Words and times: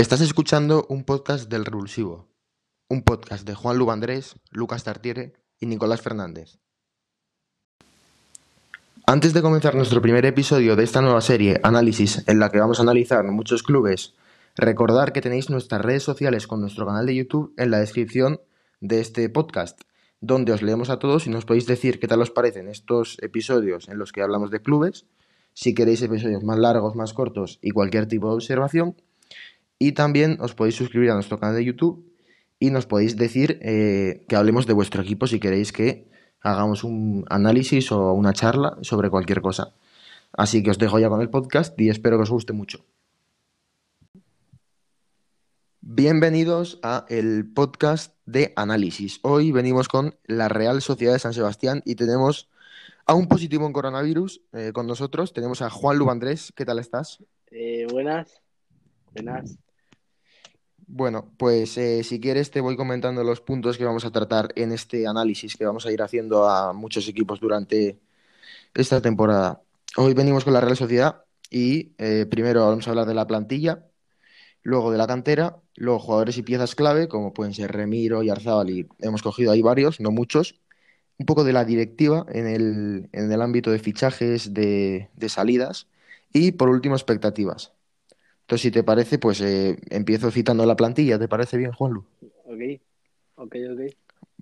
Estás 0.00 0.22
escuchando 0.22 0.86
un 0.88 1.04
podcast 1.04 1.50
del 1.50 1.66
Revulsivo, 1.66 2.26
un 2.88 3.02
podcast 3.02 3.46
de 3.46 3.54
Juan 3.54 3.76
Lubandrés, 3.76 4.34
Lucas 4.50 4.82
Tartiere 4.82 5.34
y 5.58 5.66
Nicolás 5.66 6.00
Fernández. 6.00 6.58
Antes 9.04 9.34
de 9.34 9.42
comenzar 9.42 9.74
nuestro 9.74 10.00
primer 10.00 10.24
episodio 10.24 10.74
de 10.74 10.84
esta 10.84 11.02
nueva 11.02 11.20
serie, 11.20 11.60
Análisis, 11.62 12.26
en 12.26 12.38
la 12.38 12.48
que 12.48 12.60
vamos 12.60 12.78
a 12.78 12.82
analizar 12.82 13.26
muchos 13.26 13.62
clubes, 13.62 14.14
recordar 14.56 15.12
que 15.12 15.20
tenéis 15.20 15.50
nuestras 15.50 15.82
redes 15.82 16.02
sociales 16.02 16.46
con 16.46 16.62
nuestro 16.62 16.86
canal 16.86 17.04
de 17.04 17.16
YouTube 17.16 17.52
en 17.58 17.70
la 17.70 17.80
descripción 17.80 18.40
de 18.80 19.00
este 19.00 19.28
podcast, 19.28 19.82
donde 20.22 20.52
os 20.52 20.62
leemos 20.62 20.88
a 20.88 20.98
todos 20.98 21.26
y 21.26 21.30
nos 21.30 21.44
podéis 21.44 21.66
decir 21.66 22.00
qué 22.00 22.08
tal 22.08 22.22
os 22.22 22.30
parecen 22.30 22.68
estos 22.68 23.18
episodios 23.20 23.86
en 23.90 23.98
los 23.98 24.12
que 24.12 24.22
hablamos 24.22 24.50
de 24.50 24.62
clubes, 24.62 25.04
si 25.52 25.74
queréis 25.74 26.00
episodios 26.00 26.42
más 26.42 26.58
largos, 26.58 26.96
más 26.96 27.12
cortos 27.12 27.58
y 27.60 27.72
cualquier 27.72 28.08
tipo 28.08 28.28
de 28.28 28.36
observación. 28.36 28.96
Y 29.82 29.92
también 29.92 30.36
os 30.40 30.54
podéis 30.54 30.74
suscribir 30.76 31.10
a 31.10 31.14
nuestro 31.14 31.40
canal 31.40 31.56
de 31.56 31.64
YouTube 31.64 32.04
y 32.58 32.70
nos 32.70 32.84
podéis 32.84 33.16
decir 33.16 33.58
eh, 33.62 34.26
que 34.28 34.36
hablemos 34.36 34.66
de 34.66 34.74
vuestro 34.74 35.00
equipo 35.00 35.26
si 35.26 35.40
queréis 35.40 35.72
que 35.72 36.06
hagamos 36.42 36.84
un 36.84 37.24
análisis 37.30 37.90
o 37.90 38.12
una 38.12 38.34
charla 38.34 38.76
sobre 38.82 39.08
cualquier 39.08 39.40
cosa. 39.40 39.74
Así 40.34 40.62
que 40.62 40.70
os 40.70 40.76
dejo 40.76 40.98
ya 40.98 41.08
con 41.08 41.22
el 41.22 41.30
podcast 41.30 41.80
y 41.80 41.88
espero 41.88 42.18
que 42.18 42.24
os 42.24 42.30
guste 42.30 42.52
mucho. 42.52 42.84
Bienvenidos 45.80 46.78
a 46.82 47.06
el 47.08 47.50
podcast 47.50 48.14
de 48.26 48.52
análisis. 48.56 49.18
Hoy 49.22 49.50
venimos 49.50 49.88
con 49.88 50.14
la 50.26 50.50
Real 50.50 50.82
Sociedad 50.82 51.14
de 51.14 51.20
San 51.20 51.32
Sebastián 51.32 51.80
y 51.86 51.94
tenemos 51.94 52.50
a 53.06 53.14
un 53.14 53.28
positivo 53.28 53.66
en 53.66 53.72
coronavirus 53.72 54.42
eh, 54.52 54.72
con 54.74 54.86
nosotros. 54.86 55.32
Tenemos 55.32 55.62
a 55.62 55.70
Juan 55.70 55.96
Lubandrés. 55.96 56.52
¿Qué 56.54 56.66
tal 56.66 56.78
estás? 56.78 57.24
Eh, 57.50 57.86
buenas. 57.90 58.42
Buenas. 59.14 59.58
Bueno, 60.92 61.32
pues 61.38 61.78
eh, 61.78 62.02
si 62.02 62.18
quieres 62.20 62.50
te 62.50 62.60
voy 62.60 62.76
comentando 62.76 63.22
los 63.22 63.40
puntos 63.40 63.78
que 63.78 63.84
vamos 63.84 64.04
a 64.04 64.10
tratar 64.10 64.48
en 64.56 64.72
este 64.72 65.06
análisis 65.06 65.56
que 65.56 65.64
vamos 65.64 65.86
a 65.86 65.92
ir 65.92 66.02
haciendo 66.02 66.48
a 66.48 66.72
muchos 66.72 67.06
equipos 67.08 67.38
durante 67.38 68.00
esta 68.74 69.00
temporada. 69.02 69.62
Hoy 69.96 70.14
venimos 70.14 70.44
con 70.44 70.54
la 70.54 70.60
Real 70.62 70.76
Sociedad 70.76 71.24
y 71.50 71.94
eh, 71.98 72.26
primero 72.30 72.66
vamos 72.68 72.86
a 72.88 72.90
hablar 72.90 73.06
de 73.06 73.14
la 73.14 73.26
plantilla, 73.26 73.86
luego 74.62 74.92
de 74.92 74.98
la 74.98 75.06
cantera, 75.08 75.60
luego 75.76 76.00
jugadores 76.00 76.38
y 76.38 76.42
piezas 76.44 76.74
clave 76.76 77.08
como 77.08 77.34
pueden 77.34 77.54
ser 77.54 77.72
Remiro 77.72 78.22
y 78.22 78.30
Arzábal 78.30 78.70
y 78.70 78.88
hemos 79.00 79.22
cogido 79.22 79.52
ahí 79.52 79.62
varios, 79.62 80.00
no 80.00 80.10
muchos, 80.12 80.60
un 81.18 81.26
poco 81.26 81.44
de 81.44 81.52
la 81.54 81.64
directiva 81.64 82.26
en 82.30 82.46
el, 82.48 83.10
en 83.12 83.32
el 83.32 83.42
ámbito 83.42 83.70
de 83.72 83.80
fichajes, 83.80 84.54
de, 84.54 85.10
de 85.14 85.28
salidas 85.30 85.88
y 86.32 86.52
por 86.52 86.70
último 86.70 86.96
expectativas. 86.96 87.72
Entonces, 88.50 88.62
si 88.62 88.70
te 88.72 88.82
parece, 88.82 89.20
pues 89.20 89.40
eh, 89.42 89.78
empiezo 89.90 90.32
citando 90.32 90.66
la 90.66 90.74
plantilla. 90.74 91.20
¿Te 91.20 91.28
parece 91.28 91.56
bien, 91.56 91.70
Juanlu? 91.70 92.04
Ok, 92.46 92.80
ok, 93.36 93.56
ok. 93.74 93.80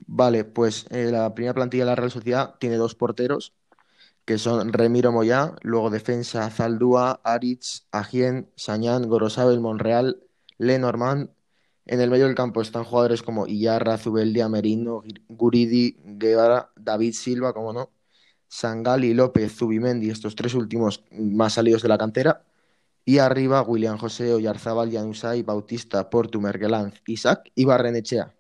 Vale, 0.07 0.45
pues 0.45 0.87
eh, 0.89 1.11
la 1.13 1.35
primera 1.35 1.53
plantilla 1.53 1.85
de 1.85 1.91
la 1.91 1.95
Real 1.95 2.11
Sociedad 2.11 2.55
tiene 2.59 2.77
dos 2.77 2.95
porteros, 2.95 3.53
que 4.25 4.39
son 4.39 4.73
Remiro 4.73 5.13
Moyá, 5.13 5.57
luego 5.61 5.91
defensa 5.91 6.49
Zaldúa, 6.49 7.21
Aritz, 7.23 7.87
Agien, 7.93 8.49
Sañán, 8.57 9.11
Gorosabel, 9.11 9.61
Monreal, 9.61 10.23
Lenormand. 10.57 11.29
En 11.85 12.01
el 12.01 12.09
medio 12.09 12.25
del 12.25 12.35
campo 12.35 12.63
están 12.63 12.85
jugadores 12.85 13.23
como 13.23 13.47
Iyarra, 13.47 13.99
Zubeldia, 13.99 14.49
Merino, 14.49 15.03
Guridi, 15.29 15.99
Guevara, 16.03 16.71
David 16.77 17.13
Silva, 17.13 17.53
como 17.53 17.75
no, 17.75 17.91
Sangali, 18.49 19.13
López, 19.13 19.55
Zubimendi, 19.55 20.09
estos 20.09 20.35
tres 20.35 20.55
últimos 20.55 21.05
más 21.11 21.53
salidos 21.53 21.83
de 21.83 21.89
la 21.89 21.99
cantera. 21.99 22.48
Y 23.05 23.19
arriba, 23.19 23.63
William 23.63 23.97
José, 23.97 24.33
Oyarzábal, 24.33 24.93
Janusay, 24.93 25.43
Bautista, 25.43 26.11
Portu, 26.11 26.41
Mergelanz, 26.41 27.01
Isaac 27.07 27.51
y 27.55 27.65
Barrenechea. 27.65 28.35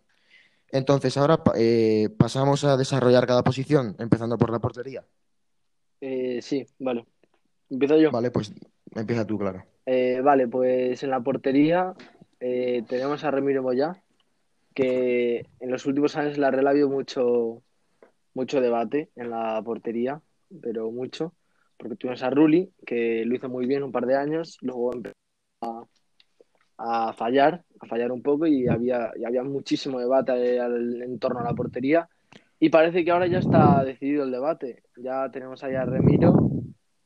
Entonces, 0.71 1.17
ahora 1.17 1.43
eh, 1.57 2.11
pasamos 2.19 2.65
a 2.65 2.77
desarrollar 2.77 3.27
cada 3.27 3.43
posición, 3.43 3.97
empezando 3.99 4.37
por 4.37 4.51
la 4.51 4.59
portería. 4.59 5.05
Eh, 6.01 6.41
sí, 6.43 6.67
vale. 6.79 7.07
Empiezo 7.71 7.99
yo. 7.99 8.11
Vale, 8.11 8.31
pues 8.31 8.53
empieza 8.95 9.27
tú, 9.27 9.39
claro. 9.39 9.65
Eh, 9.87 10.21
vale, 10.23 10.49
pues 10.49 11.03
en 11.03 11.11
la 11.11 11.21
portería 11.21 11.95
eh, 12.41 12.85
tenemos 12.89 13.25
a 13.25 13.31
Remiro 13.31 13.63
Moya, 13.63 14.03
que 14.75 15.47
en 15.61 15.71
los 15.71 15.87
últimos 15.87 16.17
años 16.17 16.39
la 16.39 16.51
Real 16.51 16.67
ha 16.67 16.71
habido 16.71 16.89
mucho, 16.89 17.63
mucho 18.35 18.61
debate 18.61 19.11
en 19.17 19.31
la 19.31 19.63
portería, 19.65 20.21
pero 20.61 20.91
mucho 20.91 21.33
porque 21.79 21.97
tuvimos 21.97 22.23
a 22.23 22.31
Rulli, 22.31 22.71
que 22.85 23.25
lo 23.25 23.35
hizo 23.35 23.49
muy 23.49 23.67
bien 23.67 23.83
un 23.83 23.93
par 23.93 24.05
de 24.07 24.17
años, 24.17 24.59
luego 24.61 24.93
empezó 24.93 25.15
a, 25.63 25.85
a 26.79 27.13
fallar, 27.13 27.63
a 27.81 27.87
fallar 27.87 28.13
un 28.13 28.23
poco 28.23 28.47
y 28.47 28.69
había, 28.69 29.13
y 29.17 29.25
había 29.25 29.43
muchísimo 29.43 29.99
debate 29.99 30.57
en 30.59 31.19
torno 31.19 31.41
a 31.41 31.45
la 31.45 31.55
portería. 31.55 32.09
Y 32.61 32.71
parece 32.71 33.05
que 33.05 33.11
ahora 33.13 33.29
ya 33.29 33.39
está 33.39 33.85
decidido 33.85 34.25
el 34.25 34.33
debate. 34.33 34.83
Ya 34.97 35.31
tenemos 35.31 35.63
ahí 35.63 35.77
a 35.77 35.85
Remiro 35.85 36.35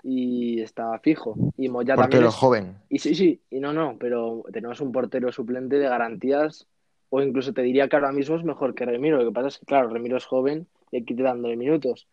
y 0.03 0.61
está 0.63 0.99
fijo. 1.01 1.37
Y 1.59 1.69
Moya 1.69 1.95
portero 1.95 2.11
también. 2.11 2.29
es- 2.29 2.35
joven. 2.35 2.77
Y 2.89 2.99
sí, 2.99 3.15
sí, 3.15 3.41
y 3.51 3.61
no, 3.61 3.73
no, 3.73 3.97
pero 3.99 4.45
tenemos 4.53 4.81
un 4.81 4.93
portero 4.93 5.33
suplente 5.33 5.79
de 5.79 5.89
garantías, 5.89 6.67
o 7.09 7.23
incluso 7.23 7.53
te 7.53 7.63
diría 7.63 7.89
que 7.89 7.97
ahora 7.97 8.13
mismo 8.13 8.37
es 8.37 8.45
mejor 8.45 8.75
que 8.75 8.85
Remiro. 8.87 9.19
Lo 9.19 9.25
que 9.27 9.35
pasa 9.35 9.49
es 9.49 9.59
que, 9.59 9.67
claro, 9.67 9.89
Remiro 9.89 10.17
es 10.17 10.25
joven 10.25 10.67
y 10.91 10.97
hay 10.97 11.05
que 11.05 11.15
ir 11.15 11.23
dándole 11.23 11.57
minutos. 11.57 12.07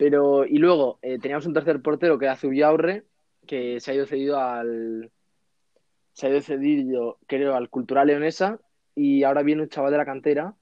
Pero, 0.00 0.46
y 0.46 0.56
luego 0.56 0.98
eh, 1.02 1.18
teníamos 1.18 1.44
un 1.44 1.52
tercer 1.52 1.82
portero 1.82 2.18
que 2.18 2.24
era 2.24 2.34
Zubiaurre, 2.34 3.04
que 3.46 3.80
se 3.80 3.90
ha 3.90 3.94
ido 3.94 4.06
cedido 4.06 4.40
al. 4.40 5.10
Se 6.14 6.26
ha 6.26 6.30
ido 6.30 6.40
cedido, 6.40 7.18
creo, 7.26 7.54
al 7.54 7.68
Cultural 7.68 8.06
Leonesa, 8.06 8.58
y 8.94 9.24
ahora 9.24 9.42
viene 9.42 9.60
un 9.60 9.68
chaval 9.68 9.92
de 9.92 9.98
la 9.98 10.06
cantera, 10.06 10.54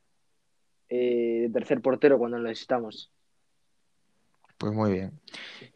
eh, 0.89 1.49
tercer 1.53 1.81
portero 1.81 2.19
cuando 2.19 2.39
lo 2.39 2.49
necesitamos. 2.49 3.13
Pues 4.59 4.73
muy 4.73 4.91
bien. 4.91 5.13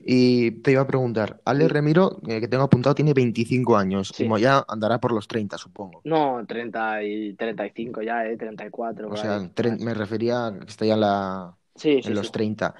Y 0.00 0.50
te 0.62 0.72
iba 0.72 0.82
a 0.82 0.86
preguntar, 0.88 1.40
Ale. 1.44 1.68
Remiro, 1.68 2.18
eh, 2.26 2.40
que 2.40 2.48
tengo 2.48 2.64
apuntado, 2.64 2.96
tiene 2.96 3.14
25 3.14 3.76
años 3.76 4.08
Sí. 4.12 4.24
y 4.24 4.28
Moya 4.28 4.64
andará 4.66 4.98
por 4.98 5.12
los 5.12 5.28
30, 5.28 5.56
supongo. 5.56 6.00
No, 6.02 6.44
30 6.48 7.04
y 7.04 7.34
35 7.34 8.02
ya, 8.02 8.26
eh, 8.26 8.36
34. 8.36 9.08
O 9.08 9.16
sea, 9.16 9.38
me 9.78 9.94
refería 9.94 10.46
a 10.48 10.58
que 10.58 10.66
está 10.66 10.84
ya 10.84 10.94
en, 10.94 11.00
la, 11.00 11.56
Sí, 11.76 12.02
sí, 12.02 12.08
en 12.08 12.16
los 12.16 12.26
sí. 12.26 12.32
30. 12.32 12.74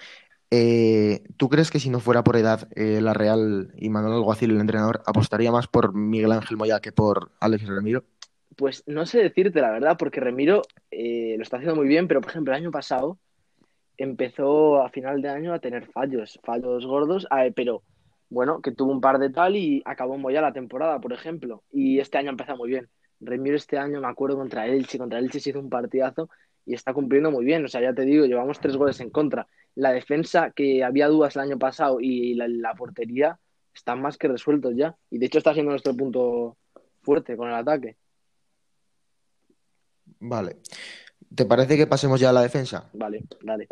Eh, 0.55 1.23
¿tú 1.39 1.49
crees 1.49 1.71
que 1.71 1.81
si 1.81 1.89
no 1.89 1.99
fuera 1.99 2.23
por 2.23 2.37
edad, 2.37 2.69
eh, 2.77 3.01
la 3.01 3.15
Real 3.15 3.73
y 3.75 3.89
Manuel 3.89 4.13
Alguacil, 4.13 4.51
el 4.51 4.61
entrenador, 4.61 5.03
apostaría 5.07 5.51
más 5.51 5.67
por 5.67 5.95
Miguel 5.95 6.31
Ángel 6.31 6.59
Moya 6.59 6.79
que 6.81 6.93
por 6.93 7.31
Alex 7.41 7.67
Remiro? 7.67 8.05
Pues 8.55 8.85
no 8.87 9.07
sé 9.07 9.23
decirte 9.23 9.63
la 9.63 9.71
verdad, 9.71 9.97
porque 9.99 10.21
Remiro 10.21 10.61
eh, 10.91 11.37
lo 11.39 11.43
está 11.43 11.57
haciendo 11.57 11.77
muy 11.77 11.89
bien, 11.89 12.07
pero 12.07 12.21
por 12.21 12.29
ejemplo, 12.29 12.53
el 12.53 12.61
año 12.61 12.71
pasado 12.71 13.19
empezó 13.97 14.83
a 14.83 14.91
final 14.91 15.23
de 15.23 15.31
año 15.31 15.55
a 15.55 15.59
tener 15.59 15.87
fallos, 15.87 16.39
fallos 16.45 16.85
gordos, 16.85 17.27
pero 17.57 17.83
bueno, 18.29 18.61
que 18.61 18.73
tuvo 18.73 18.93
un 18.93 19.01
par 19.01 19.19
de 19.21 19.31
tal 19.31 19.57
y 19.57 19.81
acabó 19.87 20.19
muy 20.19 20.35
ya 20.35 20.43
la 20.43 20.53
temporada, 20.53 21.01
por 21.01 21.15
ejemplo. 21.15 21.63
Y 21.73 21.99
este 21.99 22.19
año 22.19 22.29
empezó 22.29 22.59
muy 22.59 22.69
bien. 22.69 22.91
Remiro 23.21 23.57
este 23.57 23.79
año, 23.79 24.03
me 24.03 24.09
acuerdo, 24.09 24.37
contra 24.37 24.67
Elche, 24.67 24.99
contra 24.99 25.19
Elche 25.19 25.41
se 25.41 25.49
hizo 25.49 25.61
un 25.61 25.71
partidazo 25.71 26.29
y 26.65 26.75
está 26.75 26.93
cumpliendo 26.93 27.31
muy 27.31 27.45
bien. 27.45 27.65
O 27.65 27.69
sea, 27.69 27.81
ya 27.81 27.93
te 27.93 28.03
digo, 28.03 28.27
llevamos 28.27 28.61
tres 28.61 28.77
goles 28.77 29.01
en 29.01 29.11
contra. 29.11 29.47
La 29.75 29.93
defensa, 29.93 30.51
que 30.51 30.85
había 30.85 31.09
dudas 31.09 31.37
el 31.37 31.43
año 31.43 31.59
pasado, 31.59 32.01
y 32.01 32.35
la, 32.35 32.49
la 32.49 32.75
portería 32.75 33.39
están 33.75 34.03
más 34.03 34.19
que 34.19 34.29
resueltos 34.29 34.75
ya. 34.77 34.97
Y 35.11 35.19
de 35.19 35.27
hecho 35.27 35.39
está 35.39 35.55
siendo 35.55 35.71
nuestro 35.71 35.97
punto 35.97 36.57
fuerte 37.03 37.37
con 37.37 37.49
el 37.49 37.55
ataque. 37.55 37.97
Vale. 40.21 40.59
¿Te 41.35 41.47
parece 41.47 41.77
que 41.77 41.87
pasemos 41.87 42.21
ya 42.21 42.31
a 42.31 42.33
la 42.33 42.43
defensa? 42.43 42.89
Vale, 42.93 43.25
dale. 43.43 43.69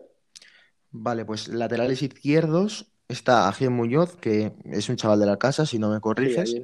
Vale, 0.90 1.24
pues 1.24 1.48
laterales 1.48 2.02
izquierdos 2.02 2.90
está 3.06 3.48
Agien 3.48 3.72
Muñoz, 3.72 4.16
que 4.16 4.52
es 4.64 4.88
un 4.88 4.96
chaval 4.96 5.20
de 5.20 5.26
la 5.26 5.36
casa, 5.36 5.66
si 5.66 5.78
no 5.78 5.90
me 5.90 6.00
corriges, 6.00 6.62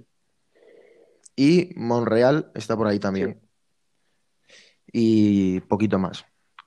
y 1.37 1.71
Monreal 1.77 2.51
está 2.55 2.77
por 2.77 2.87
ahí 2.87 2.99
también. 2.99 3.41
Y 4.93 5.61
poquito 5.63 5.99
más. 5.99 6.25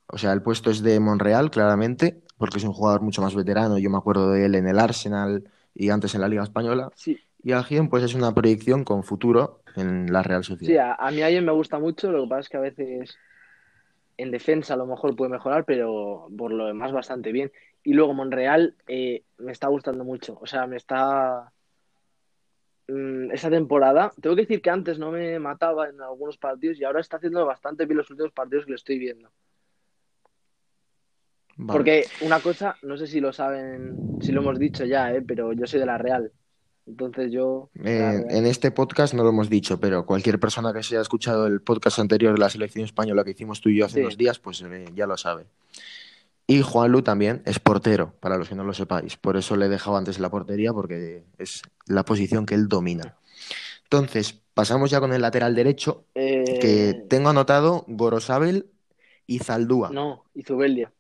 O 0.08 0.18
sea, 0.18 0.34
el 0.34 0.42
puesto 0.44 0.72
es 0.72 0.82
de 0.84 1.00
Monreal, 1.00 1.52
claramente, 1.52 2.24
porque 2.38 2.58
es 2.58 2.64
un 2.64 2.74
jugador 2.74 3.02
mucho 3.02 3.22
más 3.22 3.36
veterano. 3.36 3.78
Yo 3.78 3.90
me 3.90 3.98
acuerdo 3.98 4.32
de 4.32 4.46
él 4.46 4.56
en 4.56 4.68
el 4.68 4.80
Arsenal 4.80 5.50
y 5.74 5.90
antes 5.90 6.16
en 6.16 6.22
la 6.22 6.28
Liga 6.30 6.44
Española. 6.44 6.92
Sí, 6.94 7.24
Y 7.44 7.54
Agien, 7.54 7.90
pues 7.90 8.04
es 8.04 8.16
una 8.16 8.34
proyección 8.34 8.84
con 8.84 9.04
futuro 9.04 9.64
en 9.76 10.12
la 10.12 10.24
Real 10.24 10.44
sí, 10.60 10.78
Sociedad. 10.78 10.78
a, 10.78 10.96
a 10.96 11.12
mí 11.12 11.22
alguien 11.22 11.46
me 11.46 11.52
gusta 11.52 11.80
mucho, 11.80 12.12
lo 12.12 12.24
que 12.24 12.30
pasa 12.30 12.40
es 12.42 12.50
que 12.50 12.58
a 12.58 12.60
veces 12.62 13.22
en 14.18 14.32
defensa 14.32 14.74
a 14.74 14.78
lo 14.78 14.86
mejor 14.86 15.16
puede 15.16 15.32
mejorar, 15.32 15.66
pero 15.66 16.28
por 16.38 16.52
lo 16.52 16.66
demás 16.68 16.92
bastante 16.92 17.32
bien. 17.32 17.52
Y 17.84 17.94
luego 17.94 18.14
Monreal 18.14 18.76
eh, 18.88 19.24
me 19.38 19.52
está 19.52 19.68
gustando 19.70 20.04
mucho, 20.04 20.38
o 20.42 20.46
sea, 20.48 20.68
me 20.68 20.78
está... 20.78 21.54
mm, 22.90 23.32
esa 23.32 23.50
temporada, 23.50 24.12
tengo 24.22 24.36
que 24.36 24.42
decir 24.44 24.62
que 24.62 24.70
antes 24.70 24.98
no 25.00 25.12
me 25.12 25.40
mataba 25.40 25.90
en 25.90 26.02
algunos 26.02 26.38
partidos 26.38 26.80
y 26.80 26.84
ahora 26.84 27.00
está 27.02 27.18
haciendo 27.18 27.46
bastante 27.46 27.86
bien 27.86 27.98
los 27.98 28.10
últimos 28.10 28.32
partidos 28.32 28.66
que 28.66 28.72
le 28.72 28.76
estoy 28.76 29.00
viendo. 29.00 29.30
Vale. 31.58 31.78
Porque 31.78 32.06
una 32.22 32.40
cosa, 32.40 32.76
no 32.84 32.98
sé 32.98 33.06
si 33.08 33.20
lo 33.20 33.34
saben, 33.34 33.98
si 34.22 34.32
lo 34.32 34.42
hemos 34.42 34.58
dicho 34.58 34.86
ya, 34.86 35.14
eh, 35.14 35.22
pero 35.22 35.52
yo 35.54 35.68
soy 35.68 35.80
de 35.82 35.86
la 35.86 35.98
Real. 35.98 36.32
Entonces 36.88 37.32
yo... 37.32 37.70
Eh, 37.84 38.24
en 38.30 38.46
este 38.46 38.72
podcast 38.72 39.14
no 39.14 39.24
lo 39.24 39.30
hemos 39.30 39.50
dicho, 39.50 39.80
pero 39.80 40.06
cualquier 40.06 40.40
persona 40.40 40.74
que 40.74 40.82
se 40.82 40.96
haya 40.96 41.02
escuchado 41.02 41.46
el 41.48 41.62
podcast 41.62 42.00
anterior 42.00 42.34
de 42.34 42.40
la 42.40 42.50
selección 42.50 42.86
española 42.86 43.24
que 43.24 43.32
hicimos 43.32 43.62
tú 43.62 43.70
y 43.70 43.78
yo 43.78 43.86
hace 43.86 43.96
Sí. 43.96 44.00
unos 44.02 44.18
días, 44.18 44.40
pues 44.40 44.62
eh, 44.62 44.86
ya 44.96 45.06
lo 45.06 45.18
sabe. 45.18 45.46
Y 46.50 46.64
Juanlu 46.64 47.04
también 47.04 47.44
es 47.46 47.60
portero, 47.60 48.16
para 48.20 48.36
los 48.38 48.50
que 48.50 48.56
no 48.56 48.64
lo 48.64 48.74
sepáis. 48.74 49.18
Por 49.18 49.38
eso 49.38 49.56
le 49.56 49.68
he 49.68 49.70
dejado 49.70 49.98
antes 49.98 50.18
la 50.18 50.32
portería, 50.32 50.74
porque 50.74 51.24
es 51.38 51.62
la 51.86 52.04
posición 52.04 52.48
que 52.48 52.56
él 52.56 52.68
domina. 52.68 53.18
Entonces, 53.84 54.42
pasamos 54.56 54.90
ya 54.90 55.00
con 55.00 55.14
el 55.14 55.22
lateral 55.22 55.54
derecho, 55.54 56.06
Eh, 56.16 56.58
que 56.60 57.06
tengo 57.08 57.30
anotado 57.30 57.86
Gorosabel 57.88 58.66
y 59.28 59.38
Zaldúa. 59.40 59.92
No, 59.92 60.26
y 60.34 60.42
Zubeldia. 60.42 60.92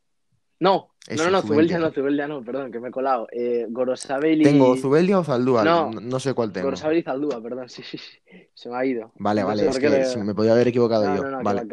No, 0.60 0.92
no, 1.10 1.31
no, 1.31 1.42
Zubeldia. 1.42 1.42
Zubeldia 1.42 1.80
no, 1.80 1.92
Zubeldia 1.92 2.28
no, 2.28 2.44
perdón, 2.44 2.72
que 2.72 2.80
me 2.80 2.90
he 2.90 2.92
colado. 2.92 3.28
Eh, 3.31 3.66
Gorosabel 3.69 4.42
y... 4.42 4.44
¿Tengo 4.44 4.75
Zubeldia 4.75 5.18
o 5.18 5.24
Zaldúa? 5.24 5.63
No. 5.63 5.90
No, 5.92 6.19
sé 6.19 6.36
cuál 6.36 6.51
tengo. 6.51 6.68
Gorosabel 6.68 7.00
y 7.00 7.01
Zaldúa, 7.01 7.42
perdón, 7.42 7.69
sí, 7.69 7.81
sí, 7.81 7.98
sí. 7.98 8.19
Se 8.54 8.69
me 8.69 8.78
ha 8.78 8.86
ido. 8.86 9.12
Vale, 9.16 9.42
No 9.42 9.48
vale, 9.48 9.68
es 9.68 9.80
que 9.80 9.90
le- 9.90 10.24
me 10.24 10.36
podía 10.36 10.51
haber 10.51 10.68
equivocado 10.68 11.06
No, 11.06 11.16
yo. 11.16 11.24
no, 11.24 11.42
vale. 11.44 11.66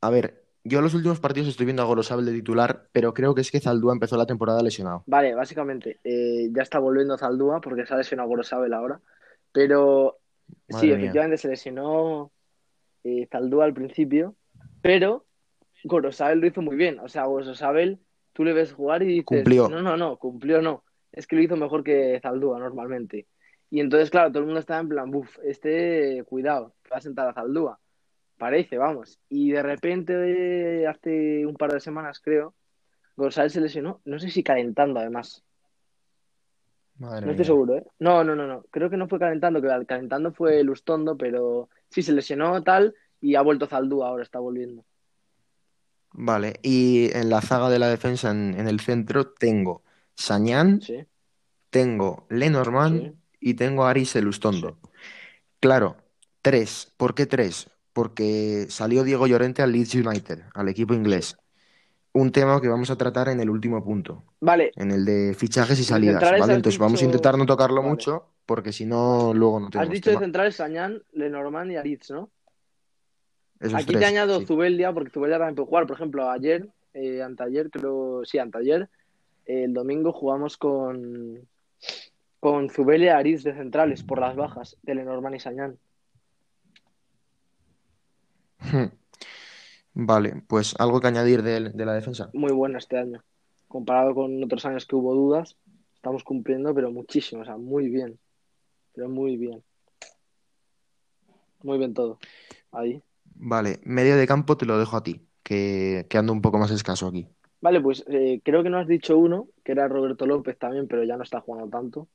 A 0.00 0.10
ver, 0.10 0.43
yo 0.64 0.80
los 0.80 0.94
últimos 0.94 1.20
partidos 1.20 1.48
estoy 1.48 1.66
viendo 1.66 1.82
a 1.82 1.86
Gorosabel 1.86 2.24
de 2.24 2.32
titular, 2.32 2.88
pero 2.92 3.12
creo 3.12 3.34
que 3.34 3.42
es 3.42 3.50
que 3.50 3.60
Zaldúa 3.60 3.92
empezó 3.92 4.16
la 4.16 4.26
temporada 4.26 4.62
lesionado. 4.62 5.02
Vale, 5.06 5.34
básicamente, 5.34 6.00
eh, 6.04 6.48
ya 6.52 6.62
está 6.62 6.78
volviendo 6.78 7.18
Zaldúa 7.18 7.60
porque 7.60 7.84
se 7.86 7.94
ha 7.94 7.98
lesionado 7.98 8.28
Gorosabel 8.28 8.72
ahora. 8.72 9.00
Pero 9.52 10.18
Madre 10.68 10.80
sí, 10.80 10.86
mía. 10.86 10.96
efectivamente 10.96 11.36
se 11.38 11.48
lesionó 11.48 12.32
eh, 13.04 13.28
Zaldúa 13.30 13.66
al 13.66 13.74
principio, 13.74 14.34
pero 14.80 15.26
Gorosabel 15.84 16.40
lo 16.40 16.46
hizo 16.46 16.62
muy 16.62 16.76
bien. 16.76 16.98
O 17.00 17.08
sea, 17.08 17.24
Gorosabel, 17.26 18.00
tú 18.32 18.42
le 18.44 18.52
ves 18.52 18.72
jugar 18.72 19.02
y 19.02 19.06
dices, 19.22 19.24
Cumplió. 19.26 19.68
no, 19.68 19.82
no, 19.82 19.96
no, 19.96 20.16
cumplió 20.16 20.62
no. 20.62 20.82
Es 21.12 21.26
que 21.26 21.36
lo 21.36 21.42
hizo 21.42 21.56
mejor 21.56 21.84
que 21.84 22.18
Zaldúa 22.22 22.58
normalmente. 22.58 23.28
Y 23.70 23.80
entonces, 23.80 24.10
claro, 24.10 24.30
todo 24.30 24.40
el 24.40 24.46
mundo 24.46 24.60
estaba 24.60 24.80
en 24.80 24.88
plan, 24.88 25.10
buf, 25.10 25.38
este, 25.44 26.24
cuidado, 26.24 26.74
va 26.92 26.96
a 26.96 27.00
sentar 27.00 27.28
a 27.28 27.34
Zaldúa. 27.34 27.78
Parece, 28.38 28.76
vamos. 28.78 29.18
Y 29.28 29.52
de 29.52 29.62
repente, 29.62 30.86
hace 30.86 31.46
un 31.46 31.54
par 31.54 31.72
de 31.72 31.80
semanas, 31.80 32.20
creo, 32.20 32.54
Gorosabel 33.16 33.50
se 33.50 33.60
lesionó, 33.60 34.00
no 34.04 34.18
sé 34.18 34.30
si 34.30 34.42
calentando 34.42 35.00
además. 35.00 35.44
Madre 36.98 37.26
No 37.26 37.30
estoy 37.32 37.44
mía. 37.44 37.46
seguro, 37.46 37.76
¿eh? 37.76 37.84
No, 38.00 38.24
no, 38.24 38.34
no, 38.36 38.46
no. 38.46 38.64
Creo 38.70 38.90
que 38.90 38.96
no 38.96 39.08
fue 39.08 39.18
calentando, 39.18 39.60
que 39.62 39.68
calentando 39.86 40.32
fue 40.32 40.62
Lustondo, 40.64 41.16
pero 41.16 41.68
sí 41.90 42.02
se 42.02 42.12
lesionó 42.12 42.62
tal 42.62 42.94
y 43.20 43.34
ha 43.36 43.42
vuelto 43.42 43.66
Zaldúa, 43.66 44.08
ahora 44.08 44.22
está 44.22 44.38
volviendo. 44.40 44.84
Vale, 46.12 46.60
y 46.62 47.10
en 47.16 47.28
la 47.28 47.40
zaga 47.40 47.68
de 47.70 47.78
la 47.80 47.88
defensa 47.88 48.30
en, 48.30 48.54
en 48.58 48.68
el 48.68 48.80
centro 48.80 49.32
tengo 49.32 49.82
Sañán, 50.14 50.80
Sí, 50.80 51.04
tengo 51.70 52.26
Lenormand 52.30 53.02
sí. 53.02 53.12
y 53.40 53.54
tengo 53.54 53.84
a 53.84 53.90
Aris 53.90 54.14
Elustondo. 54.14 54.78
Claro, 55.60 55.96
tres. 56.42 56.92
¿Por 56.96 57.14
qué 57.14 57.26
tres? 57.26 57.68
Porque 57.94 58.66
salió 58.68 59.04
Diego 59.04 59.26
Llorente 59.26 59.62
al 59.62 59.72
Leeds 59.72 59.94
United, 59.94 60.42
al 60.52 60.68
equipo 60.68 60.92
inglés. 60.92 61.38
Un 62.12 62.30
tema 62.30 62.60
que 62.60 62.68
vamos 62.68 62.90
a 62.90 62.96
tratar 62.96 63.28
en 63.30 63.40
el 63.40 63.48
último 63.48 63.82
punto, 63.82 64.22
Vale, 64.40 64.70
en 64.76 64.90
el 64.90 65.04
de 65.06 65.34
fichajes 65.34 65.80
y 65.80 65.84
salidas, 65.84 66.16
centrales 66.16 66.40
¿vale? 66.40 66.52
has 66.52 66.56
Entonces 66.58 66.78
vamos 66.78 67.00
a 67.00 67.04
intentar 67.06 67.38
no 67.38 67.46
tocarlo 67.46 67.80
Vale. 67.80 67.88
mucho, 67.88 68.28
porque 68.44 68.70
si 68.72 68.84
no, 68.84 69.32
luego 69.32 69.58
no 69.58 69.66
has 69.66 69.72
tenemos 69.72 69.94
dicho 69.94 70.10
de 70.10 70.18
centrales 70.18 70.56
Sañán, 70.56 71.02
Lenormand 71.12 71.72
y 71.72 71.76
Aritz, 71.76 72.10
¿no? 72.10 72.30
Esos 73.60 73.74
Aquí 73.74 73.86
te 73.86 73.92
tres, 73.94 74.08
añado 74.08 74.40
sí. 74.40 74.46
Zubeldia, 74.46 74.92
porque 74.92 75.10
Zubeldia 75.10 75.38
también 75.38 75.54
puede 75.54 75.68
jugar. 75.68 75.86
Por 75.86 75.96
ejemplo, 75.96 76.30
ayer, 76.30 76.68
eh, 76.92 77.22
anteayer, 77.22 77.70
creo, 77.70 78.24
sí, 78.24 78.38
anteayer, 78.38 78.90
eh, 79.46 79.64
el 79.64 79.72
domingo 79.72 80.12
jugamos 80.12 80.56
con, 80.56 81.48
con 82.40 82.68
Zubeldia 82.68 83.12
y 83.12 83.18
Aritz 83.20 83.42
de 83.44 83.54
centrales 83.54 84.02
por 84.02 84.20
las 84.20 84.36
bajas 84.36 84.76
de 84.82 84.94
Lenormand 84.96 85.36
y 85.36 85.40
Sañán. 85.40 85.78
Vale, 89.94 90.42
pues 90.48 90.74
algo 90.78 91.00
que 91.00 91.06
añadir 91.06 91.42
de, 91.42 91.70
de 91.70 91.84
la 91.84 91.94
defensa. 91.94 92.30
Muy 92.32 92.52
bueno 92.52 92.78
este 92.78 92.98
año. 92.98 93.22
Comparado 93.68 94.14
con 94.14 94.42
otros 94.42 94.64
años 94.66 94.86
que 94.86 94.96
hubo 94.96 95.14
dudas, 95.14 95.56
estamos 95.94 96.24
cumpliendo, 96.24 96.74
pero 96.74 96.90
muchísimo, 96.90 97.42
o 97.42 97.44
sea, 97.44 97.56
muy 97.56 97.88
bien. 97.88 98.18
Pero 98.92 99.08
muy 99.08 99.36
bien. 99.36 99.62
Muy 101.62 101.78
bien 101.78 101.94
todo. 101.94 102.18
Ahí. 102.72 103.02
Vale, 103.36 103.80
medio 103.84 104.16
de 104.16 104.26
campo 104.26 104.56
te 104.56 104.66
lo 104.66 104.78
dejo 104.78 104.96
a 104.96 105.02
ti, 105.02 105.26
que, 105.42 106.06
que 106.08 106.18
ando 106.18 106.32
un 106.32 106.42
poco 106.42 106.58
más 106.58 106.70
escaso 106.70 107.08
aquí. 107.08 107.28
Vale, 107.60 107.80
pues 107.80 108.04
eh, 108.08 108.40
creo 108.44 108.62
que 108.62 108.70
no 108.70 108.78
has 108.78 108.86
dicho 108.86 109.16
uno, 109.16 109.48
que 109.64 109.72
era 109.72 109.88
Roberto 109.88 110.26
López 110.26 110.58
también, 110.58 110.86
pero 110.86 111.02
ya 111.04 111.16
no 111.16 111.22
está 111.22 111.40
jugando 111.40 111.68
tanto 111.68 112.08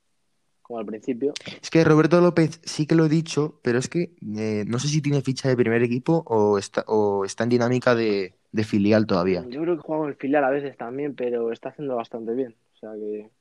como 0.69 0.79
al 0.79 0.85
principio. 0.85 1.33
Es 1.63 1.71
que 1.71 1.83
Roberto 1.83 2.21
López 2.21 2.61
sí 2.63 2.85
que 2.85 2.93
lo 2.93 3.05
he 3.07 3.09
dicho, 3.09 3.59
pero 3.63 3.79
es 3.79 3.89
que 3.89 4.13
eh, 4.37 4.63
no 4.67 4.77
sé 4.77 4.87
si 4.87 5.01
tiene 5.01 5.21
ficha 5.23 5.49
de 5.49 5.55
primer 5.55 5.81
equipo 5.81 6.23
o 6.27 6.59
está, 6.59 6.83
o 6.85 7.25
está 7.25 7.43
en 7.43 7.49
dinámica 7.49 7.95
de, 7.95 8.35
de 8.51 8.63
filial 8.63 9.07
todavía. 9.07 9.43
Yo 9.49 9.61
creo 9.63 9.75
que 9.77 9.81
juega 9.81 10.01
con 10.03 10.09
el 10.09 10.15
filial 10.15 10.43
a 10.43 10.51
veces 10.51 10.77
también, 10.77 11.15
pero 11.15 11.51
está 11.51 11.69
haciendo 11.69 11.95
bastante 11.95 12.33
bien. 12.35 12.55
O 12.75 12.77
sea 12.77 12.91
que. 12.93 13.31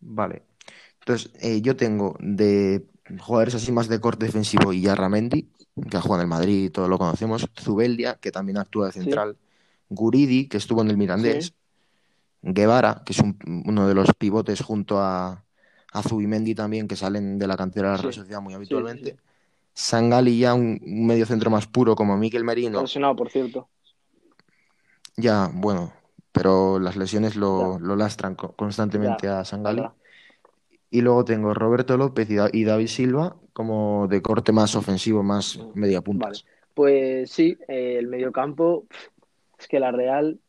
Vale. 0.00 0.42
Entonces, 0.98 1.30
eh, 1.40 1.60
yo 1.60 1.76
tengo 1.76 2.16
de 2.18 2.84
jugadores 3.20 3.54
así 3.54 3.70
más 3.70 3.86
de 3.86 4.00
corte 4.00 4.26
defensivo 4.26 4.72
y 4.72 4.80
Yarramendi, 4.80 5.48
que 5.88 5.96
ha 5.96 6.00
jugado 6.00 6.22
en 6.22 6.26
el 6.26 6.30
Madrid, 6.30 6.72
todo 6.72 6.88
lo 6.88 6.98
conocemos. 6.98 7.48
Zubeldia, 7.56 8.16
que 8.20 8.32
también 8.32 8.58
actúa 8.58 8.86
de 8.86 8.92
Sí. 8.94 9.00
central. 9.00 9.36
Guridi, 9.90 10.48
que 10.48 10.56
estuvo 10.56 10.82
en 10.82 10.90
el 10.90 10.96
Mirandés. 10.96 11.46
Sí. 11.46 11.54
Guevara, 12.42 13.02
que 13.06 13.12
es 13.12 13.20
un- 13.20 13.38
uno 13.64 13.86
de 13.86 13.94
los 13.94 14.12
pivotes 14.18 14.60
junto 14.60 14.98
a, 14.98 15.44
a 15.94 16.02
Zubimendi 16.02 16.54
también, 16.54 16.86
que 16.86 16.96
salen 16.96 17.38
de 17.38 17.46
la 17.46 17.56
cantera 17.56 17.88
de 17.88 17.92
la 17.92 17.98
Sí. 17.98 18.02
Real 18.02 18.14
Sociedad 18.14 18.40
muy 18.42 18.52
Sí, 18.52 18.54
sí, 18.54 18.56
habitualmente. 18.74 19.10
sí. 19.12 19.16
Sangali 19.72 20.38
ya 20.38 20.54
un, 20.54 20.78
un 20.84 21.06
medio 21.06 21.24
centro 21.26 21.50
más 21.50 21.66
puro 21.66 21.94
como 21.96 22.16
Miquel 22.16 22.44
Merino. 22.44 22.82
Lesionado, 22.82 23.16
por 23.16 23.30
cierto. 23.30 23.68
Ya, 25.16 25.50
bueno, 25.52 25.92
pero 26.32 26.78
las 26.78 26.96
lesiones 26.96 27.36
lo, 27.36 27.78
lo 27.78 27.96
lastran 27.96 28.34
co- 28.34 28.52
constantemente 28.52 29.26
Ya, 29.26 29.40
a 29.40 29.44
Sangali. 29.44 29.82
Y 30.90 31.00
luego 31.00 31.24
tengo 31.24 31.54
Roberto 31.54 31.96
López 31.96 32.28
y, 32.30 32.36
Da- 32.36 32.50
y 32.52 32.64
David 32.64 32.86
Silva 32.88 33.36
como 33.52 34.06
de 34.08 34.22
corte 34.22 34.52
más 34.52 34.74
ofensivo, 34.74 35.22
más 35.22 35.58
media 35.74 36.00
Vale. 36.00 36.04
puntas. 36.04 36.44
Pues 36.74 37.30
sí, 37.30 37.56
eh, 37.68 37.96
el 37.98 38.08
mediocampo. 38.08 38.86
Es 39.58 39.68
que 39.68 39.78
la 39.78 39.92
Real. 39.92 40.40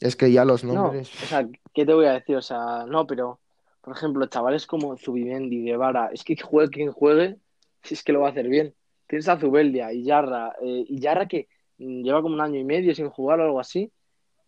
Es 0.00 0.16
que 0.16 0.30
ya 0.32 0.44
los 0.44 0.64
No, 0.64 0.74
nombres. 0.74 1.10
o 1.22 1.26
sea, 1.26 1.48
¿qué 1.72 1.86
te 1.86 1.94
voy 1.94 2.06
a 2.06 2.12
decir? 2.14 2.36
O 2.36 2.42
sea, 2.42 2.84
no, 2.88 3.06
pero, 3.06 3.38
por 3.84 3.94
ejemplo, 3.94 4.24
chavales 4.26 4.66
como 4.66 4.96
Zubimendi, 4.96 5.62
Guevara, 5.62 6.08
es 6.12 6.24
que 6.24 6.36
juegue 6.36 6.70
quien 6.70 6.90
juegue, 6.92 7.36
si 7.82 7.94
es 7.94 8.02
que 8.02 8.12
lo 8.14 8.20
va 8.20 8.28
a 8.28 8.30
hacer 8.30 8.48
bien. 8.48 8.74
Tienes 9.06 9.28
a 9.28 9.38
Zubeldia 9.38 9.92
y 9.92 10.04
Yarra, 10.04 10.54
eh, 10.62 10.84
y 10.88 10.98
Yarra 10.98 11.28
que 11.28 11.48
mm, 11.76 12.02
lleva 12.02 12.22
como 12.22 12.34
un 12.34 12.40
año 12.40 12.58
y 12.58 12.64
medio 12.64 12.94
sin 12.94 13.10
jugar 13.10 13.40
o 13.40 13.44
algo 13.44 13.60
así, 13.60 13.92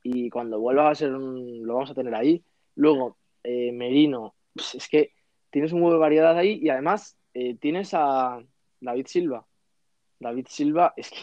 y 0.03 0.31
cuando 0.31 0.59
vuelva 0.59 0.85
va 0.85 0.91
a 0.91 0.95
ser 0.95 1.13
un- 1.15 1.67
lo 1.67 1.75
vamos 1.75 1.91
a 1.91 1.95
tener 1.95 2.15
ahí. 2.15 2.43
Luego, 2.77 3.19
eh, 3.45 3.73
Merino, 3.73 4.35
pues 4.55 4.75
es 4.77 4.89
que 4.89 5.13
tienes 5.51 5.73
un 5.73 5.83
huevo 5.83 5.95
de 5.95 5.99
variedad 6.01 6.37
ahí, 6.37 6.59
y 6.63 6.71
además 6.71 7.17
eh, 7.35 7.57
tienes 7.61 7.93
a 7.93 8.41
David 8.81 9.07
Silva. 9.07 9.45
David 10.19 10.47
Silva, 10.49 10.95
es 10.97 11.11
que, 11.11 11.19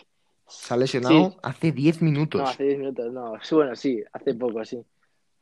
Se 0.47 0.71
ha 0.73 0.77
lesionado 0.77 1.31
sí, 1.31 1.37
hace 1.41 1.71
10 1.71 2.01
minutos. 2.03 2.39
no, 2.41 2.47
hace 2.47 2.63
10 2.63 2.77
minutos, 2.77 3.11
no, 3.11 3.33
bueno, 3.51 3.75
sí, 3.75 4.03
hace 4.13 4.35
poco, 4.35 4.63
sí. 4.63 4.77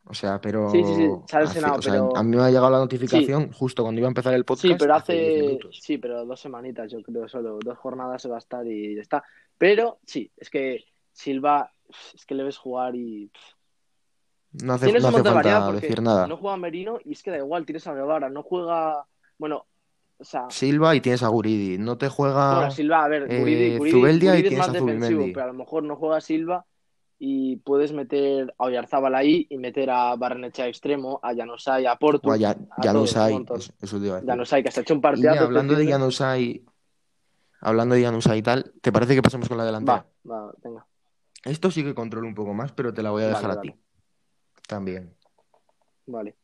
O 0.05 0.13
sea, 0.13 0.41
pero. 0.41 0.69
Sí, 0.71 0.83
sí, 0.83 0.95
sí, 0.95 1.07
se 1.27 1.35
ha 1.37 1.39
hace- 1.39 1.47
lesionado, 1.47 1.79
o 1.79 1.81
sea, 1.81 1.93
pero- 1.93 2.15
a 2.17 2.23
mí 2.23 2.35
me 2.35 2.41
ha 2.43 2.47
llegado 2.49 2.69
la 2.71 2.79
notificación 2.79 3.51
justo 3.51 3.83
cuando 3.83 3.99
iba 3.99 4.07
a 4.07 4.09
empezar 4.09 4.33
el 4.33 4.43
podcast. 4.45 4.61
Sí, 4.67 4.75
pero 4.77 4.93
10 4.93 5.03
hace, 5.03 5.59
sí, 5.71 5.97
pero 5.97 6.25
dos 6.25 6.39
semanitas, 6.39 6.91
yo 6.91 7.01
creo, 7.03 7.27
solo 7.27 7.59
dos 7.63 7.77
jornadas 7.77 8.21
se 8.21 8.27
va 8.29 8.35
a 8.35 8.39
estar 8.39 8.65
y 8.67 8.95
ya 8.95 9.01
está. 9.01 9.23
Pero 9.57 9.99
sí, 10.05 10.31
es 10.37 10.49
que 10.49 10.83
Silva, 11.13 11.71
es 12.15 12.25
que 12.25 12.35
le 12.35 12.43
ves 12.43 12.57
jugar 12.57 12.95
y 12.95 13.31
No 14.63 14.73
hace, 14.73 14.85
tienes 14.85 15.03
no 15.03 15.09
un 15.09 15.13
hace 15.15 15.17
montón 15.19 15.31
de 15.31 15.35
variedad 15.35 15.65
falta 15.65 15.79
decir 15.81 16.01
nada. 16.01 16.27
no 16.27 16.37
juega 16.37 16.57
Merino 16.57 16.99
y 17.05 17.13
es 17.13 17.21
que 17.23 17.31
da 17.31 17.37
igual, 17.37 17.65
tienes 17.65 17.85
a 17.87 17.93
Guevara, 17.93 18.29
no 18.29 18.43
juega, 18.43 19.05
bueno, 19.37 19.65
o 20.17 20.23
sea, 20.23 20.47
Silva 20.49 20.95
y 20.95 21.01
tienes 21.01 21.23
a 21.23 21.27
Guridi. 21.29 21.77
No 21.77 21.97
te 21.97 22.09
juega. 22.09 22.55
bueno, 22.55 22.71
Silva, 22.71 23.05
a 23.05 23.07
ver, 23.07 23.31
eh, 23.31 23.39
Guridi, 23.39 23.77
Guridi- 23.77 23.91
Zubeldia 23.91 24.29
y 24.35 24.41
Guridi 24.41 24.43
es 24.47 24.49
tienes 24.49 24.67
más 24.67 24.69
a 24.69 24.71
defensivo, 24.73 25.25
pero 25.33 25.43
a 25.43 25.47
lo 25.47 25.53
mejor 25.53 25.83
no 25.83 25.95
juega 25.95 26.21
Silva 26.21 26.65
y 27.23 27.57
puedes 27.57 27.93
meter 27.93 28.51
a 28.57 28.63
Oyarzábal 28.65 29.13
ahí 29.13 29.45
y 29.47 29.59
meter 29.59 29.91
a 29.91 30.15
Barrenechea 30.15 30.67
extremo, 30.67 31.19
a 31.21 31.35
Januzaj, 31.35 31.85
a 31.85 31.95
Portu, 31.97 32.29
O 32.29 32.33
a 32.33 32.37
Ya- 32.37 32.55
decir. 32.55 32.67
Januzaj, 32.81 34.63
que 34.63 34.71
se 34.71 34.79
ha 34.79 34.81
hecho 34.81 34.95
un 34.95 35.01
este 35.03 35.37
hablando 35.37 35.75
de 35.75 35.85
Januzaj, 35.87 36.39
hablando 37.59 37.93
de 37.93 38.03
Januzaj 38.03 38.37
y 38.37 38.41
tal, 38.41 38.73
¿te 38.81 38.91
parece 38.91 39.13
que 39.13 39.21
pasemos 39.21 39.47
con 39.47 39.59
la 39.59 39.65
delantera? 39.65 40.07
Va, 40.27 40.35
va, 40.47 40.53
venga. 40.63 40.87
Esto 41.45 41.69
sí 41.69 41.83
que 41.83 41.93
controlo 41.93 42.27
un 42.27 42.33
poco 42.33 42.55
más, 42.55 42.71
pero 42.71 42.91
te 42.91 43.03
la 43.03 43.11
voy 43.11 43.21
a 43.21 43.25
Vale, 43.27 43.35
dejar 43.35 43.51
a 43.51 43.55
vale. 43.55 43.71
ti. 43.71 43.79
También. 44.67 45.15
Vale. 46.07 46.35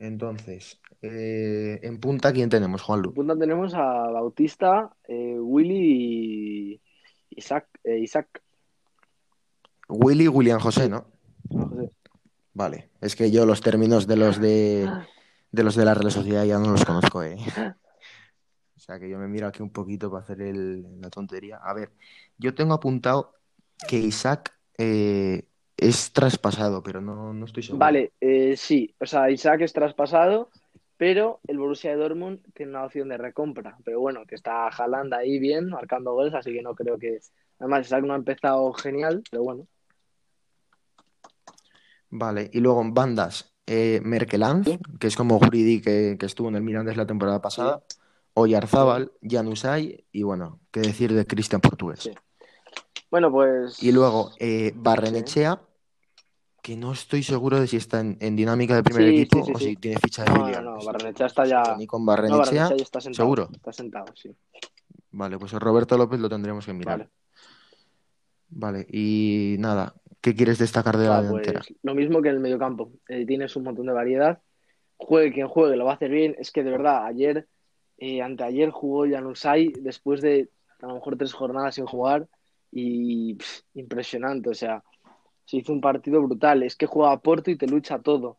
Entonces, 0.00 0.80
eh, 1.02 1.78
en 1.84 2.00
punta, 2.00 2.32
¿quién 2.32 2.48
tenemos, 2.48 2.80
En 2.80 2.86
Juanlu? 2.86 3.14
punta 3.14 3.36
tenemos 3.38 3.74
a 3.74 4.10
Bautista, 4.10 4.94
eh, 5.06 5.38
Willy 5.38 6.74
y 6.74 6.82
Isaac. 7.30 7.68
eh, 7.84 7.98
Isaac. 8.00 8.42
Willy 9.88 10.28
William 10.28 10.58
José, 10.60 10.88
¿no? 10.88 11.06
José. 11.48 11.90
Vale. 12.54 12.90
Es 13.00 13.14
que 13.16 13.30
yo 13.30 13.44
los 13.46 13.60
términos 13.60 14.06
de 14.06 14.16
los 14.16 14.40
de, 14.40 14.90
De 15.50 15.62
los 15.62 15.76
de 15.76 15.84
la 15.84 15.94
Real 15.94 16.10
Sociedad 16.10 16.44
ya 16.44 16.58
no 16.58 16.70
los 16.70 16.84
conozco, 16.84 17.22
¿eh? 17.22 17.36
O 18.76 18.78
sea 18.78 18.98
que 18.98 19.08
yo 19.08 19.18
me 19.18 19.26
miro 19.28 19.46
aquí 19.46 19.62
un 19.62 19.70
poquito 19.72 20.10
para 20.10 20.22
hacer 20.22 20.40
el- 20.42 21.00
la 21.00 21.10
tontería. 21.10 21.56
A 21.62 21.72
ver, 21.74 21.90
yo 22.38 22.54
tengo 22.54 22.74
apuntado 22.74 23.34
que 23.88 23.96
Isaac 23.96 24.52
eh, 24.78 25.48
es 25.76 26.12
traspasado, 26.12 26.82
pero 26.82 27.00
no, 27.00 27.32
no 27.32 27.44
estoy 27.46 27.62
seguro. 27.62 27.80
Vale, 27.84 28.12
eh, 28.20 28.56
sí, 28.56 28.94
o 29.00 29.06
sea, 29.06 29.30
Isaac 29.30 29.62
es 29.62 29.72
traspasado, 29.72 30.50
pero 30.98 31.40
el 31.46 31.58
Borussia 31.58 31.90
de 31.90 31.96
Dortmund 31.96 32.40
tiene 32.54 32.72
una 32.72 32.84
opción 32.84 33.08
de 33.08 33.16
recompra. 33.18 33.76
Pero 33.84 34.00
bueno, 34.00 34.24
que 34.26 34.34
está 34.34 34.68
Haaland 34.68 35.14
ahí 35.14 35.38
bien, 35.38 35.68
marcando 35.70 36.12
goles, 36.12 36.34
así 36.34 36.52
que 36.52 36.62
no 36.62 36.74
creo 36.74 36.98
que. 36.98 37.18
Además, 37.58 37.86
Isaac 37.86 38.04
no 38.04 38.12
ha 38.12 38.16
empezado 38.16 38.72
genial, 38.74 39.22
pero 39.30 39.42
bueno. 39.42 39.66
Vale, 42.10 42.50
y 42.52 42.60
luego 42.60 42.80
en 42.82 42.94
bandas, 42.94 43.52
eh, 43.66 44.00
Merkelanz, 44.04 44.78
que 44.98 45.06
es 45.06 45.16
como 45.16 45.38
Juridi 45.38 45.80
que, 45.80 46.16
que 46.18 46.26
estuvo 46.26 46.48
en 46.48 46.56
el 46.56 46.62
Mirandés 46.62 46.96
la 46.96 47.06
temporada 47.06 47.40
pasada, 47.42 47.82
Oyarzábal, 48.34 49.12
Januzaj 49.22 49.82
y 50.12 50.22
bueno, 50.22 50.60
qué 50.70 50.80
decir 50.80 51.12
de 51.14 51.26
Cristian 51.26 51.60
Portugués. 51.60 52.00
Sí. 52.00 52.12
Bueno, 53.10 53.30
pues. 53.30 53.82
Y 53.82 53.92
luego 53.92 54.32
eh, 54.38 54.72
Barrenechea, 54.74 55.62
que 56.60 56.76
no 56.76 56.92
estoy 56.92 57.22
seguro 57.22 57.58
de 57.58 57.66
si 57.66 57.76
está 57.78 58.00
en, 58.00 58.18
en 58.20 58.36
dinámica 58.36 58.74
de 58.74 58.82
primer 58.82 59.04
Sí, 59.04 59.08
equipo 59.08 59.44
sí, 59.44 59.52
o 59.54 59.58
si 59.58 59.76
tiene 59.76 59.98
ficha 59.98 60.24
de 60.24 60.30
No, 60.32 60.60
no, 60.60 60.84
Barrenechea 60.84 61.26
está 61.26 61.46
ya. 61.46 61.76
Ni 61.78 61.86
con 61.86 62.02
No, 62.02 62.06
Barrenechea, 62.06 62.68
está 62.76 63.00
sentado. 63.00 63.24
¿seguro? 63.24 63.48
Está 63.52 63.72
sentado, 63.72 64.06
sí. 64.14 64.30
Vale, 65.12 65.38
pues 65.38 65.52
Roberto 65.52 65.96
López 65.96 66.20
lo 66.20 66.28
tendremos 66.28 66.66
que 66.66 66.72
mirar. 66.74 66.98
Vale. 66.98 67.10
Vale, 68.48 68.86
y 68.90 69.56
nada, 69.58 69.94
¿qué 70.20 70.34
quieres 70.34 70.58
destacar 70.58 70.96
de 70.96 71.06
la 71.06 71.18
Ah, 71.18 71.22
delantera? 71.22 71.60
pues 71.60 71.74
lo 71.82 71.94
mismo 71.94 72.22
que 72.22 72.28
en 72.28 72.34
el 72.36 72.40
mediocampo. 72.40 72.92
Eh, 73.08 73.24
tienes 73.26 73.54
un 73.56 73.64
montón 73.64 73.86
de 73.86 73.92
variedad. 73.92 74.40
Juegue 74.96 75.32
quien 75.32 75.48
juegue, 75.48 75.76
lo 75.76 75.84
va 75.84 75.92
a 75.92 75.94
hacer 75.94 76.10
bien. 76.10 76.34
Es 76.38 76.50
que 76.50 76.62
de 76.64 76.70
verdad, 76.70 77.06
ayer, 77.06 77.46
eh, 77.98 78.22
anteayer 78.22 78.70
jugó 78.70 79.06
Januzaj 79.08 79.58
después 79.80 80.20
de 80.22 80.50
a 80.80 80.86
lo 80.86 80.94
mejor 80.94 81.16
tres 81.16 81.32
jornadas 81.32 81.74
sin 81.76 81.86
jugar 81.86 82.28
y 82.70 83.34
pff, 83.34 83.60
impresionante. 83.74 84.50
O 84.50 84.54
sea, 84.54 84.82
se 85.44 85.58
hizo 85.58 85.72
un 85.72 85.80
partido 85.80 86.20
brutal. 86.22 86.62
Es 86.62 86.76
que 86.76 86.86
juega 86.86 87.12
a 87.12 87.20
Porto 87.20 87.50
y 87.50 87.56
te 87.56 87.66
lucha 87.66 87.98
todo. 88.00 88.38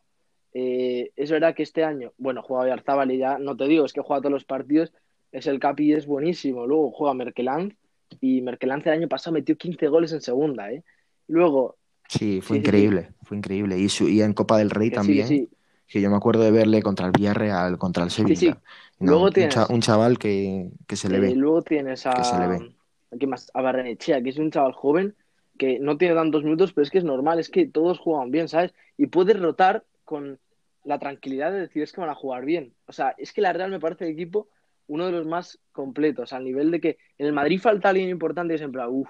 Eh, 0.53 1.11
es 1.15 1.29
verdad 1.31 1.53
que 1.55 1.63
este 1.63 1.83
año, 1.83 2.13
bueno, 2.17 2.41
juega 2.41 2.63
Oyarzábal 2.63 3.11
y 3.11 3.17
ya 3.19 3.37
no 3.37 3.55
te 3.55 3.65
digo, 3.67 3.85
es 3.85 3.93
que 3.93 4.01
juega 4.01 4.21
todos 4.21 4.33
los 4.33 4.45
partidos. 4.45 4.91
Es 5.31 5.45
el 5.47 5.59
Capi 5.59 5.85
y 5.85 5.93
es 5.93 6.05
buenísimo. 6.07 6.65
Luego 6.65 6.91
juega 6.91 7.13
Merkeland 7.13 7.75
y 8.21 8.41
Merkeland 8.41 8.85
el 8.87 8.93
año 8.93 9.07
pasado 9.07 9.33
metió 9.35 9.57
15 9.57 9.87
goles 9.87 10.11
en 10.13 10.21
segunda, 10.21 10.71
¿eh? 10.71 10.83
Luego, 11.27 11.75
Sí, 12.09 12.39
fue 12.41 12.57
Sí, 12.57 12.61
sí, 12.63 12.67
increíble, 12.67 13.09
fue 13.23 13.37
increíble. 13.37 13.77
Y, 13.77 13.89
su- 13.89 14.07
y 14.07 14.21
en 14.21 14.33
Copa 14.33 14.57
del 14.57 14.69
Rey 14.69 14.89
que 14.89 14.95
también, 14.95 15.27
sí, 15.27 15.49
que 15.87 16.01
yo 16.01 16.09
me 16.09 16.15
acuerdo 16.15 16.43
de 16.43 16.51
verle 16.51 16.81
contra 16.81 17.05
el 17.07 17.11
Villarreal, 17.11 17.77
contra 17.77 18.03
el 18.03 18.11
Sevilla. 18.11 18.61
No, 18.99 19.07
Luego 19.07 19.25
un, 19.27 19.33
tienes- 19.33 19.53
cha- 19.55 19.67
un 19.69 19.81
chaval 19.81 20.17
que, 20.17 20.69
que 20.87 20.95
se 20.95 21.09
le 21.09 21.19
ve. 21.19 21.35
luego 21.35 21.61
tienes 21.63 22.05
a, 22.05 22.11
que 22.13 22.23
se 22.23 22.37
le 22.39 22.47
ve. 22.47 22.71
¿a 23.11 23.17
quién 23.17 23.29
más? 23.29 23.51
A 23.53 23.61
Barrenechea, 23.61 24.21
que 24.21 24.29
es 24.29 24.37
un 24.37 24.51
chaval 24.51 24.71
joven 24.73 25.15
que 25.57 25.79
no 25.79 25.97
tiene 25.97 26.13
tantos 26.15 26.43
minutos, 26.43 26.71
pero 26.73 26.83
es 26.83 26.91
que 26.91 26.99
es 26.99 27.03
normal, 27.03 27.39
es 27.39 27.49
que 27.49 27.65
todos 27.67 27.99
juegan 27.99 28.31
bien, 28.31 28.47
¿sabes? 28.47 28.73
Y 28.97 29.07
puedes 29.07 29.39
rotar 29.39 29.83
con 30.05 30.39
la 30.83 30.99
tranquilidad 30.99 31.51
de 31.51 31.61
decir 31.61 31.83
es 31.83 31.91
que 31.91 31.99
van 32.01 32.09
a 32.09 32.15
jugar 32.15 32.45
bien. 32.45 32.73
O 32.85 32.93
sea, 32.93 33.15
es 33.17 33.33
que 33.33 33.41
la 33.41 33.53
Real 33.53 33.71
me 33.71 33.79
parece 33.79 34.05
el 34.05 34.11
equipo 34.11 34.49
uno 34.87 35.05
de 35.07 35.11
los 35.11 35.25
más 35.25 35.59
completos, 35.73 36.31
al 36.31 36.45
nivel 36.45 36.71
de 36.71 36.79
que 36.79 36.97
en 37.17 37.25
el 37.25 37.33
Madrid 37.33 37.59
falta 37.59 37.89
alguien 37.89 38.09
importante 38.09 38.53
y 38.55 38.57
siempre, 38.57 38.85
uff, 38.87 39.09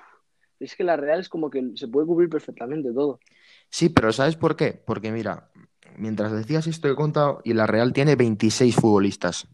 es 0.59 0.75
que 0.75 0.83
la 0.83 0.97
Real 0.97 1.19
es 1.19 1.29
como 1.29 1.49
que 1.49 1.71
se 1.75 1.87
puede 1.87 2.07
cubrir 2.07 2.29
perfectamente 2.29 2.91
todo. 2.93 3.19
Sí, 3.69 3.89
pero 3.89 4.11
¿sabes 4.11 4.35
por 4.35 4.55
qué? 4.55 4.73
Porque 4.73 5.11
mira, 5.11 5.51
mientras 5.97 6.31
decías 6.31 6.67
esto 6.67 6.89
he 6.89 6.95
contado 6.95 7.41
y 7.43 7.53
la 7.53 7.67
Real 7.67 7.93
tiene 7.93 8.15
26 8.15 8.75
futbolistas. 8.75 9.47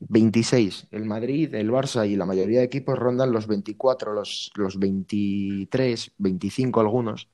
26. 0.00 0.86
El 0.90 1.04
Madrid, 1.06 1.54
el 1.54 1.70
Barça 1.70 2.06
y 2.08 2.16
la 2.16 2.26
mayoría 2.26 2.58
de 2.60 2.66
equipos 2.66 2.98
rondan 2.98 3.32
los 3.32 3.46
24, 3.46 4.12
los, 4.12 4.50
los 4.54 4.78
23, 4.78 6.12
25 6.18 6.80
algunos. 6.80 7.28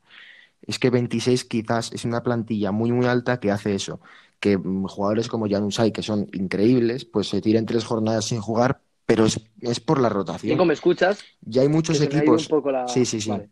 Es 0.63 0.79
que 0.79 0.91
26 0.91 1.45
quizás 1.45 1.93
es 1.93 2.05
una 2.05 2.23
plantilla 2.23 2.73
muy 2.73 2.93
muy 2.93 3.07
alta 3.07 3.41
que 3.41 3.51
hace 3.51 3.75
eso, 3.75 4.01
que 4.41 4.57
jugadores 4.57 5.29
como 5.29 5.49
Januzaj, 5.49 5.93
que 5.93 6.03
son 6.03 6.29
increíbles, 6.33 7.05
pues 7.05 7.29
se 7.29 7.41
tiren 7.41 7.67
tres 7.67 7.85
jornadas 7.85 8.27
sin 8.27 8.41
jugar, 8.41 8.81
pero 9.07 9.27
es, 9.27 9.41
es 9.61 9.81
por 9.81 10.01
la 10.01 10.09
rotación. 10.09 10.53
Nico, 10.53 10.65
¿me 10.65 10.75
escuchas? 10.75 11.23
Ya 11.43 11.63
hay 11.63 11.69
muchos 11.69 11.99
Que 11.99 12.05
equipos, 12.05 12.49
la- 12.65 12.89
sí, 12.89 13.05
sí, 13.05 13.21
sí. 13.21 13.31
Vale. 13.31 13.49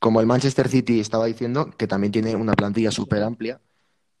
como 0.00 0.20
el 0.20 0.26
Manchester 0.26 0.68
City 0.68 1.00
estaba 1.00 1.26
diciendo, 1.26 1.70
que 1.76 1.86
también 1.86 2.12
tiene 2.12 2.36
una 2.36 2.52
plantilla 2.54 2.90
súper 2.90 3.22
amplia, 3.22 3.60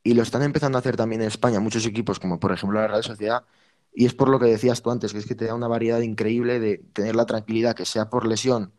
y 0.02 0.14
lo 0.14 0.22
están 0.22 0.42
empezando 0.42 0.78
a 0.78 0.80
hacer 0.80 0.96
también 0.96 1.20
en 1.22 1.28
España 1.28 1.60
muchos 1.60 1.84
equipos, 1.86 2.18
como 2.18 2.40
por 2.40 2.52
ejemplo 2.52 2.80
la 2.80 2.86
Real 2.88 3.04
Sociedad, 3.04 3.44
y 3.92 4.06
es 4.06 4.14
por 4.14 4.28
lo 4.28 4.38
que 4.38 4.46
decías 4.46 4.82
tú 4.82 4.90
antes, 4.90 5.12
que 5.12 5.18
es 5.18 5.26
que 5.26 5.34
te 5.34 5.46
da 5.46 5.54
una 5.54 5.68
variedad 5.68 6.00
increíble 6.00 6.60
de 6.60 6.78
tener 6.92 7.14
la 7.16 7.26
tranquilidad, 7.26 7.74
que 7.74 7.84
sea 7.84 8.08
por 8.08 8.26
lesión 8.26 8.72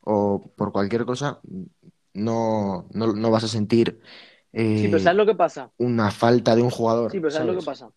o 0.00 0.52
por 0.56 0.72
cualquier 0.72 1.04
cosa, 1.04 1.40
no, 2.12 2.86
no, 2.92 3.12
no 3.12 3.30
vas 3.30 3.44
a 3.44 3.48
sentir 3.48 4.00
eh, 4.52 4.78
Sí, 4.80 4.86
pero 4.88 5.00
¿sabes 5.00 5.16
lo 5.16 5.26
que 5.26 5.34
pasa? 5.34 5.70
una 5.78 6.10
falta 6.10 6.54
de 6.54 6.62
un 6.62 6.70
jugador. 6.70 7.10
Sí, 7.10 7.18
pero 7.18 7.30
¿sabes 7.30 7.54
lo 7.54 7.60
que 7.60 7.66
pasa? 7.66 7.90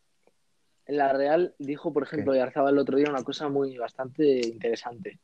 En 0.87 0.97
la 0.97 1.11
Real 1.11 1.53
dijo, 1.59 1.91
por 1.91 2.03
ejemplo, 2.03 2.31
¿Qué? 2.31 2.39
Yarzaba 2.39 2.69
el 2.69 2.77
otro 2.77 2.97
día 2.97 3.09
una 3.09 3.23
cosa 3.23 3.49
muy 3.49 3.77
bastante 3.77 4.39
interesante, 4.47 5.19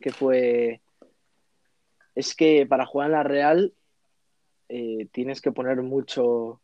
que 0.00 0.10
fue, 0.10 0.80
es 2.14 2.34
que 2.34 2.66
para 2.66 2.86
jugar 2.86 3.08
en 3.08 3.12
la 3.12 3.22
Real 3.22 3.74
eh, 4.70 5.06
tienes 5.12 5.42
que 5.42 5.52
poner 5.52 5.82
mucho, 5.82 6.24
o 6.26 6.60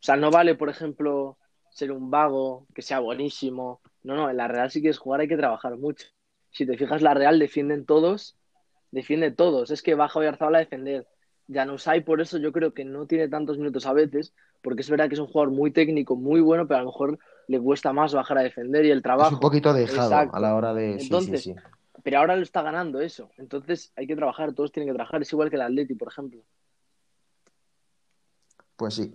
sea, 0.00 0.16
no 0.16 0.30
vale, 0.30 0.54
por 0.54 0.70
ejemplo, 0.70 1.36
ser 1.68 1.92
un 1.92 2.10
vago, 2.10 2.66
que 2.74 2.80
sea 2.80 3.00
buenísimo, 3.00 3.82
no, 4.02 4.16
no, 4.16 4.30
en 4.30 4.38
la 4.38 4.48
Real 4.48 4.70
si 4.70 4.80
quieres 4.80 4.98
jugar 4.98 5.20
hay 5.20 5.28
que 5.28 5.36
trabajar 5.36 5.76
mucho. 5.76 6.06
Si 6.50 6.64
te 6.64 6.78
fijas, 6.78 7.02
la 7.02 7.12
Real 7.12 7.38
defienden 7.38 7.84
todos, 7.84 8.38
defiende 8.90 9.30
todos, 9.30 9.70
es 9.70 9.82
que 9.82 9.94
baja 9.94 10.18
Oyarzabal 10.18 10.54
a 10.54 10.60
defender. 10.60 11.06
Januzaj, 11.52 12.02
por 12.04 12.22
eso 12.22 12.38
yo 12.38 12.50
creo 12.50 12.72
que 12.72 12.86
no 12.86 13.06
tiene 13.06 13.28
tantos 13.28 13.58
minutos 13.58 13.84
a 13.86 13.92
veces, 13.92 14.34
porque 14.62 14.80
es 14.80 14.88
verdad 14.88 15.08
que 15.08 15.14
es 15.14 15.20
un 15.20 15.26
jugador 15.26 15.52
muy 15.52 15.70
técnico, 15.70 16.16
muy 16.16 16.40
bueno, 16.40 16.66
pero 16.66 16.78
a 16.78 16.82
lo 16.82 16.90
mejor 16.90 17.18
le 17.48 17.60
cuesta 17.60 17.92
más 17.92 18.14
bajar 18.14 18.38
a 18.38 18.42
defender 18.42 18.84
y 18.84 18.90
el 18.90 18.98
Es 18.98 19.02
trabajo. 19.02 19.34
un 19.34 19.40
poquito 19.40 19.72
dejado 19.72 20.10
Exacto. 20.12 20.36
a 20.36 20.40
la 20.40 20.54
hora 20.54 20.72
de... 20.74 20.94
sí, 20.94 20.98
sí, 21.00 21.04
Entonces, 21.06 21.42
sí. 21.42 21.54
Pero 22.04 22.20
ahora 22.20 22.36
lo 22.36 22.42
está 22.42 22.62
ganando 22.62 23.00
eso. 23.00 23.30
Entonces 23.36 23.92
hay 23.96 24.06
que 24.06 24.14
trabajar, 24.14 24.52
todos 24.52 24.70
tienen 24.70 24.88
que 24.92 24.94
trabajar. 24.94 25.20
Es 25.22 25.32
igual 25.32 25.50
que 25.50 25.56
el 25.56 25.62
Atleti, 25.62 25.94
por 25.94 26.08
ejemplo. 26.08 26.40
Pues 28.76 28.94
sí. 28.94 29.14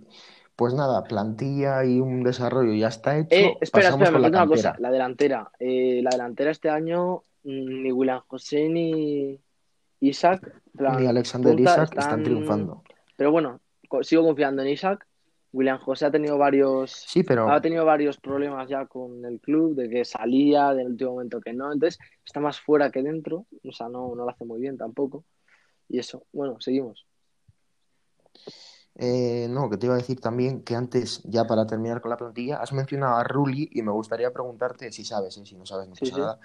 Pues 0.56 0.74
nada, 0.74 1.02
plantilla 1.04 1.84
y 1.84 1.98
un 1.98 2.22
desarrollo 2.22 2.74
ya 2.74 2.88
está 2.88 3.18
hecho. 3.18 3.34
Eh, 3.34 3.56
espera, 3.60 3.86
Pasamos 3.88 4.02
espera, 4.08 4.18
me 4.20 4.30
la 4.30 4.38
una 4.42 4.46
cosa. 4.46 4.76
La 4.78 4.90
delantera. 4.90 5.50
Eh, 5.58 6.00
la 6.02 6.10
delantera 6.10 6.50
este 6.50 6.70
año, 6.70 7.24
mm, 7.42 7.82
ni 7.82 7.90
William 7.90 8.20
José 8.28 8.68
ni 8.68 9.40
Isaac. 10.00 10.60
plan, 10.76 11.00
Ni 11.00 11.06
Alexander 11.06 11.58
Isaac 11.58 11.96
están 11.96 12.22
triunfando. 12.22 12.82
Pero 13.16 13.32
bueno, 13.32 13.60
sigo 14.02 14.22
confiando 14.24 14.62
en 14.62 14.68
Isaac. 14.68 15.06
William 15.54 15.78
José 15.78 16.06
ha 16.06 16.10
tenido 16.10 16.36
varios, 16.36 16.90
Sí, 17.06 17.22
pero 17.22 17.48
ha 17.48 17.60
tenido 17.60 17.84
varios 17.84 18.18
problemas 18.18 18.68
ya 18.68 18.86
con 18.86 19.24
el 19.24 19.40
club, 19.40 19.76
de 19.76 19.88
que 19.88 20.04
salía, 20.04 20.74
del 20.74 20.88
último 20.88 21.12
momento 21.12 21.40
que 21.40 21.52
no. 21.52 21.72
Entonces 21.72 21.98
está 22.24 22.40
más 22.40 22.60
fuera 22.60 22.90
que 22.90 23.02
dentro. 23.02 23.46
O 23.64 23.72
sea, 23.72 23.88
no, 23.88 24.14
no 24.16 24.24
lo 24.24 24.30
hace 24.30 24.44
muy 24.44 24.60
bien 24.60 24.76
tampoco. 24.76 25.24
Y 25.88 25.98
eso, 26.00 26.26
bueno, 26.32 26.60
seguimos. 26.60 27.06
eh, 28.96 29.48
no, 29.50 29.68
que 29.68 29.76
te 29.76 29.86
iba 29.86 29.94
a 29.94 29.98
decir 29.98 30.20
también 30.20 30.62
que 30.62 30.74
antes, 30.76 31.22
ya 31.24 31.46
para 31.46 31.66
terminar 31.66 32.00
con 32.00 32.10
la 32.10 32.16
plantilla, 32.16 32.58
has 32.58 32.72
mencionado 32.72 33.16
a 33.16 33.24
Rulli 33.24 33.68
y 33.72 33.82
me 33.82 33.90
gustaría 33.90 34.32
preguntarte 34.32 34.92
si 34.92 35.04
sabes, 35.04 35.36
eh, 35.36 35.44
si 35.46 35.56
no 35.56 35.66
sabes 35.66 35.88
no 35.88 35.96
Sí, 35.96 36.04
pasa 36.04 36.14
sí. 36.14 36.20
nada. 36.20 36.38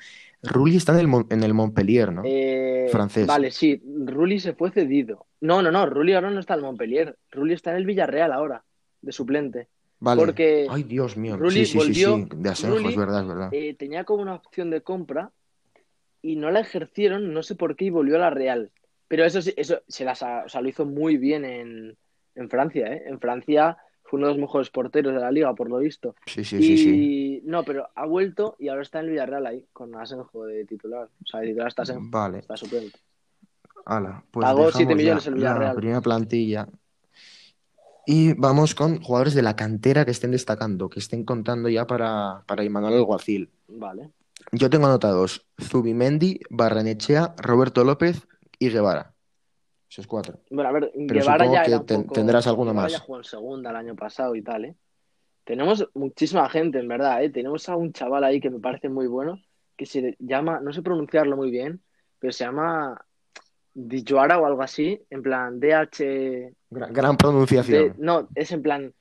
Rulli 0.44 0.78
está 0.78 0.94
en 0.94 1.00
el, 1.00 1.08
Mon- 1.08 1.28
en 1.30 1.44
el 1.44 1.54
Montpellier, 1.54 2.12
¿no? 2.12 2.24
Eh, 2.26 2.88
Francés. 2.92 3.28
Vale, 3.28 3.52
sí, 3.52 3.82
Rulli 4.06 4.40
se 4.40 4.54
fue 4.54 4.72
cedido. 4.72 5.28
No, 5.42 5.62
no, 5.62 5.72
no, 5.72 5.86
Rulli 5.86 6.14
ahora 6.14 6.32
no 6.32 6.40
está 6.40 6.56
en 6.56 6.62
Montpellier. 6.62 7.18
Rulli 7.32 7.54
está 7.54 7.72
en 7.72 7.78
el 7.78 7.86
Villarreal 7.86 8.32
ahora, 8.32 8.64
de 9.02 9.12
suplente. 9.12 9.68
Vale. 10.02 10.22
porque 10.22 10.66
Ay, 10.70 10.84
Dios 10.84 11.18
mío. 11.18 11.36
Rulli 11.36 11.66
Sí, 11.66 11.78
volvió- 11.78 12.16
sí. 12.18 12.28
De 12.38 12.50
Asenjo, 12.50 12.78
Rulli, 12.78 12.90
es 12.90 12.96
verdad, 12.96 13.22
es 13.22 13.28
verdad. 13.28 13.50
Eh, 13.52 13.74
tenía 13.74 14.06
como 14.06 14.22
una 14.22 14.36
opción 14.36 14.70
de 14.70 14.82
compra 14.82 15.32
y 16.22 16.38
no 16.38 16.52
la 16.52 16.62
ejercieron, 16.62 17.34
no 17.34 17.44
sé 17.44 17.56
por 17.56 17.76
qué, 17.76 17.86
y 17.86 17.90
volvió 17.90 18.16
a 18.16 18.20
la 18.20 18.30
Real. 18.30 18.72
Pero 19.10 19.26
eso 19.26 19.42
sí, 19.42 19.54
eso 19.58 19.82
se 19.88 20.06
las 20.06 20.24
ha- 20.24 20.44
o 20.46 20.50
sea, 20.50 20.62
lo 20.62 20.70
hizo 20.70 20.86
muy 20.86 21.18
bien 21.18 21.44
en, 21.44 21.98
en 22.36 22.50
Francia, 22.50 22.88
¿eh? 22.94 23.04
En 23.08 23.20
Francia 23.20 23.78
fue 24.04 24.20
uno 24.20 24.28
de 24.28 24.34
los 24.36 24.42
mejores 24.42 24.70
porteros 24.70 25.14
de 25.14 25.20
la 25.20 25.32
liga, 25.32 25.54
por 25.54 25.70
lo 25.70 25.80
visto. 25.80 26.16
Sí, 26.26 26.44
sí, 26.46 26.62
sí, 26.62 26.78
sí. 26.78 27.40
y 27.40 27.42
no, 27.44 27.64
pero 27.64 27.90
ha 27.94 28.06
vuelto 28.06 28.56
y 28.58 28.70
ahora 28.70 28.84
está 28.84 29.00
en 29.00 29.06
el 29.06 29.12
Villarreal 29.12 29.46
ahí, 29.48 29.66
con 29.74 29.94
Asenjo 29.96 30.46
de 30.46 30.64
titular. 30.66 31.10
O 31.24 31.26
sea, 31.28 31.42
de 31.42 31.48
titular 31.48 31.68
está 31.68 31.82
Asenjo, 31.82 32.04
Vale. 32.10 32.40
está 32.40 32.56
suplente. 32.56 32.98
Ala, 33.86 34.24
pues 34.32 34.46
Pagó 34.46 34.68
dejamos 34.68 34.76
7 34.78 34.92
ya 34.92 34.96
millones 34.96 35.28
el 35.28 35.34
la 35.34 35.38
Villarreal. 35.38 35.76
primera 35.76 36.02
plantilla. 36.02 36.68
Y 38.12 38.34
vamos 38.34 38.74
con 38.74 39.00
jugadores 39.04 39.36
de 39.36 39.44
la 39.44 39.56
cantera 39.56 40.04
que 40.04 40.10
estén 40.10 40.32
destacando, 40.32 40.90
que 40.90 40.98
estén 41.00 41.24
contando 41.24 41.70
ya 41.70 41.86
para, 41.86 42.42
para 42.48 42.64
Imanol 42.64 42.94
Alguacil. 42.96 43.52
Vale. 43.68 44.10
Yo 44.52 44.68
tengo 44.72 44.88
anotados 44.88 45.46
Zubimendi, 45.62 46.40
Barrenechea, 46.50 47.36
Roberto 47.38 47.84
López 47.84 48.28
y 48.58 48.70
Guevara. 48.72 49.14
Esos 49.92 50.08
cuatro. 50.08 50.40
Bueno, 50.50 50.70
a 50.70 50.74
ver, 50.74 50.92
Pero 51.08 51.20
Guevara 51.20 51.46
supongo 51.46 51.54
ya 51.54 51.64
que 51.80 51.86
ten- 51.86 52.02
poco... 52.02 52.14
tendrás 52.16 52.48
alguno 52.48 52.72
Guevara 52.72 52.86
más. 52.86 52.94
ya 52.94 53.00
jugó 53.00 53.20
en 53.20 53.24
segunda 53.26 53.70
el 53.70 53.76
año 53.76 53.96
pasado 53.96 54.36
y 54.36 54.42
tal, 54.42 54.66
¿eh? 54.66 54.76
Tenemos 55.44 55.88
muchísima 55.94 56.50
gente, 56.50 56.80
en 56.80 56.88
verdad, 56.88 57.24
¿eh? 57.24 57.30
Tenemos 57.30 57.70
a 57.70 57.76
un 57.76 57.94
chaval 57.94 58.24
ahí 58.24 58.40
que 58.42 58.50
me 58.50 58.60
parece 58.60 58.90
muy 58.90 59.06
bueno, 59.06 59.40
que 59.78 59.86
se 59.86 60.16
llama, 60.18 60.60
no 60.62 60.74
sé 60.74 60.82
pronunciarlo 60.82 61.38
muy 61.38 61.52
bien, 61.52 61.84
pero 62.18 62.34
se 62.34 62.44
llama 62.44 63.06
Dijuara 63.74 64.40
o 64.40 64.46
algo 64.46 64.62
así, 64.62 65.02
en 65.10 65.22
plan 65.22 65.60
DH... 65.60 66.54
Gran, 66.72 66.94
gran 66.94 67.12
de- 67.12 67.18
pronunciación. 67.18 67.96
no, 67.98 68.28
es 68.36 68.52
en 68.52 68.62
plan 68.62 68.94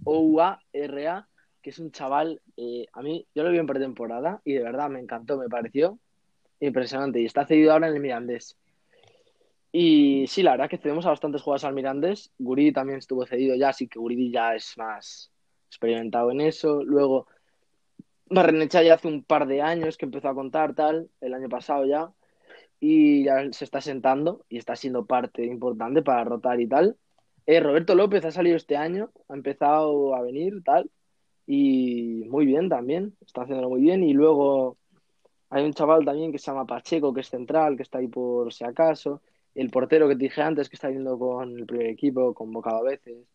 D-J-H-O-U-A-R-A, 0.00 1.28
que 1.62 1.70
es 1.70 1.78
un 1.78 1.90
chaval, 1.92 2.40
eh, 2.56 2.86
a 2.92 3.02
mí, 3.02 3.26
yo 3.34 3.42
lo 3.42 3.50
vi 3.50 3.58
en 3.58 3.66
pretemporada 3.66 4.40
y 4.44 4.54
de 4.54 4.62
verdad 4.62 4.88
me 4.88 5.00
encantó, 5.00 5.36
me 5.36 5.48
pareció 5.48 5.98
impresionante 6.60 7.20
y 7.20 7.26
está 7.26 7.46
cedido 7.46 7.72
ahora 7.72 7.88
en 7.88 7.94
el 7.94 8.00
Mirandés. 8.00 8.56
Y 9.72 10.26
sí, 10.26 10.42
la 10.42 10.52
verdad 10.52 10.68
que 10.68 10.78
cedemos 10.78 11.06
a 11.06 11.10
bastantes 11.10 11.42
jugadores 11.42 11.64
al 11.64 11.74
Mirandés. 11.74 12.32
Guridi 12.38 12.72
también 12.72 12.98
estuvo 12.98 13.24
cedido 13.24 13.54
ya, 13.54 13.68
así 13.68 13.86
que 13.86 13.98
Guridi 14.00 14.30
ya 14.32 14.54
es 14.54 14.76
más 14.76 15.30
experimentado 15.68 16.30
en 16.32 16.40
eso. 16.40 16.82
Luego, 16.82 17.28
Barrenechea 18.26 18.82
ya 18.82 18.94
hace 18.94 19.06
un 19.08 19.22
par 19.22 19.46
de 19.46 19.62
años 19.62 19.96
que 19.96 20.06
empezó 20.06 20.28
a 20.28 20.34
contar 20.34 20.74
tal, 20.74 21.08
el 21.20 21.34
año 21.34 21.48
pasado 21.48 21.86
ya, 21.86 22.10
y 22.80 23.24
ya 23.24 23.52
se 23.52 23.64
está 23.64 23.80
sentando 23.80 24.44
y 24.48 24.58
está 24.58 24.74
siendo 24.74 25.06
parte 25.06 25.44
importante 25.44 26.02
para 26.02 26.24
rotar 26.24 26.60
y 26.60 26.66
tal. 26.66 26.96
Eh, 27.46 27.60
Roberto 27.60 27.94
López 27.94 28.24
ha 28.24 28.30
salido 28.30 28.56
este 28.56 28.76
año, 28.76 29.10
ha 29.28 29.34
empezado 29.34 30.14
a 30.14 30.22
venir 30.22 30.62
tal, 30.64 30.90
y 31.46 32.24
muy 32.28 32.46
bien 32.46 32.68
también, 32.68 33.16
está 33.26 33.42
haciéndolo 33.42 33.70
muy 33.70 33.80
bien. 33.80 34.02
Y 34.04 34.12
luego 34.14 34.78
hay 35.50 35.64
un 35.64 35.72
chaval 35.74 36.04
también 36.04 36.32
que 36.32 36.38
se 36.38 36.46
llama 36.46 36.66
Pacheco, 36.66 37.12
que 37.12 37.22
es 37.22 37.28
central, 37.28 37.76
que 37.76 37.82
está 37.82 37.98
ahí 37.98 38.08
por 38.08 38.52
si 38.52 38.64
acaso. 38.64 39.20
El 39.54 39.70
portero 39.70 40.08
que 40.08 40.14
te 40.14 40.24
dije 40.24 40.42
antes, 40.42 40.68
que 40.68 40.76
está 40.76 40.90
yendo 40.90 41.18
con 41.18 41.58
el 41.58 41.66
primer 41.66 41.88
equipo, 41.88 42.34
convocado 42.34 42.78
a 42.78 42.90
veces. 42.90 43.26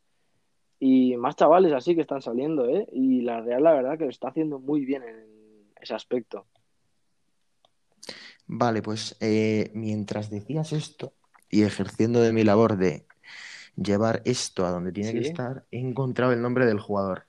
Y 0.80 1.18
más 1.18 1.36
chavales 1.36 1.74
así 1.74 1.94
que 1.96 2.02
están 2.02 2.22
saliendo, 2.22 2.70
¿eh? 2.70 2.88
Y 2.94 3.22
la 3.22 3.42
Real, 3.42 3.64
la 3.64 3.74
verdad, 3.74 3.98
que 3.98 4.06
lo 4.06 4.12
está 4.12 4.30
haciendo 4.30 4.60
muy 4.60 4.86
bien 4.86 5.04
en 5.04 5.74
ese 5.82 5.94
aspecto. 5.94 6.46
Vale, 8.48 8.82
pues 8.82 9.18
eh, 9.20 9.72
mientras 9.74 10.30
decías 10.30 10.72
esto 10.74 11.14
y 11.50 11.64
ejerciendo 11.64 12.22
de 12.22 12.34
mi 12.34 12.44
labor 12.44 12.78
de 12.78 13.06
llevar 13.76 14.22
esto 14.26 14.66
a 14.66 14.72
donde 14.72 14.92
tiene 14.92 15.14
que 15.14 15.22
estar, 15.22 15.66
he 15.72 15.80
encontrado 15.80 16.34
el 16.34 16.42
nombre 16.42 16.66
del 16.66 16.80
jugador. 16.80 17.26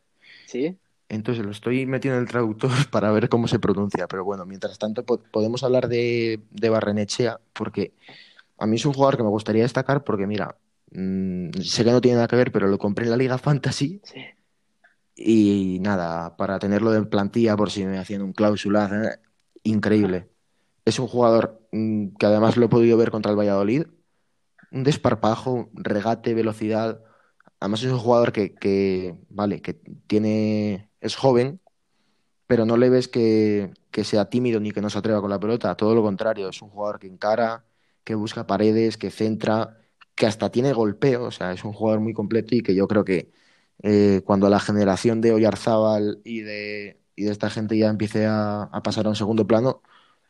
¿Sí? 0.46 0.78
Entonces 1.08 1.44
lo 1.44 1.52
estoy 1.52 1.86
metiendo 1.86 2.16
en 2.18 2.22
el 2.24 2.28
traductor 2.28 2.70
para 2.90 3.10
ver 3.12 3.28
cómo 3.28 3.48
se 3.48 3.58
pronuncia. 3.58 4.06
Pero 4.08 4.24
bueno, 4.24 4.44
mientras 4.46 4.78
tanto 4.78 5.04
po- 5.04 5.20
podemos 5.32 5.62
hablar 5.62 5.88
de, 5.88 6.42
de 6.50 6.68
Barrenechea, 6.68 7.40
porque 7.52 7.94
a 8.58 8.66
mí 8.66 8.76
es 8.76 8.86
un 8.86 8.94
jugador 8.94 9.16
que 9.16 9.22
me 9.24 9.30
gustaría 9.30 9.62
destacar 9.64 10.04
porque, 10.04 10.26
mira, 10.26 10.58
mm, 10.92 11.50
sé 11.62 11.84
que 11.84 11.92
no 11.92 12.00
tiene 12.00 12.16
nada 12.16 12.28
que 12.28 12.36
ver, 12.36 12.52
pero 12.52 12.68
lo 12.68 12.78
compré 12.78 13.04
en 13.06 13.12
la 13.12 13.16
Liga 13.18 13.38
Fantasy 13.38 14.02
Sí. 14.02 14.20
y 15.14 15.78
nada, 15.80 16.36
para 16.36 16.58
tenerlo 16.58 16.90
de 16.90 17.02
plantilla 17.04 17.56
por 17.56 17.70
si 17.70 17.84
me 17.84 17.98
hacían 17.98 18.22
un 18.22 18.32
cláusula, 18.32 18.90
eh, 19.14 19.18
increíble. 19.64 20.30
Es 20.86 21.00
un 21.00 21.08
jugador 21.08 21.60
mm, 21.72 22.16
que 22.18 22.26
además 22.26 22.58
lo 22.58 22.66
he 22.66 22.70
podido 22.70 22.98
ver 22.98 23.12
contra 23.12 23.32
el 23.32 23.38
Valladolid, 23.38 23.86
un 24.72 24.84
desparpajo, 24.84 25.70
regate, 25.74 26.34
velocidad. 26.34 27.02
Además 27.60 27.82
es 27.84 27.92
un 27.92 27.98
jugador 28.00 28.32
que, 28.32 28.54
que, 28.54 29.16
vale, 29.30 29.62
que 29.62 29.74
tiene, 30.08 30.90
es 31.00 31.16
joven, 31.16 31.60
pero 32.46 32.66
no 32.66 32.76
le 32.76 32.90
ves 32.90 33.08
que, 33.08 33.72
que 33.90 34.04
sea 34.04 34.30
tímido 34.30 34.60
ni 34.60 34.72
que 34.72 34.82
no 34.82 34.90
se 34.90 34.98
atreva 34.98 35.20
con 35.20 35.30
la 35.30 35.40
pelota, 35.40 35.76
todo 35.76 35.94
lo 35.94 36.02
contrario, 36.02 36.48
es 36.50 36.62
un 36.62 36.70
jugador 36.70 36.98
que 37.00 37.08
encara, 37.08 37.66
que 38.04 38.14
busca 38.14 38.46
paredes, 38.46 38.96
que 38.98 39.10
centra, 39.10 39.78
que 40.14 40.26
hasta 40.26 40.50
tiene 40.50 40.72
golpeo, 40.72 41.24
o 41.26 41.30
sea, 41.32 41.52
es 41.52 41.64
un 41.64 41.72
jugador 41.72 42.00
muy 42.00 42.14
completo 42.14 42.54
y 42.54 42.62
que 42.62 42.74
yo 42.74 42.88
creo 42.88 43.04
que 43.04 43.32
eh, 43.82 44.22
cuando 44.24 44.48
la 44.50 44.60
generación 44.60 45.20
de 45.20 45.32
Oyarzábal 45.32 46.20
y 46.24 46.40
de, 46.42 47.00
y 47.16 47.24
de 47.24 47.32
esta 47.32 47.50
gente 47.50 47.78
ya 47.78 47.88
empiece 47.88 48.26
a, 48.26 48.62
a 48.64 48.82
pasar 48.82 49.06
a 49.06 49.10
un 49.10 49.16
segundo 49.16 49.46
plano, 49.46 49.82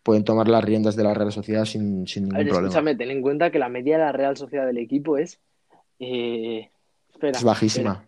pueden 0.06 0.22
tomar 0.24 0.46
las 0.46 0.62
riendas 0.64 0.94
de 0.94 1.02
la 1.02 1.12
Real 1.14 1.32
Sociedad 1.32 1.64
sin, 1.64 2.06
sin 2.06 2.22
A 2.24 2.26
ningún 2.26 2.38
ver, 2.38 2.46
problema. 2.46 2.68
escúchame, 2.68 2.94
ten 2.94 3.10
en 3.10 3.20
cuenta 3.22 3.50
que 3.50 3.58
la 3.58 3.68
media 3.68 3.98
de 3.98 4.04
la 4.04 4.12
Real 4.12 4.36
Sociedad 4.36 4.64
del 4.64 4.78
equipo 4.78 5.18
es. 5.18 5.40
eh, 5.98 6.70
espera, 7.12 7.36
Es 7.38 7.42
bajísima. 7.44 8.04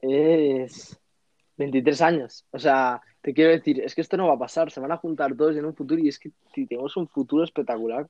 espera, 0.00 0.64
es 0.64 0.98
23 1.58 2.00
años. 2.00 2.46
O 2.50 2.58
sea, 2.58 3.00
te 3.20 3.34
quiero 3.34 3.50
decir, 3.50 3.80
es 3.80 3.94
que 3.94 4.00
esto 4.00 4.16
no 4.16 4.26
va 4.28 4.34
a 4.34 4.38
pasar. 4.38 4.70
Se 4.70 4.80
van 4.80 4.92
a 4.92 4.96
juntar 4.96 5.34
todos 5.36 5.54
en 5.56 5.66
un 5.66 5.74
futuro 5.74 6.00
y 6.00 6.08
es 6.08 6.18
que 6.18 6.30
tenemos 6.54 6.96
un 6.96 7.08
futuro 7.08 7.44
espectacular. 7.44 8.08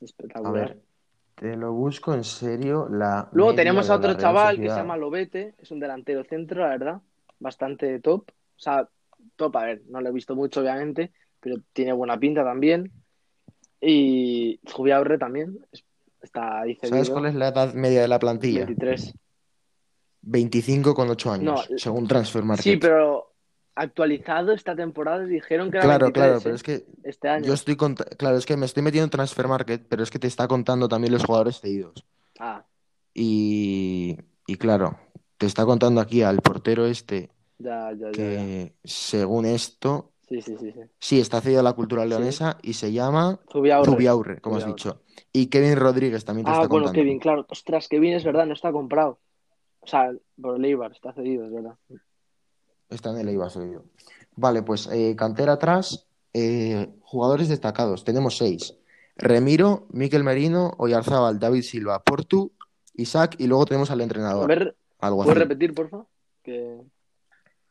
A 0.00 0.04
Espectacular. 0.04 0.52
ver, 0.52 0.78
te 1.36 1.56
lo 1.56 1.72
busco 1.72 2.12
en 2.14 2.24
serio. 2.24 2.88
La 2.90 3.28
Luego 3.32 3.54
tenemos 3.54 3.88
a 3.90 3.94
otro 3.96 4.14
chaval 4.14 4.56
que 4.56 4.68
se 4.68 4.76
llama 4.76 4.96
Lobete, 4.96 5.54
es 5.58 5.70
un 5.70 5.80
delantero 5.80 6.24
centro, 6.24 6.62
la 6.62 6.68
verdad, 6.70 7.00
bastante 7.38 7.98
top. 8.00 8.24
O 8.30 8.60
sea, 8.60 8.88
top, 9.38 9.56
a 9.56 9.64
ver, 9.64 9.82
no 9.88 10.02
lo 10.02 10.10
he 10.10 10.12
visto 10.12 10.36
mucho, 10.36 10.60
obviamente, 10.60 11.12
pero 11.40 11.56
tiene 11.72 11.94
buena 11.94 12.18
pinta 12.18 12.44
también. 12.44 12.92
Y 13.80 14.60
Zubiaurre 14.68 15.16
también 15.18 15.58
es- 15.72 15.84
está 16.20 16.60
ahí 16.60 16.74
¿Sabes 16.82 16.90
cedido, 17.08 17.12
cuál 17.14 17.26
es 17.26 17.34
la 17.34 17.48
edad 17.48 17.72
media 17.74 18.02
de 18.02 18.08
la 18.08 18.18
plantilla? 18.18 18.66
23. 18.66 19.14
25 20.22 20.94
con 20.94 21.08
8 21.08 21.32
años, 21.32 21.68
No, 21.70 21.78
según 21.78 22.06
Transfer 22.06 22.42
Market. 22.42 22.64
Sí, 22.64 22.76
pero 22.76 23.32
actualizado 23.74 24.52
esta 24.52 24.74
temporada 24.74 25.24
dijeron 25.24 25.70
que 25.70 25.76
era 25.76 25.86
Claro, 25.86 26.06
23, 26.06 26.14
claro, 26.14 26.38
¿eh? 26.38 26.40
pero 26.42 26.54
es 26.56 26.62
que 26.64 26.84
este 27.04 27.28
año. 27.28 27.46
yo 27.46 27.54
estoy 27.54 27.76
claro, 27.76 28.36
es 28.36 28.44
que 28.44 28.56
me 28.56 28.66
estoy 28.66 28.82
metiendo 28.82 29.04
en 29.04 29.10
Transfer 29.10 29.46
Market, 29.46 29.86
pero 29.88 30.02
es 30.02 30.10
que 30.10 30.18
te 30.18 30.26
está 30.26 30.48
contando 30.48 30.88
también 30.88 31.12
los 31.12 31.24
jugadores 31.24 31.60
cedidos. 31.60 32.04
Ah, 32.40 32.64
Y, 33.14 34.16
y 34.46 34.56
claro, 34.56 34.98
te 35.38 35.46
está 35.46 35.64
contando 35.64 36.00
aquí 36.00 36.22
al 36.22 36.38
portero 36.40 36.86
este 36.86 37.30
ya, 37.58 37.92
ya, 37.92 38.06
ya, 38.06 38.12
que 38.12 38.74
según 38.84 39.44
esto, 39.46 40.12
Sí, 40.28 40.42
sí, 40.42 40.56
sí, 40.60 40.72
sí. 40.72 40.80
sí, 40.98 41.20
está 41.20 41.40
cedido 41.40 41.60
a 41.60 41.62
la 41.62 41.72
cultura 41.72 42.04
leonesa 42.04 42.58
y 42.62 42.74
se 42.74 42.92
llama 42.92 43.40
Zubiaurre. 43.50 43.90
Zubiaurre, 43.90 44.40
como 44.42 44.56
has 44.56 44.66
dicho. 44.66 45.00
Y 45.32 45.46
Kevin 45.46 45.76
Rodríguez 45.76 46.22
también 46.24 46.44
te 46.44 46.50
Ah, 46.50 46.54
está 46.54 46.68
bueno, 46.68 46.86
contando. 46.86 47.00
Kevin, 47.02 47.18
claro. 47.18 47.46
Ostras, 47.48 47.88
Kevin 47.88 48.12
es 48.12 48.24
verdad, 48.24 48.44
no 48.44 48.52
está 48.52 48.70
comprado. 48.70 49.18
O 49.80 49.86
sea, 49.86 50.12
por 50.40 50.56
el 50.56 50.64
Eibar, 50.66 50.92
está 50.92 51.14
cedido, 51.14 51.46
es 51.46 51.52
verdad. 51.52 51.76
Está 52.90 53.10
en 53.10 53.18
el 53.20 53.28
Eibar 53.30 53.50
cedido. 53.50 53.84
Vale, 54.36 54.62
pues 54.62 54.86
eh, 54.92 55.16
cantera 55.16 55.54
atrás, 55.54 56.06
eh, 56.34 56.88
jugadores 57.00 57.48
destacados. 57.48 58.04
Tenemos 58.04 58.36
seis. 58.36 58.76
Remiro, 59.16 59.86
Miquel 59.90 60.24
Merino, 60.24 60.74
Oyarzábal, 60.76 61.38
David 61.38 61.62
Silva, 61.62 62.02
Portu, 62.04 62.52
Isaac 62.94 63.34
y 63.38 63.46
luego 63.46 63.64
tenemos 63.64 63.90
al 63.90 64.00
A 64.00 64.02
entrenador, 64.02 64.46
ver, 64.46 64.76
algo 65.00 65.24
¿puedes 65.24 65.38
repetir, 65.38 65.74
porfa? 65.74 66.04
Que... 66.42 66.82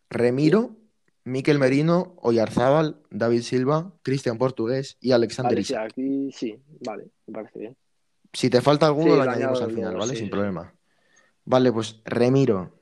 Remiro, 0.10 0.76
Miquel 1.24 1.60
Merino, 1.60 2.16
Oyarzábal, 2.22 3.02
David 3.10 3.42
Silva, 3.42 3.92
Cristian 4.02 4.38
Portugués 4.38 4.98
y 5.02 5.12
Alexander 5.12 5.56
Vale, 5.56 5.66
sí, 5.66 5.76
aquí 5.76 6.32
sí, 6.32 6.58
vale, 6.86 7.08
me 7.28 7.34
parece 7.34 7.60
bien. 7.60 7.78
Si 8.34 8.50
te 8.50 8.62
falta 8.62 8.86
alguno, 8.86 9.12
Sí, 9.12 9.18
lo 9.18 9.22
añadimos 9.24 9.62
al 9.62 9.72
final, 9.72 9.96
¿vale? 9.96 10.14
sí, 10.14 10.20
Sin 10.20 10.30
problema. 10.30 10.74
Vale, 11.46 11.72
pues 11.72 12.02
Remiro. 12.06 12.74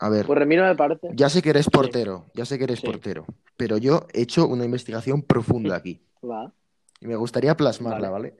A 0.00 0.08
ver, 0.08 0.26
Pues 0.26 0.38
Remiro 0.38 0.64
me 0.64 0.74
parece. 0.74 1.08
ya 1.14 1.28
sé 1.28 1.42
que 1.42 1.50
eres 1.50 1.68
portero, 1.68 2.26
ya 2.34 2.44
sé 2.46 2.56
que 2.58 2.64
eres 2.64 2.80
portero, 2.80 3.26
pero 3.56 3.76
yo 3.76 4.06
he 4.14 4.22
hecho 4.22 4.46
una 4.46 4.64
investigación 4.64 5.22
profunda 5.22 5.76
aquí 5.76 6.02
Va. 6.24 6.52
y 7.00 7.06
me 7.06 7.16
gustaría 7.16 7.54
plasmarla, 7.56 8.08
¿vale? 8.08 8.36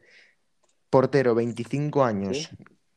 Portero, 0.89 1.35
25 1.35 2.03
años. 2.05 2.51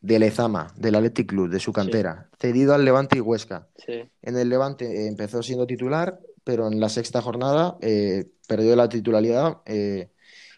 De 0.03 0.19
Lezama, 0.19 0.67
del 0.75 0.95
Athletic 0.95 1.29
Club, 1.29 1.49
de 1.49 1.61
su 1.61 1.71
cantera, 1.71 2.29
cedido 2.37 2.73
al 2.73 2.83
Levante 2.83 3.17
y 3.17 3.21
Huesca. 3.21 3.69
Sí. 3.77 4.03
En 4.21 4.37
el 4.37 4.49
Levante 4.49 4.85
eh, 4.85 5.07
empezó 5.07 5.41
siendo 5.41 5.65
titular, 5.65 6.19
pero 6.43 6.67
en 6.67 6.81
la 6.81 6.89
sexta 6.89 7.21
jornada 7.21 7.77
eh, 7.81 8.25
perdió 8.45 8.75
la 8.75 8.89
titularidad 8.89 9.59
eh, 9.65 10.09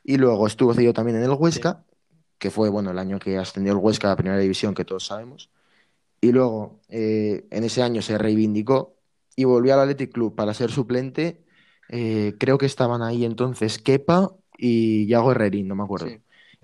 y 0.03 0.17
luego 0.17 0.47
estuvo 0.47 0.73
cedido 0.73 0.93
también 0.93 1.17
en 1.17 1.23
el 1.23 1.29
Huesca, 1.29 1.86
que 2.39 2.49
fue 2.49 2.69
bueno 2.69 2.89
el 2.89 2.97
año 2.97 3.19
que 3.19 3.38
ascendió 3.38 3.73
el 3.73 3.77
Huesca 3.77 4.08
a 4.08 4.12
la 4.12 4.17
primera 4.17 4.39
división, 4.39 4.73
que 4.73 4.84
todos 4.84 5.05
sabemos. 5.05 5.51
Y 6.21 6.31
luego 6.31 6.79
eh, 6.89 7.45
en 7.51 7.63
ese 7.63 7.84
año 7.84 8.01
se 8.01 8.17
reivindicó 8.17 8.95
y 9.36 9.43
volvió 9.43 9.75
al 9.75 9.81
Athletic 9.81 10.12
Club 10.12 10.36
para 10.36 10.55
ser 10.55 10.71
suplente. 10.71 11.43
Creo 11.88 12.58
que 12.58 12.65
estaban 12.65 13.03
ahí 13.03 13.25
entonces 13.25 13.77
Kepa 13.77 14.36
y 14.58 15.05
Yago 15.05 15.31
Herrerín, 15.31 15.67
no 15.67 15.75
me 15.75 15.84
acuerdo. 15.84 16.08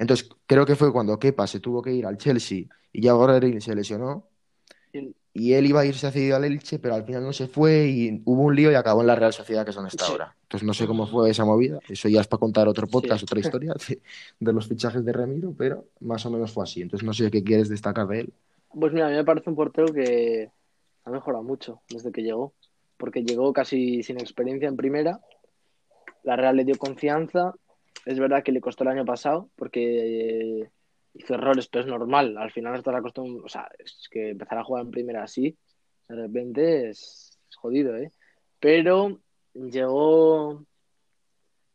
Entonces 0.01 0.27
creo 0.47 0.65
que 0.65 0.75
fue 0.75 0.91
cuando 0.91 1.19
Kepa 1.19 1.45
se 1.45 1.59
tuvo 1.59 1.81
que 1.81 1.93
ir 1.93 2.05
al 2.07 2.17
Chelsea 2.17 2.63
y 2.91 3.01
Yago 3.01 3.23
Herrerín 3.25 3.61
se 3.61 3.75
lesionó 3.75 4.27
Y- 5.33 5.53
él 5.53 5.65
iba 5.67 5.79
a 5.81 5.85
irse 5.85 6.11
cedido 6.11 6.35
al 6.35 6.43
Elche, 6.43 6.77
pero 6.79 6.95
al 6.95 7.05
final 7.05 7.23
no 7.23 7.31
se 7.31 7.47
fue 7.47 7.87
y 7.87 8.21
hubo 8.25 8.41
un 8.41 8.53
lío 8.55 8.69
y 8.69 8.75
acabó 8.75 8.99
en 9.01 9.07
la 9.07 9.15
Real 9.15 9.31
Sociedad, 9.31 9.63
que 9.63 9.69
es 9.69 9.75
donde 9.75 9.87
está 9.89 10.05
Sí. 10.05 10.11
ahora. 10.11 10.35
Entonces 10.41 10.65
no 10.67 10.73
sé 10.73 10.85
cómo 10.87 11.07
fue 11.07 11.29
esa 11.29 11.45
movida. 11.45 11.79
Eso 11.87 12.09
ya 12.09 12.19
es 12.19 12.27
para 12.27 12.39
contar 12.39 12.67
otro 12.67 12.85
podcast, 12.87 13.19
Sí. 13.19 13.25
otra 13.25 13.39
historia 13.61 13.73
de, 13.87 14.01
de 14.39 14.53
los 14.53 14.67
fichajes 14.67 15.05
de 15.05 15.13
Remiro, 15.13 15.53
pero 15.57 15.85
más 16.01 16.25
o 16.25 16.31
menos 16.31 16.51
fue 16.51 16.63
así. 16.65 16.81
Entonces 16.81 17.05
no 17.05 17.13
sé 17.13 17.31
qué 17.31 17.43
quieres 17.43 17.69
destacar 17.69 18.07
de 18.07 18.21
él. 18.21 18.33
Pues 18.77 18.91
mira, 18.91 19.05
a 19.07 19.09
mí 19.09 19.15
me 19.15 19.23
parece 19.23 19.49
un 19.49 19.55
portero 19.55 19.93
que 19.93 20.49
ha 21.05 21.09
mejorado 21.11 21.43
mucho 21.43 21.79
desde 21.89 22.11
que 22.11 22.23
llegó. 22.23 22.53
Porque 22.97 23.23
llegó 23.23 23.53
casi 23.53 24.03
sin 24.03 24.19
experiencia 24.19 24.67
en 24.67 24.75
primera. 24.75 25.21
La 26.23 26.35
Real 26.35 26.57
le 26.57 26.65
dio 26.65 26.75
confianza 26.77 27.53
es 28.05 28.19
verdad 28.19 28.43
que 28.43 28.51
le 28.51 28.61
costó 28.61 28.83
el 28.83 28.89
año 28.89 29.05
pasado 29.05 29.49
porque 29.55 30.61
eh, 30.61 30.69
hizo 31.13 31.33
errores, 31.33 31.67
pero 31.67 31.83
es 31.83 31.89
normal. 31.89 32.37
Al 32.37 32.51
final 32.51 32.75
estás 32.75 32.95
acostumbrado, 32.95 33.45
o 33.45 33.49
sea, 33.49 33.69
es 33.79 34.07
que 34.09 34.29
empezar 34.29 34.57
a 34.57 34.63
jugar 34.63 34.83
en 34.83 34.91
primera 34.91 35.23
así, 35.23 35.57
de 36.07 36.15
repente 36.15 36.89
es, 36.89 37.39
jodido, 37.55 37.95
¿eh? 37.95 38.11
Pero 38.59 39.19
llegó, 39.53 40.65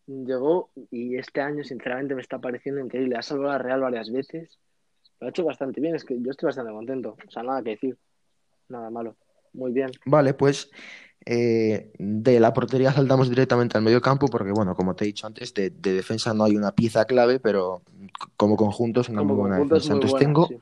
llegó 0.06 0.70
y 0.90 1.16
este 1.16 1.40
año 1.40 1.64
sinceramente 1.64 2.14
me 2.14 2.22
está 2.22 2.38
pareciendo 2.38 2.80
increíble. 2.80 3.16
Ha 3.16 3.22
salvado 3.22 3.52
a 3.52 3.58
Real 3.58 3.80
varias 3.80 4.10
veces. 4.10 4.58
Lo 5.20 5.26
ha 5.26 5.30
hecho 5.30 5.44
bastante 5.44 5.80
bien, 5.80 5.94
es 5.94 6.04
que 6.04 6.20
yo 6.20 6.30
estoy 6.30 6.48
bastante 6.48 6.72
contento. 6.72 7.16
O 7.26 7.30
sea, 7.30 7.42
nada 7.42 7.62
que 7.62 7.70
decir, 7.70 7.96
nada 8.68 8.90
malo. 8.90 9.16
Muy 9.52 9.72
bien. 9.72 9.90
Vale, 10.04 10.34
pues 10.34 10.70
eh, 11.26 11.92
de 11.98 12.40
la 12.40 12.52
portería 12.54 12.92
saltamos 12.92 13.28
directamente 13.28 13.76
al 13.76 13.84
medio 13.84 14.00
campo 14.00 14.28
porque, 14.28 14.52
bueno, 14.52 14.74
como 14.74 14.94
te 14.96 15.04
he 15.04 15.08
dicho 15.08 15.26
antes, 15.26 15.52
de, 15.54 15.70
de 15.70 15.92
defensa 15.92 16.32
no 16.34 16.44
hay 16.44 16.56
una 16.56 16.72
pieza 16.72 17.04
clave, 17.04 17.40
pero 17.40 17.82
como 18.36 18.56
conjunto 18.56 19.00
es 19.00 19.08
una 19.08 19.18
Como 19.20 19.34
muy 19.34 19.40
buena 19.42 19.58
defensa. 19.58 19.88
muy 19.88 19.96
Entonces 19.96 20.10
buena, 20.12 20.26
tengo, 20.26 20.46
sí. 20.46 20.58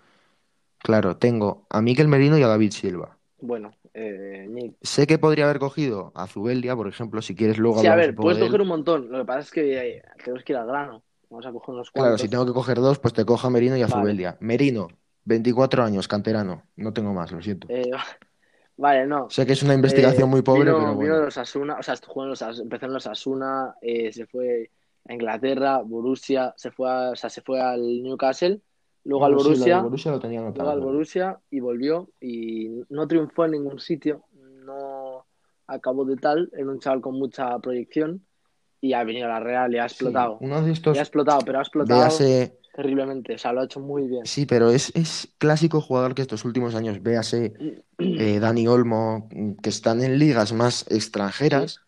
claro, 0.79 1.17
tengo 1.17 1.67
a 1.71 1.81
Mikel 1.83 2.09
Merino 2.09 2.39
y 2.39 2.43
a 2.43 2.49
David 2.49 2.73
Silva. 2.73 3.19
Bueno, 3.41 3.73
eh, 3.93 4.47
Nick. 4.49 4.77
Sé 4.81 5.07
que 5.07 5.19
podría 5.19 5.45
haber 5.45 5.59
cogido 5.59 6.13
a 6.15 6.27
Zubeldia, 6.27 6.75
por 6.75 6.89
ejemplo, 6.89 7.21
si 7.21 7.35
quieres 7.35 7.59
luego 7.59 7.81
Sí, 7.81 7.87
a 7.87 7.95
ver, 7.95 8.15
puedes 8.15 8.39
de 8.39 8.47
coger 8.47 8.63
un 8.63 8.69
montón. 8.69 9.11
Lo 9.13 9.19
que 9.19 9.25
pasa 9.27 9.41
es 9.41 9.51
que 9.51 9.97
eh, 9.99 10.03
tenemos 10.25 10.43
que 10.45 10.53
ir 10.55 10.57
al 10.59 10.67
grano. 10.67 11.03
Vamos 11.29 11.47
a 11.47 11.53
coger 11.53 11.75
unos 11.75 11.91
Claro, 11.91 12.17
si 12.17 12.23
cuantos. 12.23 12.31
tengo 12.31 12.47
que 12.47 12.53
coger 12.53 12.79
dos, 12.79 12.99
pues 12.99 13.13
te 13.13 13.25
cojo 13.25 13.47
a 13.47 13.51
Merino 13.51 13.77
y 13.77 13.83
a 13.83 13.87
Vale. 13.87 14.01
Zubeldia. 14.03 14.37
Merino, 14.41 14.89
24 15.25 15.85
años, 15.85 16.09
canterano. 16.09 16.63
No 16.77 16.93
tengo 16.93 17.13
más, 17.13 17.33
lo 17.33 17.43
siento. 17.43 17.67
Eh, 17.71 17.91
vale, 18.77 19.07
no. 19.07 19.29
Sé 19.31 19.47
que 19.47 19.53
es 19.53 19.63
una 19.63 19.75
investigación 19.75 20.29
Eh, 20.29 20.31
muy 20.31 20.43
pobre, 20.43 20.65
vino, 20.65 20.79
pero 20.79 20.91
vino 20.91 20.97
bueno. 20.97 21.17
de 21.17 21.25
los 21.25 21.39
Asuna, 21.39 21.77
o 21.79 21.83
sea, 21.83 21.95
los 22.27 22.43
en 22.43 22.93
los 22.93 23.07
Asuna, 23.07 23.75
eh, 23.81 24.13
se 24.13 24.27
fue 24.27 24.71
a 25.07 25.13
Inglaterra, 25.13 25.79
Borussia, 25.83 26.55
se 26.57 26.71
fue 26.71 26.91
a- 26.91 27.11
o 27.11 27.17
sea, 27.17 27.29
se 27.31 27.43
fue 27.43 27.61
al 27.61 28.03
Newcastle, 28.03 28.61
luego 29.05 29.27
al 29.27 29.35
Bueno, 29.35 29.43
sí, 29.43 29.49
lo 29.51 29.55
Borussia, 29.55 29.83
Borussia 29.83 30.11
lo 30.13 30.21
tenía 30.21 30.41
luego 30.41 30.71
al. 30.71 30.81
Borussia 30.81 31.41
y 31.51 31.61
volvió 31.61 32.09
y 32.21 32.71
no 32.89 33.07
triunfó 33.07 33.45
en 33.45 33.53
ningún 33.53 33.79
sitio, 33.79 34.25
no 34.33 35.27
acabó 35.67 36.05
de 36.05 36.17
tal, 36.17 36.51
era 36.53 36.67
un 36.71 36.79
chaval 36.81 37.01
con 37.01 37.15
mucha 37.19 37.59
proyección 37.59 38.27
y 38.81 38.93
ha 38.93 39.03
venido 39.05 39.27
a 39.27 39.31
la 39.31 39.41
Real 39.41 39.75
y 39.75 39.79
ha 39.79 39.89
Sí, 39.89 39.95
explotado. 39.95 40.39
uno 40.41 40.57
de 40.61 40.67
Y 40.67 40.69
ha 40.71 40.73
estos, 40.73 40.99
explotado, 40.99 41.41
pero 41.45 41.59
ha 41.59 41.63
explotado 41.63 42.03
terriblemente, 42.75 43.35
o 43.35 43.39
sea, 43.39 43.53
lo 43.55 43.61
ha 43.61 43.65
hecho 43.65 43.81
muy 43.81 44.07
bien. 44.09 44.25
sí, 44.25 44.47
pero 44.47 44.71
es, 44.71 44.93
es 44.95 45.35
clásico 45.39 45.81
jugador 45.81 46.15
que 46.15 46.23
estos 46.23 46.45
últimos 46.45 46.75
años, 46.75 47.03
véase 47.03 47.59
eh, 48.17 48.39
Dani 48.41 48.69
Olmo, 48.69 49.29
mm, 49.33 49.55
que 49.63 49.71
están 49.71 50.03
en 50.03 50.19
ligas 50.19 50.53
más 50.53 50.87
Sí, 50.89 50.91
extranjeras 50.91 51.83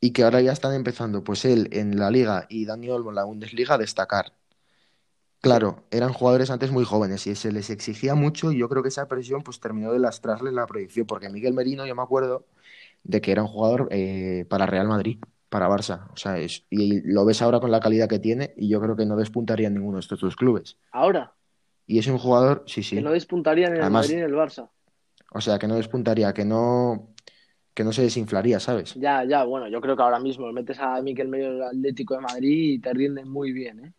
y 0.00 0.12
que 0.12 0.24
ahora 0.24 0.42
ya 0.42 0.52
están 0.52 0.74
empezando, 0.74 1.24
pues 1.24 1.44
él 1.44 1.70
en 1.72 1.98
la 1.98 2.10
liga 2.10 2.46
y 2.50 2.66
Dani 2.66 2.90
Olmo 2.90 3.10
en 3.10 3.16
la 3.16 3.24
Bundesliga 3.24 3.74
a 3.76 3.78
destacar. 3.78 4.34
Claro, 5.40 5.84
eran 5.92 6.12
jugadores 6.12 6.50
antes 6.50 6.72
muy 6.72 6.84
jóvenes 6.84 7.26
y 7.28 7.36
se 7.36 7.52
les 7.52 7.70
exigía 7.70 8.14
mucho 8.16 8.50
y 8.50 8.58
yo 8.58 8.68
creo 8.68 8.82
que 8.82 8.88
esa 8.88 9.06
presión 9.06 9.42
pues 9.42 9.60
terminó 9.60 9.92
de 9.92 10.00
lastrarles 10.00 10.52
la 10.52 10.66
proyección, 10.66 11.06
porque 11.06 11.28
Miguel 11.28 11.54
Merino 11.54 11.86
yo 11.86 11.94
me 11.94 12.02
acuerdo 12.02 12.46
de 13.04 13.20
que 13.20 13.32
era 13.32 13.42
un 13.42 13.48
jugador 13.48 13.88
eh, 13.92 14.46
para 14.48 14.66
Real 14.66 14.88
Madrid, 14.88 15.18
para 15.56 15.68
Barça, 15.68 15.96
o 16.12 16.16
sea, 16.16 16.38
es, 16.38 16.66
y 16.70 17.00
lo 17.02 17.24
ves 17.24 17.40
ahora 17.42 17.60
con 17.60 17.70
la 17.70 17.80
calidad 17.80 18.08
que 18.08 18.18
tiene 18.18 18.52
y 18.56 18.68
yo 18.68 18.80
creo 18.80 18.96
que 18.96 19.06
no 19.06 19.16
despuntaría 19.16 19.68
en 19.68 19.74
ninguno 19.74 19.96
de 19.98 20.00
estos 20.02 20.20
dos 20.20 20.36
clubes. 20.36 20.78
ahora, 20.90 21.36
Y 21.86 21.98
es 21.98 22.06
un 22.06 22.18
jugador, 22.18 22.64
sí, 22.66 22.82
que 22.92 23.00
no 23.00 23.10
sí, 23.10 23.12
despuntarían 23.12 23.74
en 23.74 23.80
el 23.82 23.86
además, 23.86 23.92
Madrid 23.92 24.14
y 24.16 24.18
en 24.18 24.24
el 24.24 24.34
Barça. 24.34 24.70
o 25.32 25.40
sea, 25.40 25.58
que 25.58 25.68
no 25.68 25.76
despuntaría, 25.76 26.32
que 26.34 26.44
no, 26.44 27.14
que 27.74 27.84
no 27.84 27.92
se 27.92 28.02
desinflaría, 28.02 28.60
¿sabes? 28.60 29.00
Ya, 29.02 29.24
ya, 29.24 29.44
bueno, 29.44 29.68
yo 29.68 29.80
creo 29.80 29.94
que 29.96 30.02
ahora 30.02 30.18
mismo 30.18 30.50
metes 30.52 30.78
a 30.80 31.00
Mikel 31.02 31.28
Merino 31.28 31.52
del 31.52 31.62
Atlético 31.64 32.14
de 32.14 32.20
Madrid 32.20 32.72
y 32.74 32.78
te 32.80 32.92
rinde 32.94 33.24
muy 33.24 33.52
bien, 33.52 33.84
¿eh? 33.84 33.94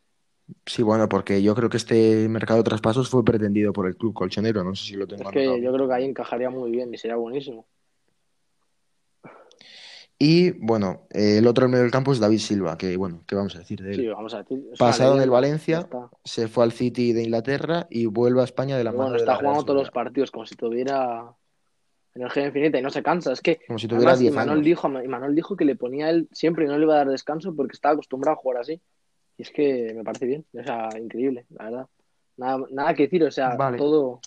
Sí, 0.68 0.84
bueno, 0.84 1.10
porque 1.10 1.42
yo 1.42 1.56
creo 1.56 1.70
que 1.70 1.78
este 1.78 2.30
mercado 2.30 2.60
de 2.60 2.64
traspasos 2.70 3.10
fue 3.10 3.24
pretendido 3.26 3.74
por 3.74 3.88
el 3.88 3.98
club 3.98 4.14
colchonero, 4.14 4.64
no 4.64 4.76
sé 4.76 4.86
si 4.86 4.94
lo 4.96 5.08
tengo 5.08 5.24
Es 5.24 5.30
que 5.30 5.44
anotado 5.44 5.62
yo 5.62 5.72
creo 5.74 5.88
que 5.88 5.94
ahí 5.94 6.06
encajaría 6.06 6.50
muy 6.50 6.72
bien 6.72 6.92
y 6.94 6.98
sería 6.98 7.18
buenísimo. 7.18 7.68
Y 10.20 10.52
bueno, 10.66 11.08
eh, 11.12 11.38
el 11.38 11.48
otro 11.48 11.66
en 11.66 11.72
medio 11.72 11.84
del 11.84 11.92
campo 11.92 12.12
es 12.12 12.20
David 12.20 12.40
Silva, 12.40 12.78
que 12.78 12.98
bueno, 12.98 13.22
¿qué 13.28 13.36
vamos 13.36 13.56
a 13.56 13.60
decir 13.60 13.82
de 13.84 13.94
Sí, 13.94 14.06
él? 14.06 14.14
vamos 14.14 14.34
a 14.34 14.40
decir, 14.40 14.58
una 14.66 14.76
Pasado 14.78 15.16
en 15.16 15.22
el 15.22 15.30
leyenda, 15.30 15.58
ya 15.68 15.82
Valencia, 15.82 15.90
se 16.24 16.48
fue 16.48 16.64
al 16.64 16.72
City 16.72 17.14
de 17.14 17.24
Inglaterra 17.24 17.86
y 17.90 18.08
vuelve 18.08 18.42
a 18.42 18.46
España 18.46 18.78
de 18.78 18.84
la 18.84 18.92
mano 18.92 19.04
bueno, 19.04 19.12
de 19.14 19.18
está 19.20 19.34
la 19.34 19.38
jugando 19.40 19.64
todos 19.64 19.80
los 19.82 19.92
partidos 19.92 20.32
como 20.32 20.46
si 20.48 20.56
tuviera 20.56 21.36
energía 22.16 22.48
infinita 22.48 22.80
y 22.80 22.82
no 22.82 22.90
se 22.90 23.04
cansa. 23.04 23.32
Es 23.32 23.42
que, 23.42 23.60
como 23.68 23.78
si 23.78 23.88
tuviera 23.88 24.14
además, 24.14 24.20
10 24.22 24.34
Imanol 24.34 24.54
años. 24.54 24.66
dijo, 24.66 24.88
Imanol 25.04 25.36
dijo 25.36 25.56
que 25.56 25.66
le 25.66 25.76
ponía 25.76 26.10
él 26.10 26.28
siempre 26.32 26.66
y 26.66 26.68
no 26.68 26.78
le 26.78 26.84
iba 26.86 26.96
a 26.96 26.98
dar 26.98 27.10
descanso 27.10 27.56
porque 27.56 27.74
estaba 27.74 27.94
acostumbrado 27.94 28.38
a 28.38 28.42
jugar 28.42 28.62
así. 28.62 28.82
Y 29.38 29.44
es 29.44 29.52
que 29.52 29.94
me 29.96 30.04
parece 30.04 30.26
bien, 30.26 30.46
o 30.60 30.64
sea, 30.64 30.90
increíble, 31.00 31.46
la 31.50 31.66
verdad. 31.66 31.88
Nada, 32.38 32.66
nada 32.72 32.94
que 32.96 33.04
decir, 33.04 33.24
o 33.24 33.30
sea, 33.30 33.56
Vale. 33.56 33.78
todo. 33.78 34.20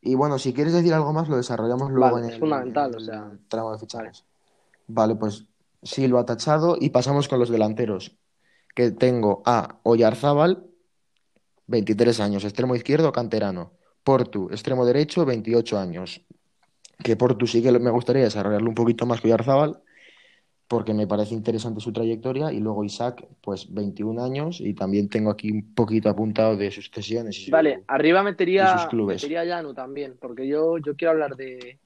Y 0.00 0.16
bueno, 0.16 0.38
si 0.38 0.52
quieres 0.52 0.72
decir 0.72 0.92
algo 0.94 1.12
más, 1.12 1.28
lo 1.28 1.36
desarrollamos 1.36 1.90
luego 1.92 2.14
Vale, 2.16 2.24
en 2.24 2.28
es 2.30 2.34
el, 2.34 2.40
fundamental, 2.40 2.90
en 2.90 2.96
o 2.96 3.00
sea, 3.00 3.30
tramo 3.48 3.72
de 3.72 3.78
fichajes. 3.78 4.24
Vale, 4.24 4.37
pues 5.18 5.44
Silva 5.82 6.24
tachado 6.24 6.76
y 6.80 6.90
pasamos 6.90 7.28
con 7.28 7.38
los 7.38 7.50
delanteros, 7.50 8.16
que 8.74 8.90
tengo 8.90 9.42
a 9.46 9.78
Oyarzábal, 9.84 10.64
23 11.66 12.18
años, 12.20 12.44
extremo 12.44 12.74
izquierdo, 12.74 13.12
canterano. 13.12 13.72
Portu, 14.02 14.48
extremo 14.50 14.86
derecho, 14.86 15.24
28 15.24 15.78
años. 15.78 16.22
Que 17.04 17.14
Portu 17.14 17.46
sí 17.46 17.62
que 17.62 17.70
me 17.78 17.90
gustaría 17.90 18.24
desarrollarlo 18.24 18.68
un 18.68 18.74
poquito 18.74 19.06
más 19.06 19.20
que 19.20 19.28
Oyarzábal, 19.28 19.80
porque 20.66 20.94
me 20.94 21.06
parece 21.06 21.34
interesante 21.34 21.80
su 21.80 21.92
trayectoria. 21.92 22.52
Y 22.52 22.58
luego 22.60 22.84
Isaac, 22.84 23.26
pues 23.42 23.72
21 23.72 24.18
años, 24.22 24.60
y 24.60 24.74
también 24.74 25.08
tengo 25.08 25.30
aquí 25.30 25.50
un 25.50 25.74
poquito 25.74 26.08
apuntado 26.08 26.56
de 26.56 26.70
sus 26.70 26.90
cesiones 26.90 27.46
y, 27.46 27.50
Vale, 27.50 27.76
su- 27.76 27.84
arriba 27.88 28.20
y 28.20 28.22
sus 28.22 28.30
metería, 28.32 28.88
clubes. 28.88 29.22
metería 29.22 29.42
a 29.42 29.44
también, 29.74 30.16
porque 30.18 30.48
yo, 30.48 30.78
yo 30.78 30.96
quiero 30.96 31.12
hablar 31.12 31.36
de, 31.36 31.78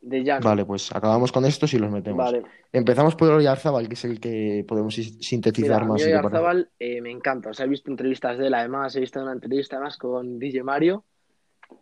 de. 0.00 0.38
Vale, 0.42 0.64
pues 0.64 0.94
acabamos 0.94 1.32
con 1.32 1.44
estos 1.44 1.72
y 1.74 1.78
los 1.78 1.90
metemos. 1.90 2.24
Vale, 2.24 2.42
Empezamos 2.72 3.14
por 3.14 3.30
Oyarzábal, 3.30 3.88
que 3.88 3.94
es 3.94 4.04
el 4.04 4.20
que 4.20 4.64
podemos 4.66 4.96
mira, 4.96 5.10
sintetizar 5.20 5.82
a 5.82 5.84
más. 5.86 6.02
Oyarzabal 6.02 6.70
eh, 6.78 7.00
me 7.00 7.10
encanta, 7.10 7.50
o 7.50 7.54
sea, 7.54 7.66
he 7.66 7.68
visto 7.68 7.90
entrevistas 7.90 8.38
de 8.38 8.46
él, 8.48 8.54
además, 8.54 8.94
he 8.96 9.00
visto 9.00 9.20
una 9.22 9.32
entrevista 9.32 9.76
además 9.76 9.96
con 9.96 10.38
DJ 10.38 10.62
Mario 10.62 11.04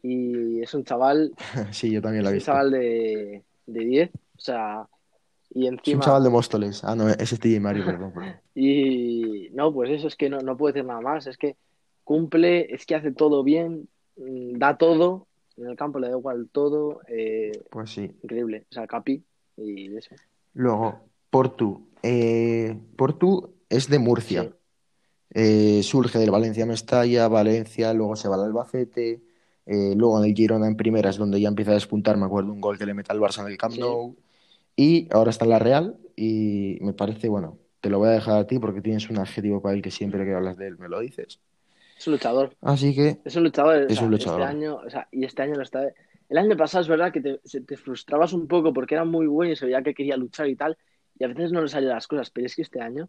y 0.03 0.61
es 0.63 0.75
un 0.75 0.85
chaval, 0.85 1.33
Sí, 1.73 1.91
yo 1.91 2.01
también 2.03 2.25
la 2.25 2.31
he 2.31 2.33
un 2.33 2.37
visto. 2.37 2.51
chaval 2.53 2.71
de, 2.71 3.45
de 3.67 3.81
10, 3.85 4.11
o 4.15 4.41
sea, 4.41 4.87
y 5.51 5.67
Es 5.67 5.73
un 5.73 5.79
encima, 5.79 6.01
chaval 6.03 6.25
de 6.25 6.31
Móstoles. 6.31 6.85
Ah, 6.85 6.95
no, 6.95 7.09
ese 7.09 7.35
es 7.37 7.41
DJ 7.41 7.61
Mario, 7.61 7.85
perdón, 7.87 8.13
perdón. 8.13 8.35
y 8.55 9.49
no, 9.53 9.73
pues 9.73 9.91
eso 9.91 10.09
es 10.09 10.17
que 10.17 10.29
no, 10.31 10.39
no 10.41 10.57
puedo 10.57 10.73
decir 10.73 10.87
nada 10.87 11.01
más, 11.01 11.27
es 11.27 11.37
que 11.37 11.57
cumple, 12.05 12.73
es 12.75 12.87
que 12.87 12.95
hace 12.95 13.13
todo 13.13 13.43
bien, 13.43 13.89
mm, 14.17 14.59
da 14.59 14.77
todo, 14.79 15.26
en 15.57 15.67
el 15.69 15.77
campo 15.77 15.99
le 15.99 16.09
da 16.09 16.17
igual 16.17 16.49
todo, 16.51 17.01
eh, 17.09 17.53
Pues 17.71 17.91
sí. 17.91 18.11
increíble, 18.23 18.67
o 18.71 18.75
sea, 18.75 18.87
Capi 18.87 19.25
y 19.57 19.97
eso. 19.97 20.15
Luego, 20.55 21.01
Portu. 21.31 21.89
Eh, 22.03 22.77
Portu 22.97 23.55
es 23.69 23.89
de 23.89 23.99
Murcia. 23.99 24.43
Sí, 24.45 24.51
Eh, 25.35 25.83
surge 25.83 26.19
del 26.19 26.31
Valencia 26.31 26.65
Mestalla, 26.67 27.29
Valencia, 27.29 27.93
luego 27.93 28.17
se 28.17 28.29
va 28.29 28.37
al 28.37 28.45
Albacete, 28.45 29.23
eh, 29.67 29.95
luego 29.97 30.19
en 30.23 30.31
el 30.31 30.35
Girona 30.35 30.67
en 30.69 30.77
primera 30.77 31.11
es 31.11 31.17
donde 31.19 31.41
ya 31.41 31.49
empieza 31.49 31.73
a 31.73 31.75
despuntar, 31.75 32.17
me 32.17 32.25
acuerdo 32.27 32.53
un 32.53 32.61
gol 32.61 32.79
que 32.79 32.87
le 32.87 32.95
mete 32.95 33.13
al 33.13 33.19
Barça 33.21 33.41
en 33.43 33.49
el 33.49 33.59
Camp 33.59 33.75
sí. 33.75 33.81
Nou, 33.81 34.17
y 34.77 35.09
ahora 35.13 35.31
está 35.31 35.45
en 35.45 35.51
la 35.51 35.59
Real 35.59 35.99
y 36.17 36.79
me 36.81 36.93
parece, 36.95 37.29
bueno, 37.29 37.59
te 37.81 37.91
lo 37.91 37.99
voy 37.99 38.09
a 38.09 38.13
dejar 38.13 38.39
a 38.39 38.47
ti 38.47 38.59
porque 38.59 38.81
tienes 38.83 39.11
un 39.11 39.19
adjetivo 39.19 39.61
para 39.61 39.75
él 39.75 39.83
que 39.83 39.91
siempre 39.91 40.25
que 40.25 40.35
hablas 40.35 40.57
de 40.57 40.69
él 40.69 40.79
me 40.79 40.89
lo 40.89 41.01
dices. 41.01 41.41
Es 41.97 42.07
un 42.07 42.13
luchador. 42.15 42.57
Así 42.61 42.95
que 42.95 43.19
Es 43.25 43.37
un 43.37 43.45
luchador, 43.45 43.77
o 43.77 43.87
es 43.87 43.95
sea, 43.95 44.07
un 44.07 44.15
este 44.15 44.27
luchador. 44.27 44.43
año, 44.43 44.77
o 44.77 44.91
sea, 44.91 45.09
y 45.11 45.25
este 45.25 45.43
año 45.43 45.55
lo 45.55 45.63
está. 45.63 45.83
El 46.29 46.39
año 46.39 46.57
pasado 46.57 46.83
es 46.83 46.89
verdad 46.89 47.13
que 47.13 47.21
te, 47.21 47.77
frustrabas 47.77 48.33
un 48.33 48.49
poco 48.49 48.73
porque 48.73 48.95
era 48.95 49.05
muy 49.05 49.27
bueno 49.27 49.53
y 49.53 49.57
se 49.57 49.67
veía 49.67 49.83
que 49.83 49.95
quería 49.95 50.17
luchar 50.17 50.49
y 50.49 50.57
tal, 50.57 50.77
y 51.19 51.25
a 51.25 51.29
veces 51.29 51.53
no 51.53 51.63
le 51.63 51.69
salían 51.69 51.93
las 51.95 52.07
cosas, 52.09 52.31
pero 52.31 52.47
es 52.47 52.57
que 52.57 52.63
este 52.63 52.81
año 52.81 53.09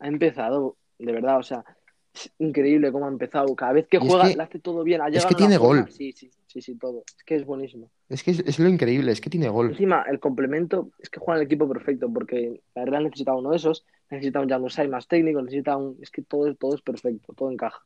ha 0.00 0.08
empezado, 0.08 0.76
de 0.98 1.12
verdad, 1.12 1.38
o 1.38 1.42
sea, 1.42 1.64
es 2.12 2.32
increíble 2.38 2.90
cómo 2.92 3.06
ha 3.06 3.08
empezado. 3.08 3.54
Cada 3.54 3.72
vez 3.72 3.86
que 3.88 3.98
Y 3.98 4.00
es 4.00 4.06
juega, 4.08 4.28
que, 4.28 4.36
le 4.36 4.42
hace 4.42 4.58
todo 4.58 4.82
bien. 4.82 5.00
Ha 5.00 5.06
es 5.08 5.12
llegado 5.14 5.28
que 5.28 5.34
tiene 5.34 5.58
forma, 5.58 5.82
gol. 5.82 5.90
sí, 5.92 6.12
sí, 6.12 6.30
sí, 6.46 6.60
sí, 6.60 6.74
todo. 6.76 7.04
Es 7.16 7.22
que 7.24 7.36
es 7.36 7.44
buenísimo. 7.44 7.90
Es 8.08 8.22
que 8.22 8.30
es, 8.32 8.40
es 8.40 8.58
lo 8.58 8.68
increíble, 8.68 9.12
es 9.12 9.20
que 9.20 9.30
tiene 9.30 9.48
gol. 9.48 9.70
Encima, 9.70 10.04
el 10.10 10.18
complemento 10.18 10.90
es 10.98 11.08
que 11.10 11.20
juega 11.20 11.38
en 11.38 11.42
el 11.42 11.46
equipo 11.46 11.68
perfecto, 11.68 12.10
porque 12.12 12.62
la 12.74 12.84
Real 12.84 13.04
necesita 13.04 13.34
uno 13.34 13.50
de 13.50 13.56
esos, 13.58 13.84
necesita 14.10 14.40
un 14.40 14.48
Januzaj 14.48 14.88
más 14.88 15.06
técnico, 15.08 15.40
necesita 15.42 15.76
un. 15.76 15.98
Es 16.00 16.10
que 16.10 16.22
todo, 16.22 16.52
todo 16.54 16.74
es 16.74 16.82
perfecto, 16.82 17.32
todo 17.34 17.50
encaja. 17.50 17.84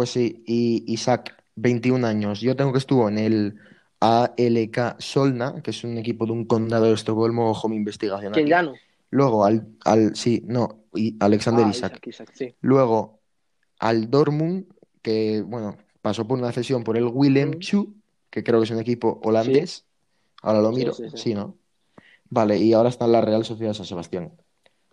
Pues 0.00 0.12
sí, 0.12 0.42
y 0.46 0.90
Isaac, 0.90 1.44
21 1.56 2.06
años. 2.06 2.40
Yo 2.40 2.56
tengo 2.56 2.72
que 2.72 2.78
estuvo 2.78 3.06
en 3.10 3.18
el 3.18 3.56
ALK 4.00 4.96
Solna, 4.98 5.60
que 5.62 5.72
es 5.72 5.84
un 5.84 5.98
equipo 5.98 6.24
de 6.24 6.32
un 6.32 6.46
condado 6.46 6.86
de 6.86 6.94
Estocolmo, 6.94 7.50
ojo 7.50 7.68
mi 7.68 7.76
investigación 7.76 8.32
¿Quién 8.32 8.50
aquí. 8.50 8.70
Luego 9.10 9.44
al, 9.44 9.66
al 9.84 10.16
sí, 10.16 10.42
no, 10.46 10.84
y 10.94 11.18
Alexander 11.20 11.66
Ah, 11.66 11.68
Isaac. 11.68 11.92
Isaac, 11.92 12.06
Isaac, 12.06 12.30
sí. 12.32 12.54
Luego 12.62 13.20
al 13.78 14.08
Dortmund, 14.10 14.72
que 15.02 15.42
bueno, 15.42 15.76
pasó 16.00 16.26
por 16.26 16.38
una 16.38 16.50
cesión 16.50 16.82
por 16.82 16.96
el 16.96 17.04
Willem 17.04 17.58
Chu, 17.58 17.92
que 18.30 18.42
creo 18.42 18.60
que 18.60 18.64
es 18.64 18.70
un 18.70 18.78
equipo 18.78 19.20
holandés. 19.22 19.84
Ahora 20.40 20.62
lo 20.62 20.70
sí, 20.70 20.76
miro, 20.76 20.94
sí, 20.94 21.10
sí. 21.10 21.16
sí, 21.18 21.34
¿no? 21.34 21.58
Vale, 22.30 22.56
y 22.56 22.72
ahora 22.72 22.88
está 22.88 23.04
en 23.04 23.12
la 23.12 23.20
Real 23.20 23.44
Sociedad 23.44 23.72
de 23.72 23.74
San 23.74 23.84
Sebastián. 23.84 24.32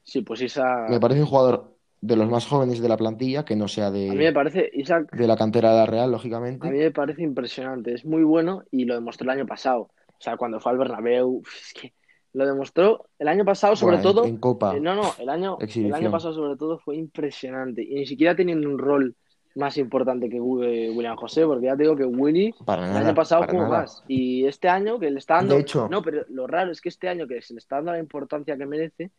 Sí, 0.04 0.22
pues 0.22 0.42
Isaac. 0.42 0.90
Me 0.90 1.00
parece 1.00 1.22
un 1.22 1.28
jugador 1.28 1.77
de 2.02 2.16
los 2.16 2.30
más 2.30 2.46
jóvenes 2.46 2.80
de 2.80 2.90
la 2.90 2.98
plantilla, 2.98 3.44
que 3.44 3.56
no 3.56 3.68
sea 3.68 3.88
A 3.88 3.92
mí 3.92 4.10
me 4.16 4.26
de, 4.26 4.34
parece, 4.34 4.70
Isaac, 4.74 5.12
de 5.16 5.28
la 5.28 5.36
cantera 5.36 5.72
de 5.72 5.78
la 5.78 5.86
Real, 5.86 6.04
a 6.04 6.08
mí 6.08 6.12
lógicamente. 6.12 6.70
me 6.70 6.92
parece 6.92 7.24
impresionante. 7.24 7.94
Es 7.94 8.06
muy 8.06 8.24
bueno 8.24 8.64
y 8.72 8.86
lo 8.86 8.96
demostró 8.96 9.26
el 9.26 9.38
año 9.38 9.48
pasado. 9.48 9.82
O 10.08 10.20
sea, 10.22 10.38
cuando 10.38 10.60
fue 10.60 10.72
al 10.72 10.78
Bernabéu, 10.78 11.42
es 11.46 11.74
que 11.74 11.94
lo 12.34 12.46
demostró 12.46 13.06
el 13.20 13.28
año 13.28 13.46
pasado, 13.46 13.76
sobre 13.76 13.98
todo. 13.98 14.26
en 14.26 14.38
Copa, 14.38 14.76
eh, 14.76 14.80
no, 14.80 14.96
no, 14.96 15.12
el 15.20 15.30
año, 15.30 15.58
el 15.60 15.94
año 15.94 16.12
pasado, 16.12 16.34
sobre 16.34 16.56
todo, 16.56 16.78
fue 16.80 16.96
impresionante. 16.98 17.84
Y 17.84 17.96
ni 17.96 18.06
siquiera 18.06 18.36
teniendo 18.36 18.70
un 18.70 18.78
rol 18.78 19.16
más 19.56 19.78
importante 19.78 20.30
que 20.30 20.40
Wi- 20.40 20.90
William 20.96 21.16
José, 21.16 21.44
porque 21.46 21.66
ya 21.66 21.76
te 21.76 21.84
digo 21.84 21.96
que 21.96 22.06
Willy 22.06 22.54
Para 22.64 22.92
el 22.92 22.96
año 23.06 23.16
pasado 23.16 23.46
jugó 23.50 23.66
más. 23.68 24.04
Y 24.08 24.46
este 24.46 24.70
año 24.70 25.00
que 25.00 25.10
le 25.10 25.18
está 25.18 25.36
De 25.36 25.40
dando. 25.42 25.58
hecho, 25.58 25.88
No, 25.90 26.04
pero 26.04 26.26
lo 26.30 26.46
raro 26.46 26.72
es 26.72 26.80
que 26.80 26.90
este 26.90 27.10
año 27.10 27.28
que 27.28 27.42
se 27.42 27.54
le 27.56 27.60
está 27.60 27.78
dando 27.78 27.92
la 27.94 28.00
importancia 28.00 28.56
que 28.56 28.66
merece, 28.68 29.12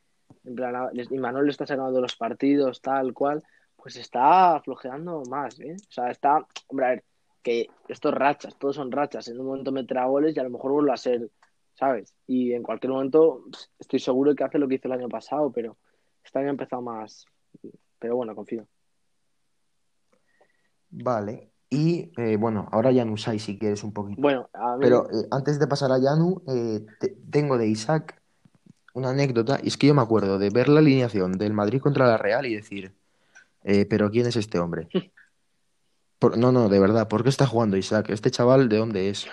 en 0.44 0.54
plan, 0.54 0.90
y 0.94 1.18
Manuel 1.18 1.46
le 1.46 1.50
está 1.50 1.66
sacando 1.66 1.92
de 1.92 2.00
los 2.00 2.16
partidos, 2.16 2.80
tal 2.80 3.12
cual, 3.14 3.42
pues 3.76 3.96
está 3.96 4.60
flojeando 4.64 5.22
más, 5.28 5.58
¿eh? 5.60 5.76
O 5.78 5.92
sea, 5.92 6.10
está. 6.10 6.46
Hombre, 6.68 6.86
a 6.86 6.88
ver, 6.90 7.04
que 7.42 7.68
estos 7.88 8.12
rachas, 8.12 8.56
todos 8.58 8.76
son 8.76 8.90
rachas. 8.90 9.28
En 9.28 9.38
un 9.40 9.46
momento 9.46 9.72
meterá 9.72 10.06
goles 10.06 10.36
y 10.36 10.40
a 10.40 10.42
lo 10.42 10.50
mejor 10.50 10.72
vuelve 10.72 10.92
a 10.92 10.96
ser, 10.96 11.30
¿sabes? 11.74 12.12
Y 12.26 12.52
en 12.52 12.62
cualquier 12.62 12.92
momento 12.92 13.44
estoy 13.78 14.00
seguro 14.00 14.34
que 14.34 14.44
hace 14.44 14.58
lo 14.58 14.66
que 14.68 14.74
hizo 14.74 14.88
el 14.88 14.92
año 14.94 15.08
pasado, 15.08 15.50
pero 15.52 15.76
este 16.24 16.38
año 16.40 16.48
ha 16.48 16.50
empezado 16.50 16.82
más. 16.82 17.24
Pero 17.98 18.16
bueno, 18.16 18.34
confío. 18.34 18.66
vale. 20.90 21.52
Y 21.70 22.10
eh, 22.16 22.36
bueno, 22.38 22.66
ahora 22.72 22.90
ya 22.92 23.04
Usai 23.04 23.38
si 23.38 23.58
quieres 23.58 23.84
un 23.84 23.92
poquito. 23.92 24.20
Bueno, 24.22 24.48
a 24.54 24.76
mí. 24.76 24.80
Pero 24.82 25.04
eh, 25.10 25.26
antes 25.30 25.58
de 25.58 25.66
pasar 25.66 25.92
a 25.92 25.98
Yanu, 25.98 26.42
eh, 26.48 26.86
te- 26.98 27.14
tengo 27.30 27.58
de 27.58 27.66
Isaac 27.68 28.22
una 28.98 29.10
anécdota. 29.10 29.58
Y 29.62 29.68
es 29.68 29.76
que 29.76 29.86
yo 29.86 29.94
me 29.94 30.02
acuerdo 30.02 30.38
de 30.38 30.50
ver 30.50 30.68
la 30.68 30.80
alineación 30.80 31.32
del 31.32 31.52
Madrid 31.54 31.80
contra 31.80 32.06
la 32.06 32.18
Real 32.18 32.44
y 32.46 32.54
decir, 32.56 32.92
eh, 33.64 33.86
pero 33.86 34.10
¿quién 34.10 34.26
es 34.26 34.36
este 34.36 34.58
hombre? 34.58 34.88
Por- 36.18 36.36
no, 36.36 36.50
no, 36.52 36.68
de 36.68 36.80
verdad, 36.80 37.06
¿por 37.08 37.22
qué 37.22 37.28
está 37.28 37.46
jugando 37.46 37.76
Isaac? 37.76 38.10
¿Este 38.10 38.30
chaval 38.30 38.68
de 38.68 38.76
dónde 38.78 39.08
es? 39.08 39.26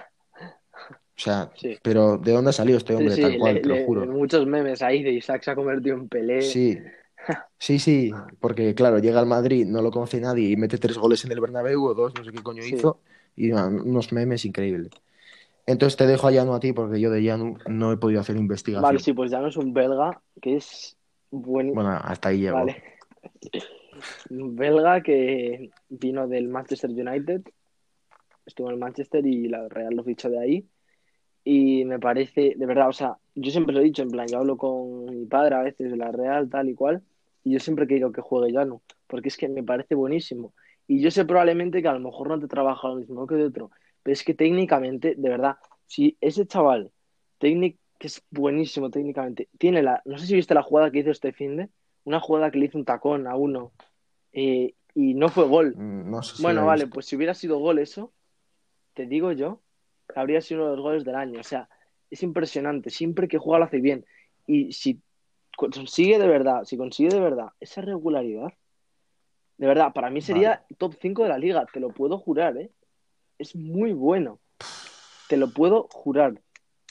O 1.17 1.21
sea, 1.21 1.49
Sí. 1.55 1.77
pero 1.81 2.17
¿de 2.17 2.31
dónde 2.33 2.49
ha 2.49 2.53
salido 2.53 2.77
este 2.77 2.93
hombre? 2.95 3.15
sí, 3.15 3.21
Tal 3.21 3.37
cual, 3.39 3.55
le- 3.55 3.61
te 3.61 3.69
lo 3.69 3.75
le- 3.75 3.85
juro. 3.85 4.05
muchos 4.05 4.45
memes 4.45 4.81
ahí 4.81 5.01
de 5.01 5.11
Isaac 5.13 5.43
se 5.43 5.51
ha 5.51 5.55
convertido 5.55 5.95
en 5.95 6.09
Pelé. 6.09 6.41
Sí, 6.41 6.77
sí, 7.57 7.79
sí, 7.79 8.13
porque 8.39 8.75
claro, 8.75 8.99
llega 8.99 9.19
al 9.19 9.25
Madrid, 9.25 9.65
no 9.65 9.81
lo 9.81 9.89
conoce 9.91 10.19
nadie 10.19 10.49
y 10.49 10.57
mete 10.57 10.77
tres 10.77 10.97
goles 10.97 11.23
en 11.25 11.31
el 11.31 11.39
Bernabéu 11.39 11.83
o 11.85 11.93
dos, 11.93 12.13
no 12.15 12.23
sé 12.23 12.31
qué 12.31 12.43
coño 12.43 12.61
Sí. 12.61 12.75
hizo, 12.75 12.99
y 13.35 13.51
man, 13.51 13.79
unos 13.79 14.11
memes 14.11 14.45
increíbles. 14.45 14.91
Entonces 15.67 15.97
te 15.97 16.05
dejo 16.05 16.27
a 16.27 16.31
Yanu 16.31 16.53
a 16.53 16.59
ti 16.59 16.73
porque 16.73 16.99
yo 16.99 17.09
de 17.09 17.23
Yanu 17.23 17.57
no 17.67 17.91
he 17.91 17.97
podido 17.97 18.21
hacer 18.21 18.35
Vale, 18.35 18.43
investigación. 18.43 18.99
sí, 18.99 19.13
pues 19.13 19.31
ya 19.31 19.39
no 19.39 19.47
es 19.47 19.57
un 19.57 19.73
belga 19.73 20.21
que 20.41 20.57
es 20.57 20.95
buen. 21.31 21.73
Bueno, 21.73 21.89
hasta 21.89 22.29
ahí 22.29 22.41
llego. 22.41 22.57
Vale. 22.57 22.83
Un 24.29 24.55
belga 24.55 25.01
que 25.01 25.71
vino 25.89 26.27
del 26.27 26.49
Manchester 26.49 26.89
United, 26.89 27.41
estuvo 28.45 28.67
en 28.67 28.73
el 28.73 28.79
Manchester 28.79 29.25
y 29.25 29.47
la 29.47 29.67
Real 29.67 29.95
lo 29.95 30.03
fichó 30.03 30.29
de 30.29 30.39
ahí. 30.39 30.65
Y 31.43 31.85
me 31.85 31.99
parece, 31.99 32.53
de 32.55 32.65
verdad, 32.65 32.89
o 32.89 32.93
sea, 32.93 33.17
yo 33.35 33.51
siempre 33.51 33.73
lo 33.73 33.81
he 33.81 33.83
dicho, 33.83 34.01
en 34.01 34.09
plan, 34.09 34.27
yo 34.27 34.39
hablo 34.39 34.57
con 34.57 35.05
mi 35.05 35.25
padre 35.25 35.55
a 35.55 35.61
veces 35.61 35.91
de 35.91 35.97
la 35.97 36.11
Real, 36.11 36.49
tal 36.49 36.69
y 36.69 36.75
cual, 36.75 37.03
y 37.43 37.53
yo 37.53 37.59
siempre 37.59 37.85
quiero 37.85 38.11
que 38.11 38.21
juegue 38.21 38.51
Llano, 38.51 38.81
porque 39.07 39.29
es 39.29 39.37
que 39.37 39.47
me 39.47 39.63
parece 39.63 39.93
buenísimo. 39.93 40.53
Y 40.87 41.01
yo 41.01 41.11
sé 41.11 41.23
probablemente 41.25 41.81
que 41.81 41.87
a 41.87 41.93
lo 41.93 41.99
mejor 41.99 42.29
no 42.29 42.39
te 42.39 42.47
trabaja 42.47 42.87
lo 42.87 42.95
mismo 42.95 43.27
que 43.27 43.35
de 43.35 43.45
otro, 43.45 43.69
pero 44.05 44.13
es 44.13 44.23
que 44.23 44.35
técnicamente, 44.35 45.15
de 45.17 45.29
verdad, 45.29 45.57
si 45.87 46.15
ese 46.21 46.45
chaval, 46.45 46.91
técnic, 47.39 47.79
que 47.97 48.05
es 48.05 48.23
buenísimo 48.29 48.91
técnicamente, 48.91 49.49
tiene 49.57 49.81
la, 49.81 50.03
no 50.05 50.19
sé 50.19 50.27
si 50.27 50.35
viste 50.35 50.53
la 50.53 50.61
jugada 50.61 50.91
que 50.91 50.99
hizo 50.99 51.09
este 51.09 51.33
finde, 51.33 51.69
una 52.03 52.19
jugada 52.19 52.51
que 52.51 52.59
le 52.59 52.67
hizo 52.67 52.77
un 52.77 52.85
tacón 52.85 53.25
a 53.25 53.35
uno 53.35 53.71
eh, 54.31 54.75
y 54.93 55.15
no 55.15 55.29
fue 55.29 55.47
gol. 55.47 55.75
Mm, 55.75 56.11
No 56.11 56.21
sé 56.21 56.37
si 56.37 56.43
Bueno, 56.43 56.67
vale, 56.67 56.85
pues 56.85 57.07
si 57.07 57.15
hubiera 57.15 57.33
sido 57.33 57.57
gol 57.57 57.79
eso, 57.79 58.13
te 58.93 59.07
digo 59.07 59.31
yo, 59.31 59.61
que 60.07 60.19
habría 60.19 60.39
sido 60.39 60.61
uno 60.61 60.69
de 60.69 60.75
los 60.77 60.83
goles 60.83 61.03
del 61.03 61.15
año. 61.15 61.39
O 61.39 61.43
sea, 61.43 61.67
es 62.11 62.21
impresionante. 62.21 62.91
Siempre 62.91 63.27
que 63.27 63.39
juega 63.39 63.57
lo 63.57 63.65
hace 63.65 63.79
bien. 63.79 64.05
Y 64.45 64.71
si 64.73 65.01
consigue 65.57 66.19
de 66.19 66.27
verdad, 66.27 66.63
si 66.65 66.77
consigue 66.77 67.09
de 67.09 67.21
verdad 67.21 67.47
esa 67.59 67.81
regularidad, 67.81 68.53
de 69.57 69.65
verdad, 69.65 69.93
para 69.93 70.11
mí 70.11 70.21
sería 70.21 70.63
top 70.77 70.93
5 71.01 71.23
de 71.23 71.29
la 71.29 71.39
liga. 71.39 71.65
Te 71.73 71.79
lo 71.79 71.89
puedo 71.89 72.19
jurar, 72.19 72.55
¿eh? 72.57 72.69
Es 73.37 73.55
muy 73.55 73.93
bueno. 73.93 74.39
Te 75.27 75.37
lo 75.37 75.49
puedo 75.51 75.87
jurar. 75.91 76.41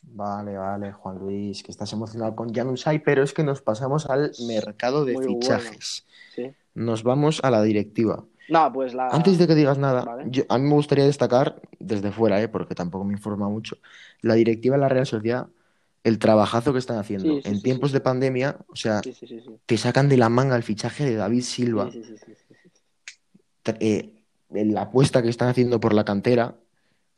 Vale, 0.06 0.56
vale, 0.56 0.92
Juan 0.92 1.18
Luis, 1.18 1.62
que 1.62 1.70
estás 1.70 1.92
emocionado 1.92 2.36
con 2.36 2.52
Yanu 2.52 2.72
Usai, 2.72 3.02
pero 3.02 3.22
es 3.22 3.32
que 3.32 3.42
nos 3.42 3.62
pasamos 3.62 4.06
al 4.10 4.32
mercado 4.46 5.04
de 5.04 5.14
Muy 5.14 5.26
bueno. 5.26 5.40
fichajes. 5.40 6.04
Sí. 6.34 6.50
Nos 6.74 7.02
vamos 7.02 7.40
a 7.42 7.50
la 7.50 7.62
directiva. 7.62 8.24
No, 8.50 8.70
pues 8.72 8.92
la. 8.92 9.08
Antes 9.08 9.38
de 9.38 9.46
que 9.46 9.54
digas 9.54 9.78
nada, 9.78 10.04
Vale. 10.04 10.24
yo- 10.30 10.42
a 10.50 10.58
mí 10.58 10.68
me 10.68 10.74
gustaría 10.74 11.04
destacar 11.06 11.62
desde 11.78 12.12
fuera, 12.12 12.42
¿eh? 12.42 12.48
porque 12.48 12.74
tampoco 12.74 13.04
me 13.04 13.14
informa 13.14 13.48
mucho, 13.48 13.78
la 14.20 14.34
directiva 14.34 14.76
de 14.76 14.82
la 14.82 14.88
Real 14.90 15.06
Sociedad, 15.06 15.46
el 16.02 16.18
trabajajo 16.18 16.72
que 16.74 16.78
están 16.78 16.98
haciendo. 16.98 17.36
Sí, 17.36 17.40
sí, 17.42 17.48
en 17.48 17.62
tiempos 17.62 17.92
de 17.92 18.00
pandemia, 18.00 18.58
o 18.68 18.76
sea, 18.76 19.00
te 19.64 19.78
sacan 19.78 20.10
de 20.10 20.18
la 20.18 20.28
manga 20.28 20.56
el 20.56 20.62
fichaje 20.62 21.06
de 21.06 21.14
David 21.14 21.40
Silva, 21.42 21.90
Sí, 21.90 22.02
sí, 22.04 22.16
sí, 22.18 22.24
sí, 22.26 22.34
sí, 22.48 22.54
sí. 22.62 22.70
tra- 23.64 23.78
eh, 23.80 24.13
la 24.54 24.82
apuesta 24.82 25.22
que 25.22 25.28
están 25.28 25.48
haciendo 25.48 25.80
por 25.80 25.94
la 25.94 26.04
cantera. 26.04 26.56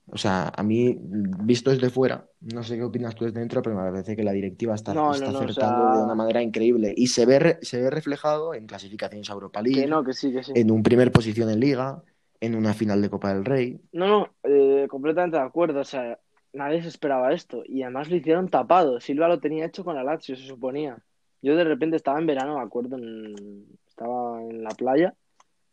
O 0.09 0.19
sea, 0.19 0.53
a 0.55 0.63
mí, 0.63 0.97
visto 1.01 1.71
desde 1.71 1.91
fuera, 1.91 2.29
no 2.41 2.63
sé 2.63 2.77
qué 2.77 2.85
opinas 2.85 3.17
tú 3.17 3.25
desde 3.25 3.41
dentro, 3.41 3.61
pero 3.61 3.75
me 3.75 3.91
parece 3.91 4.15
que 4.15 4.23
la 4.23 4.31
directiva 4.31 4.77
está, 4.77 4.95
No, 4.95 5.13
está 5.13 5.27
no, 5.27 5.33
no, 5.33 5.39
o 5.39 5.43
acertando 5.43 5.99
de 5.99 6.05
una 6.05 6.15
manera 6.15 6.41
increíble. 6.43 6.95
Y 6.97 7.09
se 7.09 7.27
ve, 7.27 7.39
re- 7.41 7.59
se 7.63 7.81
ve 7.83 7.91
reflejado 7.91 8.55
en 8.55 8.67
clasificaciones 8.69 9.29
a 9.29 9.33
Europa 9.33 9.61
League, 9.63 9.81
Que 9.83 9.89
no, 9.89 10.05
que 10.05 10.13
sí, 10.13 10.33
que 10.33 10.45
sí. 10.45 10.53
en 10.55 10.71
un 10.71 10.85
primer 10.85 11.11
posición 11.11 11.51
en 11.51 11.59
Liga, 11.59 12.03
en 12.39 12.55
una 12.55 12.73
final 12.73 13.03
de 13.03 13.11
Copa 13.11 13.35
del 13.35 13.45
Rey. 13.45 13.81
No, 13.93 14.07
no, 14.07 14.29
eh, 14.45 14.87
completamente 14.89 15.39
de 15.39 15.43
acuerdo. 15.43 15.81
O 15.81 15.85
sea, 15.85 16.21
nadie 16.53 16.83
se 16.83 16.89
esperaba 16.89 17.33
esto. 17.33 17.65
Y 17.67 17.83
además 17.83 18.09
lo 18.09 18.15
hicieron 18.15 18.49
tapado. 18.49 19.01
Silva 19.01 19.27
lo 19.27 19.41
tenía 19.41 19.67
hecho 19.67 19.85
con 19.85 19.97
la 19.97 20.05
Lazio, 20.05 20.37
se 20.37 20.47
suponía. 20.47 20.99
Yo 21.43 21.57
de 21.57 21.65
repente 21.65 21.97
estaba 21.97 22.21
en 22.21 22.27
verano, 22.27 22.59
me 22.59 22.63
acuerdo, 22.63 22.97
en- 22.97 23.67
estaba 23.89 24.41
en 24.41 24.63
la 24.63 24.71
playa. 24.71 25.15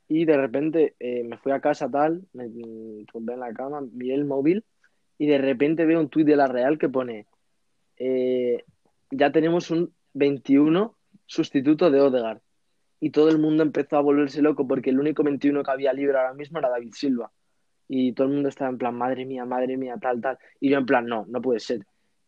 Y 0.08 0.26
de 0.26 0.38
repente 0.38 0.96
eh, 1.00 1.24
me 1.24 1.38
fui 1.38 1.52
a 1.52 1.62
casa 1.62 1.90
tal, 1.90 2.24
me 2.34 2.50
tumbé 3.12 3.34
en 3.34 3.40
la 3.40 3.54
cama, 3.54 3.82
miré 3.82 4.16
el 4.16 4.26
móvil. 4.26 4.64
Y 5.18 5.28
de 5.28 5.38
repente 5.38 5.86
veo 5.86 6.00
un 6.00 6.10
tuit 6.10 6.28
de 6.28 6.36
la 6.36 6.48
Real 6.48 6.78
que 6.78 6.90
pone: 6.90 7.28
eh, 7.98 8.64
Ya 9.12 9.32
tenemos 9.32 9.72
un 9.72 9.94
21 10.14 10.96
sustituto 11.26 11.90
de 11.90 12.02
Odegaard. 12.02 12.42
Y 13.00 13.10
todo 13.10 13.30
el 13.30 13.38
mundo 13.38 13.64
empezó 13.64 13.98
a 13.98 14.02
volverse 14.02 14.42
loco 14.42 14.68
porque 14.68 14.90
el 14.90 15.00
único 15.00 15.24
21 15.24 15.64
que 15.64 15.72
había 15.72 15.94
libre 15.94 16.18
ahora 16.18 16.34
mismo 16.34 16.60
era 16.60 16.70
David 16.70 16.94
Silva. 16.94 17.32
Y 17.88 18.14
todo 18.14 18.28
el 18.28 18.34
mundo 18.34 18.50
estaba 18.50 18.70
en 18.70 18.78
plan, 18.78 18.96
madre 18.96 19.26
mía, 19.26 19.46
madre 19.46 19.78
mía, 19.78 19.98
tal, 20.02 20.22
tal. 20.22 20.38
Y 20.60 20.70
yo 20.70 20.78
en 20.78 20.86
plan, 20.86 21.06
no, 21.06 21.26
no 21.28 21.42
puede 21.42 21.60
ser. 21.60 21.86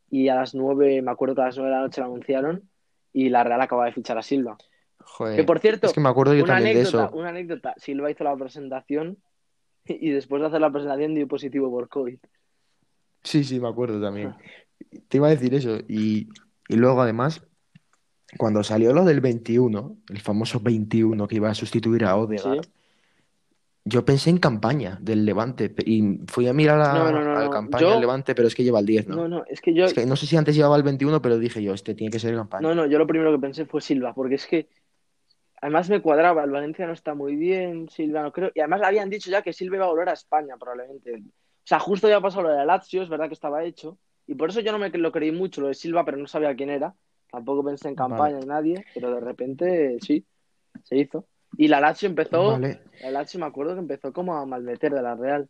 Y 0.10 0.28
a 0.28 0.36
las 0.36 0.54
nueve, 0.54 1.02
me 1.02 1.12
acuerdo 1.12 1.36
que 1.36 1.42
a 1.42 1.46
las 1.46 1.58
nueve 1.58 1.72
de 1.72 1.78
la 1.78 1.84
noche 1.84 2.02
lo 2.02 2.08
anunciaron 2.08 2.70
y 3.14 3.30
la 3.30 3.44
Real 3.44 3.62
acaba 3.62 3.86
de 3.86 3.94
fichar 3.94 4.18
a 4.18 4.22
Silva. 4.22 4.58
Joder, 5.08 5.36
Que 5.38 5.44
por 5.44 5.60
cierto, 5.60 5.88
es 5.88 5.94
que 5.94 6.02
me 6.02 6.10
acuerdo 6.10 6.34
yo 6.34 6.44
una 6.44 6.56
también 6.56 6.76
de 6.76 6.82
anécdota, 6.82 7.06
eso. 7.08 7.16
una 7.16 7.30
anécdota. 7.30 7.74
Silva 7.78 8.12
hizo 8.12 8.24
la 8.24 8.36
presentación 8.36 9.18
y 9.86 10.10
después 10.10 10.42
de 10.42 10.48
hacer 10.48 10.62
la 10.62 10.72
presentación 10.72 11.16
dio 11.16 11.28
positivo 11.28 11.70
por 11.72 11.88
COVID. 11.90 12.18
Sí, 13.24 13.44
sí, 13.44 13.60
me 13.60 13.68
acuerdo 13.70 14.02
también. 14.02 14.36
Te 15.08 15.18
iba 15.18 15.28
a 15.28 15.32
decir 15.32 15.54
eso. 15.54 15.78
Y, 15.88 16.28
y 16.68 16.76
luego, 16.76 17.02
además, 17.02 17.42
cuando 18.38 18.64
salió 18.64 18.94
lo 18.94 19.06
del 19.06 19.22
21, 19.22 19.98
el 20.10 20.20
famoso 20.22 20.60
21 20.60 21.28
que 21.28 21.36
iba 21.36 21.50
a 21.50 21.56
sustituir 21.56 22.04
a 22.06 22.18
Odegaard, 22.18 22.64
Sí. 22.64 22.70
yo 23.86 24.04
pensé 24.04 24.30
en 24.32 24.38
campaña 24.38 24.98
del 25.02 25.26
Levante. 25.26 25.74
Y 25.86 26.20
fui 26.28 26.48
a 26.48 26.54
mirar 26.54 26.82
a, 26.82 26.94
No, 26.94 27.12
no, 27.12 27.24
no, 27.24 27.38
a 27.38 27.44
la 27.46 27.50
campaña 27.50 27.82
Yo- 27.84 27.92
del 27.92 28.02
Levante, 28.02 28.36
pero 28.36 28.48
es 28.48 28.56
que 28.56 28.64
lleva 28.64 28.80
el 28.80 28.86
10, 28.86 29.08
¿no? 29.08 29.16
No, 29.16 29.28
no, 29.28 29.44
es 29.48 29.62
que 29.62 29.74
yo, 29.74 29.86
Es 29.86 29.94
que 29.94 30.06
no 30.06 30.16
sé 30.16 30.26
si 30.26 30.36
antes 30.38 30.56
llevaba 30.56 30.76
el 30.76 30.84
21, 30.84 31.22
pero 31.22 31.40
dije 31.40 31.64
yo, 31.64 31.74
este 31.74 31.96
tiene 31.96 32.12
que 32.12 32.20
ser 32.20 32.36
campaña. 32.36 32.68
no, 32.68 32.76
no, 32.76 32.86
yo 32.86 32.98
lo 32.98 33.08
primero 33.08 33.32
que 33.32 33.40
pensé 33.40 33.66
fue 33.66 33.82
Silva, 33.82 34.14
porque 34.14 34.36
es 34.36 34.46
que 34.48 34.68
además 35.62 35.90
me 35.90 36.02
cuadraba, 36.02 36.44
el 36.44 36.52
Valencia 36.52 36.86
no 36.88 36.94
está 36.94 37.14
muy 37.14 37.36
bien, 37.36 37.90
Silva 37.90 38.22
no 38.22 38.32
creo, 38.32 38.52
y 38.54 38.60
además 38.60 38.82
habían 38.84 39.10
dicho 39.10 39.30
ya 39.32 39.42
que 39.42 39.54
Silva 39.54 39.78
iba 39.78 39.86
a 39.86 39.90
volver 39.90 40.10
a 40.10 40.14
España 40.14 40.56
probablemente. 40.58 41.14
O 41.16 41.68
sea, 41.68 41.80
justo 41.80 42.08
ya 42.08 42.22
pasó 42.22 42.42
lo 42.42 42.50
de 42.50 42.58
la 42.58 42.66
Lazio, 42.66 43.02
es 43.02 43.10
verdad 43.10 43.28
que 43.28 43.34
estaba 43.34 43.64
hecho, 43.64 43.98
y 44.28 44.36
por 44.36 44.50
eso 44.50 44.60
yo 44.62 44.72
no 44.72 44.80
me 44.80 44.90
lo 44.90 45.12
creí 45.12 45.32
mucho 45.32 45.62
lo 45.62 45.68
de 45.68 45.74
Silva, 45.74 46.06
pero 46.06 46.18
no 46.18 46.28
sabía 46.28 46.56
quién 46.56 46.70
era, 46.70 46.94
tampoco 47.32 47.64
pensé 47.64 47.88
en 47.90 47.96
campaña 47.96 48.40
ni 48.40 48.46
nadie, 48.46 48.86
pero 48.94 49.14
de 49.14 49.20
repente 49.20 49.98
sí, 50.02 50.26
se 50.84 50.98
hizo. 50.98 51.26
Y 51.58 51.68
la 51.68 51.80
Lazio 51.80 52.08
empezó, 52.10 52.52
Vale. 52.52 52.80
la 53.02 53.12
Lazio 53.12 53.40
me 53.40 53.46
acuerdo 53.46 53.74
que 53.74 53.80
empezó 53.80 54.12
como 54.14 54.36
a 54.36 54.46
malmeter 54.46 54.94
de 54.94 55.02
la 55.02 55.16
Real. 55.16 55.50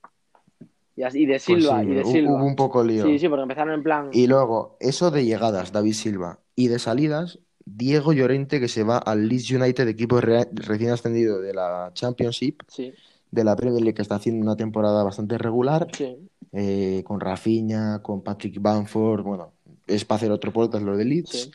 Y, 0.95 1.03
así, 1.03 1.23
y 1.23 1.25
de 1.25 1.33
Pues 1.33 1.43
Silva, 1.43 1.81
sí, 1.83 1.89
y 1.89 1.93
de 1.95 2.03
hu- 2.03 2.11
Silva. 2.11 2.31
hubo 2.31 2.45
un 2.45 2.55
poco 2.55 2.83
lío. 2.83 3.05
Sí, 3.05 3.19
sí, 3.19 3.27
porque 3.27 3.41
empezaron 3.43 3.73
en 3.73 3.83
plan... 3.83 4.09
Y 4.13 4.27
luego, 4.27 4.77
eso 4.79 5.11
de 5.11 5.25
llegadas, 5.25 5.71
David 5.73 5.93
Silva. 5.93 6.39
Y 6.55 6.69
de 6.69 6.79
salidas, 6.79 7.39
Diego 7.65 8.13
Llorente, 8.13 8.59
que 8.59 8.67
se 8.67 8.83
va 8.83 8.97
al 8.99 9.27
Leeds 9.27 9.51
United, 9.51 9.87
equipo 9.87 10.21
re- 10.21 10.47
recién 10.53 10.91
ascendido 10.91 11.41
de 11.41 11.53
la 11.53 11.91
Championship, 11.93 12.61
Sí, 12.67 12.93
de 13.31 13.43
la 13.43 13.55
Premier 13.55 13.81
League, 13.81 13.95
que 13.95 14.01
está 14.03 14.15
haciendo 14.15 14.43
una 14.43 14.55
temporada 14.55 15.03
bastante 15.03 15.37
regular, 15.37 15.87
sí, 15.91 16.15
eh, 16.53 17.03
con 17.05 17.19
Rafinha, 17.19 18.01
con 18.03 18.21
Patrick 18.23 18.61
Bamford, 18.61 19.23
bueno, 19.23 19.53
es 19.87 20.05
para 20.05 20.17
hacer 20.17 20.31
otro 20.31 20.53
podcast 20.53 20.83
lo 20.85 20.95
de 20.95 21.05
Leeds. 21.05 21.29
sí. 21.31 21.51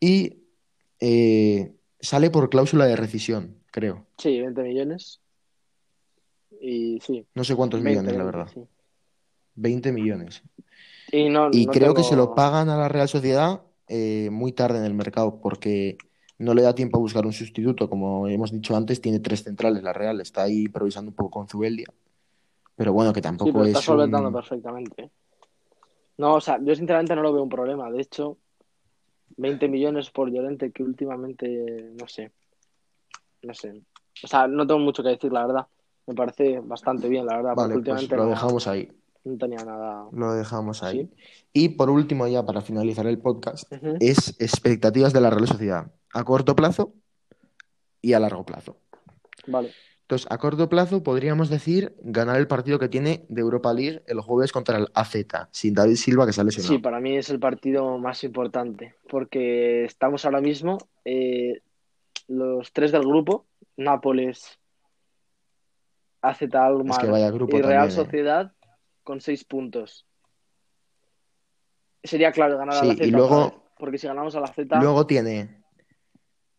Y 0.00 0.36
eh, 1.00 1.74
sale 2.00 2.30
por 2.30 2.48
cláusula 2.50 2.86
de 2.86 2.94
rescisión, 2.96 3.56
creo. 3.72 4.06
Sí, 4.16 4.40
20 4.40 4.62
millones. 4.62 5.20
Y 6.60 7.00
sí, 7.00 7.24
No 7.34 7.44
sé 7.44 7.54
cuántos 7.56 7.82
20, 7.82 8.00
millones, 8.02 8.16
la 8.18 8.24
20, 8.24 8.36
verdad. 8.38 8.52
sí. 8.54 8.60
20 9.56 9.92
millones. 9.92 10.42
Y 11.12 11.28
no, 11.28 11.48
Y 11.52 11.66
no 11.66 11.72
creo 11.72 11.94
que 11.94 12.02
se 12.04 12.16
lo 12.16 12.34
pagan 12.34 12.68
a 12.68 12.76
la 12.76 12.88
Real 12.88 13.08
Sociedad 13.08 13.62
eh, 13.88 14.28
muy 14.30 14.52
tarde 14.52 14.78
en 14.78 14.84
el 14.84 14.94
mercado 14.94 15.40
porque 15.40 15.96
no 16.38 16.54
le 16.54 16.62
da 16.62 16.74
tiempo 16.74 16.98
a 16.98 17.00
buscar 17.00 17.26
un 17.26 17.32
sustituto. 17.32 17.88
Como 17.90 18.28
hemos 18.28 18.52
dicho 18.52 18.76
antes, 18.76 19.00
tiene 19.00 19.20
tres 19.20 19.42
centrales 19.44 19.82
la 19.82 19.92
Real. 19.92 20.20
Está 20.20 20.42
ahí 20.44 20.64
improvisando 20.64 21.10
un 21.10 21.16
poco 21.16 21.30
con 21.30 21.48
Zubeldia. 21.48 21.86
Pero 22.76 22.92
bueno, 22.92 23.12
que 23.12 23.20
Sí, 23.20 23.22
tampoco 23.22 23.52
pero 23.52 23.64
está 23.64 23.78
es 23.80 23.84
solventando 23.84 24.28
un... 24.28 24.34
perfectamente. 24.34 25.10
No, 26.18 26.34
o 26.34 26.40
sea, 26.40 26.58
yo 26.62 26.74
sinceramente 26.74 27.14
no 27.16 27.22
lo 27.22 27.32
veo 27.32 27.42
un 27.42 27.48
problema. 27.48 27.90
De 27.90 28.00
hecho, 28.00 28.38
20 29.36 29.68
millones 29.68 30.10
por 30.10 30.30
Llorente, 30.30 30.70
que 30.72 30.82
últimamente, 30.82 31.92
no 32.00 32.06
sé, 32.08 32.32
no 33.42 33.54
sé. 33.54 33.82
O 34.22 34.26
sea, 34.26 34.46
no 34.48 34.66
tengo 34.66 34.80
mucho 34.80 35.02
que 35.02 35.10
decir, 35.10 35.32
la 35.32 35.46
verdad. 35.46 35.66
Me 36.06 36.14
parece 36.14 36.60
bastante 36.60 37.08
bien, 37.08 37.26
la 37.26 37.36
verdad, 37.36 37.54
porque 37.54 37.74
Vale, 37.74 37.74
pues 37.74 37.78
últimamente 37.78 38.16
lo 38.16 38.24
no, 38.24 38.30
dejamos 38.30 38.66
ahí. 38.66 38.88
No 39.28 39.38
tenía 39.38 39.64
nada. 39.64 40.06
Lo 40.12 40.34
dejamos 40.34 40.82
ahí. 40.82 41.04
Sí. 41.04 41.10
Y 41.52 41.68
por 41.70 41.90
último, 41.90 42.26
ya 42.26 42.44
para 42.44 42.60
finalizar 42.60 43.06
el 43.06 43.18
podcast, 43.18 43.70
es 44.00 44.36
expectativas 44.40 45.12
de 45.12 45.20
la 45.20 45.30
Real 45.30 45.46
Sociedad 45.46 45.90
a 46.12 46.24
corto 46.24 46.56
plazo 46.56 46.94
y 48.00 48.12
a 48.12 48.20
largo 48.20 48.44
plazo. 48.44 48.76
Vale. 49.46 49.72
Entonces, 50.02 50.26
a 50.30 50.38
corto 50.38 50.70
plazo 50.70 51.02
podríamos 51.02 51.50
decir 51.50 51.94
ganar 52.00 52.36
el 52.36 52.46
partido 52.46 52.78
que 52.78 52.88
tiene 52.88 53.26
de 53.28 53.42
Europa 53.42 53.74
League 53.74 54.02
el 54.06 54.20
jueves 54.20 54.52
contra 54.52 54.78
el 54.78 54.86
AZ, 54.94 55.16
sin 55.50 55.74
David 55.74 55.96
Silva 55.96 56.24
que 56.24 56.32
sale 56.32 56.50
Sí, 56.50 56.78
para 56.78 56.98
mí 56.98 57.16
es 57.16 57.28
el 57.28 57.38
partido 57.38 57.98
más 57.98 58.24
importante, 58.24 58.94
porque 59.10 59.84
estamos 59.84 60.24
ahora 60.24 60.40
mismo 60.40 60.78
eh, 61.04 61.60
los 62.26 62.72
tres 62.72 62.90
del 62.90 63.02
grupo, 63.02 63.44
Nápoles, 63.76 64.58
AZ 66.22 66.42
Es 66.42 66.48
que 66.48 67.30
grupo 67.30 67.58
y 67.58 67.60
Real 67.60 67.88
también, 67.88 67.88
¿eh? 67.88 67.90
Sociedad 67.90 68.52
con 69.08 69.22
seis 69.22 69.42
puntos. 69.42 70.04
Sería 72.04 72.30
clave 72.30 72.56
ganar 72.56 72.76
a 72.76 72.84
la 72.84 72.92
Z 72.94 73.06
y 73.06 73.10
luego, 73.10 73.64
porque 73.78 73.96
si 73.96 74.06
ganamos 74.06 74.34
a 74.36 74.40
la 74.40 74.48
Z 74.48 74.78
luego 74.78 75.06
tiene, 75.06 75.62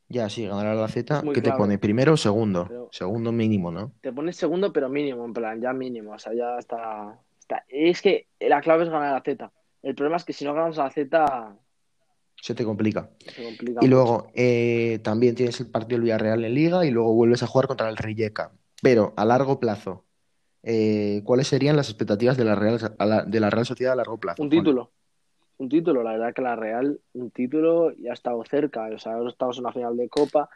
ya 0.07 0.27
sí, 0.29 0.47
ganar 0.47 0.65
a 0.65 0.73
la 0.73 0.87
Z, 0.87 1.23
¿qué 1.31 1.41
te 1.43 1.51
pone? 1.51 1.77
¿Primero 1.77 2.13
o 2.13 2.17
segundo? 2.17 2.65
pero 2.67 2.89
Segundo 2.91 3.31
mínimo, 3.31 3.71
¿no? 3.71 3.91
te 4.01 4.11
pones 4.11 4.35
segundo, 4.35 4.73
pero 4.73 4.89
mínimo, 4.89 5.25
en 5.25 5.33
plan, 5.33 5.61
ya 5.61 5.73
mínimo, 5.73 6.13
o 6.13 6.17
sea, 6.17 6.33
ya 6.33 6.57
está, 6.57 7.19
está- 7.39 7.63
Es 7.67 8.01
que 8.01 8.27
la 8.39 8.61
clave 8.61 8.85
es 8.85 8.89
ganar 8.89 9.09
a 9.09 9.13
la 9.13 9.21
Z. 9.21 9.51
El 9.83 9.93
problema 9.93 10.17
es 10.17 10.25
que 10.25 10.33
si 10.33 10.43
no 10.43 10.55
ganamos 10.55 10.79
a 10.79 10.85
la 10.85 10.89
Z, 10.91 11.55
Se 12.41 12.55
te 12.55 12.65
complica. 12.65 13.11
se 13.19 13.43
complica 13.43 13.81
Y 13.85 13.87
luego 13.87 14.31
eh, 14.33 14.99
también 15.03 15.35
tienes 15.35 15.59
el 15.59 15.69
partido 15.69 15.97
del 15.97 16.05
Villarreal 16.05 16.43
en 16.43 16.55
Liga 16.55 16.83
y 16.83 16.89
luego 16.89 17.13
vuelves 17.13 17.43
a 17.43 17.47
jugar 17.47 17.67
contra 17.67 17.89
el 17.89 17.97
Rijeka. 17.97 18.53
Pero 18.81 19.13
a 19.17 19.23
largo 19.25 19.59
plazo, 19.59 20.05
eh, 20.63 21.21
¿cuáles 21.25 21.47
serían 21.47 21.75
las 21.75 21.89
expectativas 21.89 22.37
de 22.37 22.45
la 22.45 22.55
Real, 22.55 22.79
a 22.97 23.05
la- 23.05 23.23
de 23.23 23.39
la 23.39 23.49
Real 23.49 23.65
Sociedad 23.65 23.93
a 23.93 23.97
largo 23.97 24.17
plazo, 24.17 24.41
Un 24.43 24.49
Juan? 24.49 24.59
título. 24.63 24.91
Un 25.57 25.67
título, 25.69 26.03
la 26.03 26.11
verdad 26.13 26.33
que 26.33 26.41
la 26.41 26.55
Real, 26.55 26.99
un 27.13 27.31
título 27.31 27.91
ya 27.97 28.11
ha 28.11 28.13
estado 28.13 28.41
cerca. 28.45 28.87
O 28.95 28.97
sea, 28.97 29.13
ahora 29.15 29.29
estamos 29.29 29.57
en 29.57 29.65
una 29.65 29.73
final 29.73 29.97
de 29.97 30.07
Copa, 30.07 30.49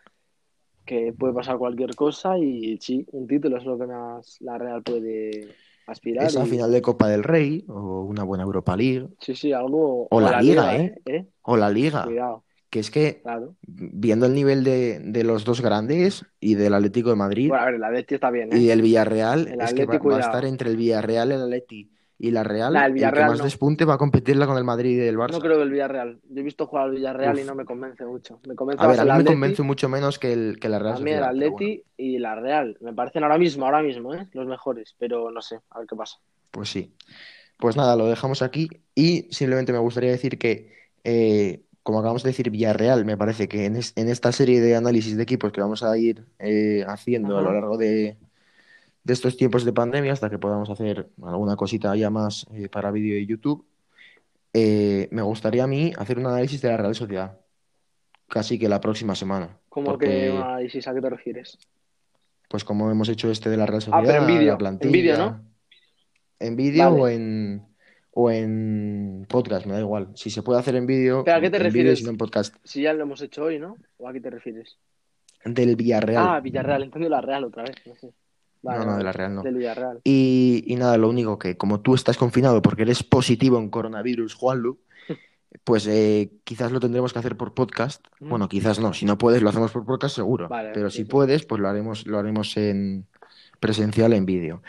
que 0.86 1.14
puede 1.18 1.34
pasar 1.34 1.58
cualquier 1.58 1.96
cosa 1.96 2.38
y 2.38 2.78
sí, 2.80 3.06
un 3.12 3.28
título 3.28 3.58
es 3.58 3.66
lo 3.66 3.78
que 3.78 3.86
más 3.86 4.38
la 4.42 4.58
Real 4.58 4.82
puede 4.84 5.56
aspirar. 5.88 6.26
Esa 6.28 6.46
Y 6.46 6.50
final 6.50 6.72
de 6.72 6.82
Copa 6.82 7.08
del 7.10 7.24
Rey 7.24 7.66
o 7.68 8.02
una 8.04 8.24
buena 8.24 8.44
Europa 8.44 8.76
League 8.78 9.08
sí, 9.20 9.36
sí, 9.36 9.52
algo. 9.54 10.04
o 10.04 10.08
O 10.10 10.22
la 10.22 10.32
la 10.32 10.42
Liga, 10.42 10.72
Liga. 10.74 10.76
¿eh? 10.86 11.02
¿Eh? 11.06 11.26
O 11.44 11.58
la 11.58 11.70
Liga. 11.70 12.04
Cuidado, 12.06 12.44
Que 12.74 12.80
es 12.80 12.90
que 12.90 13.22
claro. 13.22 13.54
viendo 13.62 14.26
el 14.26 14.34
nivel 14.34 14.64
de, 14.64 15.00
de 15.00 15.24
los 15.24 15.46
dos 15.46 15.62
grandes 15.62 16.26
y 16.40 16.56
del 16.56 16.74
Atlético 16.74 17.12
de 17.12 17.16
Madrid 17.16 17.50
Bueno, 17.50 17.62
a 17.62 17.66
ver, 17.68 17.76
el 17.76 17.84
Atleti 17.84 18.16
está 18.16 18.32
bien, 18.32 18.50
y 18.52 18.66
¿eh? 18.66 18.70
del 18.70 18.82
Villarreal, 18.82 19.48
El 19.48 19.62
es 19.62 19.76
que 19.76 19.86
va, 19.86 20.18
a 20.18 20.20
estar 20.20 20.44
entre 20.44 20.72
el 20.72 20.78
Villarreal, 20.78 21.32
el 21.32 21.42
Atleti 21.44 21.92
y 22.18 22.32
la 22.32 22.44
Real. 22.44 22.74
Nah, 22.74 22.86
el 22.86 22.86
El 22.86 22.90
que 22.90 22.94
Villarreal 22.96 23.30
más 23.30 23.38
no. 23.40 23.44
despunte 23.44 23.86
va 23.86 23.94
a 23.94 23.98
competirla 24.00 24.48
con 24.48 24.58
el 24.58 24.64
Madrid 24.64 24.98
y 25.04 25.08
el 25.08 25.16
No 25.16 25.22
Barça. 25.22 25.40
creo 25.40 25.58
que 25.58 25.64
el 25.64 25.70
Villarreal. 25.70 26.20
Yo 26.28 26.40
he 26.40 26.44
visto 26.44 26.66
jugar 26.66 26.86
al 26.86 26.92
Villarreal 26.96 27.38
y 27.38 27.44
no 27.44 27.54
me 27.54 27.64
convence 27.66 28.04
mucho. 28.06 28.40
Me 28.48 28.56
convence 28.56 28.84
A 28.84 28.88
ver, 28.88 29.00
a 29.02 29.04
mí 29.06 29.12
me 29.20 29.26
convence 29.26 29.62
mucho 29.62 29.88
menos 29.88 30.18
que, 30.18 30.34
el, 30.34 30.58
que 30.60 30.68
la 30.68 30.80
Real 30.80 30.96
A 30.96 31.00
mí 31.00 31.12
el 31.12 31.20
bueno, 31.20 31.32
Atleti 31.32 31.84
y 31.98 32.18
la 32.18 32.34
Real. 32.34 32.76
Me 32.82 32.94
parecen 32.94 33.22
ahora 33.24 33.38
mismo, 33.38 33.66
ahora 33.66 33.84
mismo, 33.84 34.16
¿eh? 34.16 34.28
Los 34.34 34.48
mejores. 34.48 34.96
Pero 34.98 35.30
no 35.30 35.42
sé, 35.42 35.60
a 35.70 35.78
ver 35.78 35.88
qué 35.88 35.96
pasa. 35.96 36.18
pues 36.50 36.70
sí. 36.70 36.96
Pues 37.60 37.78
nada, 37.78 37.96
lo 37.96 38.08
dejamos 38.08 38.42
aquí 38.42 38.68
y 38.96 39.28
simplemente 39.32 39.72
me 39.74 39.80
gustaría 39.80 40.10
decir 40.12 40.38
que, 40.40 40.72
eh, 41.04 41.62
como 41.84 42.00
acabamos 42.00 42.24
de 42.24 42.30
decir, 42.30 42.50
Villarreal, 42.50 43.06
me 43.06 43.18
parece 43.18 43.48
que 43.48 43.66
en, 43.66 43.76
es- 43.76 43.94
en 43.96 44.08
esta 44.10 44.32
serie 44.32 44.62
de 44.62 44.76
análisis 44.76 45.16
de 45.18 45.24
equipos 45.24 45.52
que 45.52 45.62
vamos 45.62 45.84
a 45.84 45.98
ir 45.98 46.26
eh, 46.40 46.84
haciendo 46.88 47.38
a 47.38 47.42
lo 47.42 47.54
largo 47.54 47.78
de, 47.78 48.18
de 49.04 49.14
estos 49.14 49.36
tiempos 49.38 49.66
de 49.66 49.74
pandemia, 49.74 50.14
hasta 50.14 50.30
que 50.30 50.40
podamos 50.40 50.70
hacer 50.70 51.10
alguna 51.22 51.56
cosita 51.56 51.96
ya 51.96 52.10
más 52.10 52.46
eh, 52.54 52.70
para 52.70 52.92
vídeo 52.92 53.16
de 53.16 53.26
YouTube, 53.26 53.66
eh, 54.54 55.08
me 55.12 55.22
gustaría 55.22 55.64
a 55.64 55.68
mí 55.68 55.94
hacer 55.98 56.18
un 56.20 56.28
análisis 56.28 56.62
de 56.62 56.70
la 56.70 56.78
Real 56.78 56.96
Sociedad, 56.96 57.38
casi 58.30 58.58
que 58.58 58.70
la 58.70 58.80
próxima 58.80 59.16
semana, 59.16 59.58
que 59.74 59.80
un 59.80 59.86
porque, 59.86 60.30
análisis, 60.30 60.88
¿a 60.88 60.94
qué 60.94 61.02
te 61.02 61.10
refieres? 61.10 61.58
pues 62.48 62.64
como 62.64 62.92
hemos 62.92 63.10
hecho 63.10 63.32
este 63.32 63.50
de 63.50 63.58
la 63.58 63.66
Real 63.66 63.82
Ah, 63.88 64.00
pero 64.02 64.14
en 64.14 64.22
Sociedad, 64.22 64.58
vídeo. 64.58 64.58
En 64.80 64.92
vídeo, 64.92 65.18
¿no? 65.18 65.42
en 66.40 66.56
vídeo 66.56 66.90
o 66.92 67.08
en, 67.08 67.66
o 68.16 68.30
en 68.32 69.26
podcast, 69.28 69.66
me 69.66 69.74
da 69.74 69.80
igual. 69.80 70.10
Si 70.16 70.30
se 70.30 70.44
puede 70.44 70.60
hacer 70.60 70.76
en 70.76 70.86
vídeo, 70.86 71.24
¿Pero 71.24 71.38
a 71.38 71.42
qué 71.42 71.50
te 71.50 71.58
en 71.58 71.64
refieres? 71.64 72.06
en 72.06 72.18
podcast. 72.18 72.56
Si 72.64 72.82
ya 72.84 72.94
lo 72.94 73.04
hemos 73.04 73.22
hecho 73.22 73.44
hoy, 73.46 73.60
¿no? 73.60 73.78
¿O 73.98 74.08
a 74.08 74.14
qué 74.14 74.22
te 74.22 74.30
refieres? 74.30 74.78
Del 75.44 75.76
Villarreal. 75.76 76.26
Ah, 76.28 76.40
Villarreal. 76.40 76.84
Entendido 76.84 77.10
la 77.10 77.22
Real 77.22 77.44
otra 77.44 77.64
vez. 77.64 77.76
No 77.86 77.96
sé. 77.96 78.08
No, 78.08 78.14
Vale, 78.72 78.86
no, 78.86 78.98
de 78.98 79.04
la 79.04 79.12
Real 79.12 79.36
no. 79.36 79.44
Del 79.44 79.56
Villarreal. 79.56 80.00
Y, 80.06 80.64
y 80.68 80.76
nada, 80.78 80.98
lo 80.98 81.10
único 81.10 81.38
que 81.38 81.58
como 81.58 81.82
tú 81.82 81.96
estás 81.96 82.18
confinado 82.18 82.62
porque 82.62 82.84
eres 82.84 83.04
positivo 83.04 83.58
en 83.58 83.70
coronavirus, 83.70 84.36
Juanlu, 84.36 84.80
pues 85.66 85.86
eh, 85.88 86.32
quizás 86.46 86.72
lo 86.72 86.80
tendremos 86.80 87.12
que 87.12 87.20
hacer 87.20 87.36
por 87.36 87.54
podcast. 87.54 88.06
Mm. 88.22 88.30
Bueno, 88.30 88.48
quizás 88.48 88.80
no. 88.80 88.94
Si 88.94 89.06
no 89.06 89.18
puedes, 89.18 89.42
lo 89.42 89.50
hacemos 89.50 89.72
por 89.72 89.86
podcast 89.86 90.16
seguro. 90.16 90.48
Vale, 90.48 90.70
Pero 90.74 90.90
sí, 90.90 90.98
si 91.00 91.04
sí. 91.04 91.10
puedes, 91.10 91.46
pues 91.46 91.60
lo 91.60 91.68
haremos, 91.68 92.08
lo 92.08 92.20
haremos 92.20 92.56
en 92.58 93.06
presencial 93.60 94.14
en 94.14 94.26
vídeo. 94.26 94.62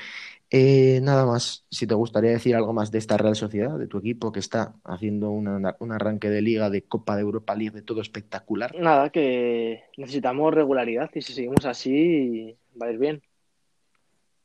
Eh, 0.56 1.00
nada 1.02 1.26
más, 1.26 1.66
si 1.68 1.84
te 1.84 1.94
gustaría 1.94 2.30
decir 2.30 2.54
algo 2.54 2.72
más 2.72 2.92
de 2.92 2.98
esta 2.98 3.16
Real 3.16 3.34
Sociedad, 3.34 3.76
de 3.76 3.88
tu 3.88 3.98
equipo 3.98 4.30
que 4.30 4.38
está 4.38 4.76
haciendo 4.84 5.30
una- 5.30 5.74
un 5.80 5.90
arranque 5.90 6.30
de 6.30 6.42
liga, 6.42 6.70
de 6.70 6.84
Copa 6.84 7.16
de 7.16 7.22
Europa 7.22 7.56
League, 7.56 7.74
de 7.74 7.82
todo 7.82 8.00
espectacular. 8.00 8.72
Nada, 8.78 9.10
que 9.10 9.82
necesitamos 9.96 10.54
regularidad 10.54 11.10
y 11.12 11.22
si 11.22 11.32
seguimos 11.32 11.66
así 11.66 12.56
va 12.80 12.86
a 12.86 12.92
ir 12.92 12.98
bien. 12.98 13.22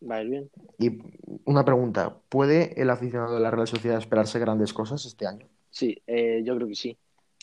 Va 0.01 0.15
a 0.15 0.23
ir 0.23 0.29
bien. 0.29 0.49
Y 0.79 0.97
una 1.45 1.63
pregunta, 1.63 2.17
¿puede 2.27 2.81
el 2.81 2.89
aficionado 2.89 3.35
de 3.35 3.41
la 3.41 3.51
Real 3.51 3.67
Sociedad 3.67 3.99
esperarse 3.99 4.39
grandes 4.39 4.73
cosas 4.73 5.05
este 5.05 5.27
año? 5.27 5.45
Sí, 5.69 6.01
eh, 6.07 6.41
yo 6.43 6.55
creo 6.55 6.67
que 6.67 6.73
sí. 6.73 6.97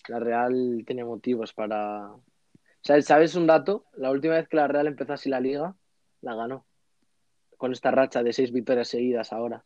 La 0.09 0.19
Real 0.19 0.83
tiene 0.85 1.05
motivos 1.05 1.53
para... 1.53 2.09
O 2.11 2.21
sea, 2.83 3.01
¿sabes 3.03 3.37
un 3.37 3.47
dato? 3.47 3.85
La 3.97 4.11
última 4.11 4.35
vez 4.35 4.49
que 4.49 4.57
la 4.57 4.67
Real 4.67 4.89
empezó 4.89 5.13
así 5.13 5.29
la 5.29 5.39
liga, 5.39 5.77
la 6.21 6.35
ganó. 6.35 6.65
Con 7.57 7.73
esta 7.73 7.91
racha 7.91 8.23
de 8.23 8.33
seis 8.33 8.53
victorias 8.53 8.89
seguidas 8.89 9.33
ahora. 9.33 9.65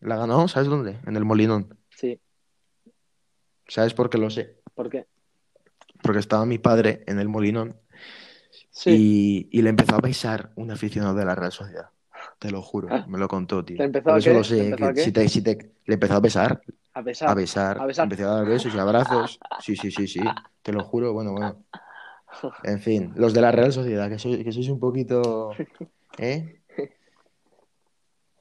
¿La 0.00 0.16
ganó? 0.16 0.48
¿Sabes 0.48 0.68
dónde? 0.68 0.98
En 1.06 1.16
el 1.16 1.24
Molinón. 1.24 1.78
Sí, 1.90 2.18
¿Sabes 3.68 3.94
por 3.94 4.08
qué 4.10 4.18
lo 4.18 4.30
sé? 4.30 4.58
¿por 4.74 4.88
qué? 4.90 5.06
Porque 6.02 6.20
estaba 6.20 6.46
mi 6.46 6.58
padre 6.58 7.02
en 7.06 7.18
el 7.18 7.28
Molinón 7.28 7.76
Sí. 8.70 8.90
y, 9.50 9.58
y 9.58 9.62
le 9.62 9.70
empezó 9.70 9.96
a 9.96 10.00
besar 10.00 10.52
un 10.56 10.70
aficionado 10.70 11.14
de 11.14 11.24
la 11.24 11.34
Real 11.34 11.52
Sociedad. 11.52 11.90
Te 12.38 12.50
lo 12.50 12.62
juro, 12.62 12.88
me 13.08 13.18
lo 13.18 13.26
contó, 13.28 13.64
tío. 13.64 13.78
¿Le 13.78 13.84
empezó 13.84 14.10
a 14.12 14.18
eso 14.18 14.28
qué? 14.28 14.34
lo 14.34 14.40
¿Le 14.40 14.44
sé, 14.44 14.68
empezó 14.70 14.76
que 14.84 14.84
a 14.90 14.94
qué? 14.94 15.00
si 15.00 15.12
te, 15.12 15.28
si 15.28 15.42
te- 15.42 15.72
le 15.86 15.94
empezó 15.94 16.14
a 16.14 16.20
besar, 16.20 16.62
A 16.92 17.00
a 17.00 17.02
besar. 17.02 17.36
besar, 17.36 17.80
A 17.80 17.86
besar. 17.86 18.04
empezó 18.04 18.30
a 18.30 18.34
dar 18.36 18.46
besos 18.46 18.74
y 18.74 18.78
abrazos. 18.78 19.40
Sí, 19.60 19.74
sí, 19.76 19.90
sí, 19.90 20.06
sí, 20.06 20.20
te 20.62 20.72
lo 20.72 20.82
juro, 20.84 21.12
bueno, 21.12 21.32
bueno. 21.32 21.64
En 22.62 22.80
fin, 22.80 23.12
los 23.16 23.32
de 23.32 23.40
la 23.40 23.50
Real 23.52 23.72
Sociedad, 23.72 24.08
que 24.10 24.18
sois, 24.18 24.42
que 24.44 24.52
sois 24.52 24.68
un 24.68 24.78
poquito, 24.80 25.50
¿eh? 26.18 26.55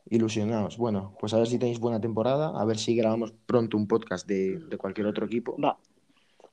Ilusionados. 0.10 0.78
Bueno, 0.78 1.16
pues 1.20 1.34
a 1.34 1.38
ver 1.38 1.47
si 1.47 1.58
tenéis 1.58 1.80
buena 1.80 1.99
temporada, 1.99 2.53
a 2.60 2.66
ver 2.66 2.78
si 2.78 2.95
grabamos 2.95 3.34
pronto 3.45 3.76
un 3.78 3.88
podcast 3.88 4.28
de, 4.28 4.60
de 4.60 4.78
cualquier 4.78 5.08
otro 5.08 5.26
equipo. 5.26 5.58
Va. 5.60 5.78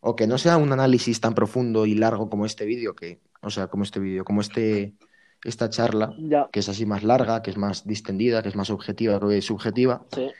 O 0.00 0.16
que 0.16 0.26
no 0.26 0.38
sea 0.38 0.57
un 0.57 0.72
análisis 0.72 1.20
tan 1.20 1.34
profundo 1.34 1.86
y 1.86 1.94
largo 1.94 2.28
como 2.30 2.46
este 2.46 2.64
vídeo, 2.64 2.94
que, 2.94 3.20
o 3.42 3.50
sea, 3.50 3.68
como 3.68 3.84
este 3.84 4.00
vídeo, 4.00 4.24
como 4.24 4.40
este, 4.40 4.94
esta 5.44 5.68
charla, 5.70 6.14
Ya. 6.18 6.48
que 6.50 6.61
es 6.61 6.68
así 6.68 6.86
más 6.86 7.03
larga, 7.05 7.42
que 7.42 7.50
es 7.50 7.57
más 7.57 7.86
distendida, 7.86 8.42
que 8.42 8.48
es 8.48 8.57
más 8.57 8.70
objetiva 8.70 9.20
que 9.20 9.42
subjetiva, 9.42 10.05
Sí. 10.12 10.30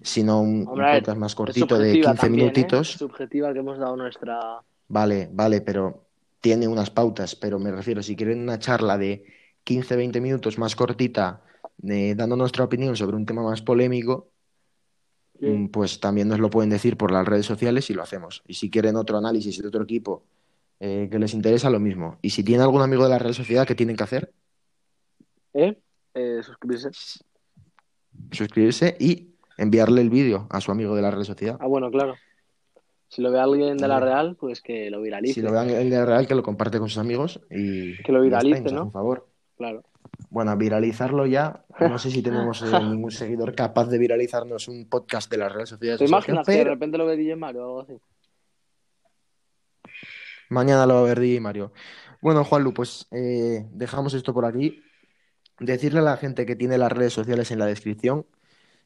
sino 0.00 0.40
un, 0.40 0.66
Hombre, 0.66 0.98
podcast 1.00 1.18
más 1.18 1.34
cortito 1.34 1.78
de 1.78 1.90
subjetiva 1.90 2.10
15 2.12 2.20
también, 2.22 2.40
¿eh? 2.40 2.44
minutitos. 2.44 2.88
Subjetiva 2.92 3.52
que 3.52 3.58
hemos 3.60 3.78
dado 3.78 3.94
nuestra... 3.96 4.62
Vale, 4.88 5.28
vale, 5.32 5.60
pero 5.60 6.06
tiene 6.40 6.66
unas 6.66 6.90
pautas, 6.90 7.36
pero 7.36 7.58
me 7.58 7.70
refiero, 7.70 8.02
si 8.02 8.16
quieren 8.16 8.40
una 8.40 8.58
charla 8.58 8.96
de 8.96 9.24
15-20 9.66 10.20
minutos 10.20 10.58
más 10.58 10.74
cortita, 10.74 11.42
eh, 11.86 12.14
dando 12.16 12.36
nuestra 12.36 12.64
opinión 12.64 12.96
sobre 12.96 13.16
un 13.16 13.26
tema 13.26 13.42
más 13.42 13.62
polémico, 13.62 14.28
Sí. 15.40 15.46
mm, 15.46 15.68
pues 15.68 16.00
también 16.00 16.26
nos 16.26 16.40
lo 16.40 16.50
pueden 16.50 16.68
decir 16.70 16.96
por 16.96 17.12
las 17.12 17.24
redes 17.26 17.46
sociales 17.46 17.88
y 17.90 17.94
lo 17.94 18.02
hacemos. 18.02 18.42
Y 18.48 18.54
si 18.54 18.70
quieren 18.70 18.96
otro 18.96 19.18
análisis 19.18 19.60
de 19.62 19.68
otro 19.68 19.84
equipo 19.84 20.24
eh, 20.80 21.08
que 21.10 21.18
les 21.20 21.32
interesa 21.34 21.70
lo 21.70 21.78
mismo. 21.80 22.18
Y 22.22 22.30
si 22.30 22.42
tiene 22.42 22.62
algún 22.64 22.82
amigo 22.82 23.04
de 23.04 23.10
la 23.10 23.18
Real 23.18 23.34
Sociedad, 23.34 23.66
¿qué 23.66 23.74
tienen 23.76 23.96
que 23.96 24.02
hacer? 24.04 24.32
¿Eh? 25.54 25.78
Eh, 26.14 26.40
suscribirse. 26.42 26.90
Suscribirse 28.32 28.96
y 28.98 29.28
enviarle 29.56 30.00
el 30.00 30.10
vídeo 30.10 30.46
a 30.50 30.60
su 30.60 30.70
amigo 30.70 30.94
de 30.96 31.02
la 31.02 31.10
Real 31.10 31.24
Sociedad. 31.24 31.56
Ah, 31.60 31.66
bueno, 31.66 31.90
claro. 31.90 32.14
Si 33.08 33.22
lo 33.22 33.30
ve 33.30 33.40
alguien 33.40 33.76
de 33.76 33.88
la. 33.88 34.00
Real, 34.00 34.36
pues 34.38 34.60
que 34.60 34.90
lo 34.90 35.00
viralice. 35.00 35.34
Si 35.34 35.40
lo 35.42 35.50
vean 35.50 35.70
el 35.70 35.88
de 35.88 35.96
la 35.96 36.04
Real, 36.04 36.26
que 36.26 36.34
lo 36.34 36.42
comparte 36.42 36.78
con 36.78 36.88
sus 36.88 36.98
amigos 36.98 37.40
y 37.50 37.96
Que 38.02 38.12
lo 38.12 38.22
está, 38.22 38.40
viralice, 38.40 38.74
¿no? 38.74 38.84
un 38.84 38.92
favor. 38.92 39.26
Claro. 39.56 39.82
Bueno, 40.30 40.56
viralizarlo 40.56 41.26
ya, 41.26 41.64
no 41.80 41.98
sé 41.98 42.10
si 42.10 42.22
tenemos 42.22 42.62
eh, 42.62 42.66
ningún 42.82 43.10
seguidor 43.10 43.54
capaz 43.54 43.86
de 43.86 43.98
viralizarnos 43.98 44.68
un 44.68 44.88
podcast 44.88 45.30
de 45.30 45.38
la 45.38 45.48
Real 45.48 45.66
Sociedad 45.66 45.96
¿Te 45.96 46.04
imaginas 46.04 46.46
que 46.46 46.52
de 46.52 46.64
repente 46.64 46.98
lo 46.98 47.06
ve 47.06 47.16
DJ 47.16 47.36
Mario 47.36 47.62
o 47.62 47.64
algo 47.64 47.80
así? 47.80 48.00
mañana 50.48 50.86
lo 50.86 50.94
va 50.94 51.00
a 51.00 51.04
ver 51.04 51.20
DJ 51.20 51.40
Mario. 51.40 51.72
Bueno, 52.20 52.44
Juanlu, 52.44 52.74
pues 52.74 53.06
eh, 53.10 53.66
dejamos 53.72 54.14
esto 54.14 54.34
por 54.34 54.44
aquí. 54.44 54.82
Decirle 55.60 56.00
a 56.00 56.02
la 56.02 56.16
gente 56.16 56.46
que 56.46 56.56
tiene 56.56 56.78
las 56.78 56.92
redes 56.92 57.12
sociales 57.12 57.50
en 57.50 57.58
la 57.58 57.66
descripción 57.66 58.26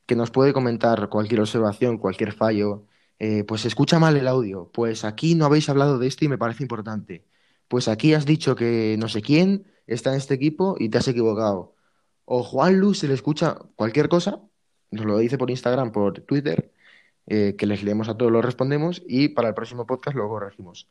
que 0.06 0.16
nos 0.16 0.30
puede 0.30 0.52
comentar 0.52 1.08
cualquier 1.08 1.40
observación, 1.40 1.98
cualquier 1.98 2.32
fallo. 2.32 2.86
Eh, 3.18 3.44
pues 3.44 3.64
escucha 3.64 3.98
mal 3.98 4.16
el 4.16 4.26
audio. 4.28 4.70
Pues 4.72 5.04
aquí 5.04 5.34
no 5.34 5.44
habéis 5.46 5.68
hablado 5.68 5.98
de 5.98 6.08
esto 6.08 6.24
y 6.24 6.28
me 6.28 6.38
parece 6.38 6.64
importante. 6.64 7.24
Pues 7.68 7.88
aquí 7.88 8.14
has 8.14 8.26
dicho 8.26 8.56
que 8.56 8.96
no 8.98 9.08
sé 9.08 9.22
quién 9.22 9.66
está 9.94 10.10
en 10.10 10.16
este 10.16 10.34
equipo 10.34 10.76
y 10.78 10.88
te 10.88 10.98
has 10.98 11.08
equivocado. 11.08 11.74
O 12.24 12.42
Juanlu 12.42 12.94
se 12.94 13.08
le 13.08 13.14
escucha 13.14 13.58
cualquier 13.76 14.08
cosa, 14.08 14.40
nos 14.90 15.04
lo 15.04 15.18
dice 15.18 15.38
por 15.38 15.50
Instagram, 15.50 15.92
por 15.92 16.20
Twitter, 16.20 16.70
eh, 17.26 17.54
que 17.56 17.66
les 17.66 17.82
leemos 17.82 18.08
a 18.08 18.16
todos, 18.16 18.30
lo 18.32 18.42
respondemos 18.42 19.02
y 19.06 19.28
para 19.28 19.48
el 19.48 19.54
próximo 19.54 19.86
podcast 19.86 20.16
lo 20.16 20.28
corregimos. 20.28 20.88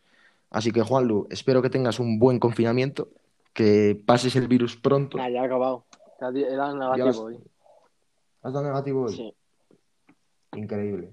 Así 0.49 0.71
que 0.71 0.81
Juanlu, 0.81 1.27
espero 1.29 1.61
que 1.61 1.69
tengas 1.69 1.99
un 1.99 2.19
buen 2.19 2.39
confinamiento, 2.39 3.09
que 3.53 4.01
pases 4.05 4.35
el 4.35 4.47
virus 4.47 4.75
pronto. 4.77 5.17
Ah, 5.19 5.29
ya 5.29 5.41
ha 5.41 5.45
acabado. 5.45 5.85
Era 6.19 6.31
Ya 6.31 6.73
negativo 6.73 7.05
las- 7.07 7.17
hoy. 7.17 7.37
¿Has 8.43 8.53
dado 8.53 8.65
negativo 8.65 9.03
hoy? 9.05 9.15
Sí, 9.15 9.33
Increíble. 10.55 11.11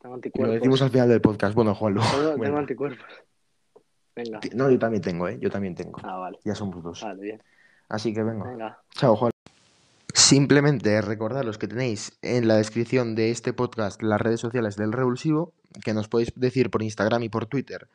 tengo 0.00 0.10
Lo 0.10 0.14
anticuerpos. 0.16 0.54
decimos 0.54 0.82
al 0.82 0.90
final 0.90 1.08
del 1.08 1.20
podcast. 1.20 1.54
Bueno, 1.54 1.74
Juanlu. 1.74 2.00
Tengo, 2.00 2.30
tengo 2.30 2.38
venga. 2.44 2.58
anticuerpos. 2.58 3.06
Venga. 4.14 4.40
No, 4.54 4.70
yo 4.70 4.78
también 4.78 5.02
tengo, 5.02 5.28
¿eh? 5.28 5.38
Yo 5.40 5.50
también 5.50 5.74
tengo. 5.74 6.00
Ah, 6.02 6.16
vale. 6.16 6.38
Ya 6.44 6.54
somos 6.54 6.82
dos. 6.82 7.02
Vale, 7.02 7.22
bien. 7.22 7.42
Así 7.88 8.12
que 8.12 8.22
venga. 8.22 8.48
Venga. 8.48 8.78
Chao, 8.90 9.16
Juan. 9.16 9.32
Simplemente 10.14 11.00
recordaros 11.00 11.56
que 11.56 11.68
tenéis 11.68 12.18
en 12.20 12.46
la 12.46 12.56
descripción 12.56 13.14
de 13.14 13.30
este 13.30 13.52
podcast 13.52 14.02
las 14.02 14.20
redes 14.20 14.40
sociales 14.40 14.76
del 14.76 14.92
Revulsivo, 14.92 15.54
que 15.84 15.94
nos 15.94 16.08
podéis 16.08 16.32
decir 16.36 16.70
por 16.70 16.82
Instagram 16.82 17.22
y 17.22 17.28
por 17.30 17.46
Twitter 17.46 17.88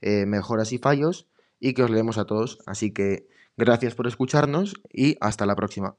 eh, 0.00 0.26
mejoras 0.26 0.72
y 0.72 0.78
fallos, 0.78 1.26
y 1.58 1.74
que 1.74 1.82
os 1.82 1.90
leemos 1.90 2.18
a 2.18 2.26
todos. 2.26 2.58
Así 2.66 2.92
que 2.92 3.26
gracias 3.56 3.94
por 3.94 4.06
escucharnos 4.06 4.74
y 4.92 5.16
hasta 5.20 5.46
la 5.46 5.56
próxima. 5.56 5.96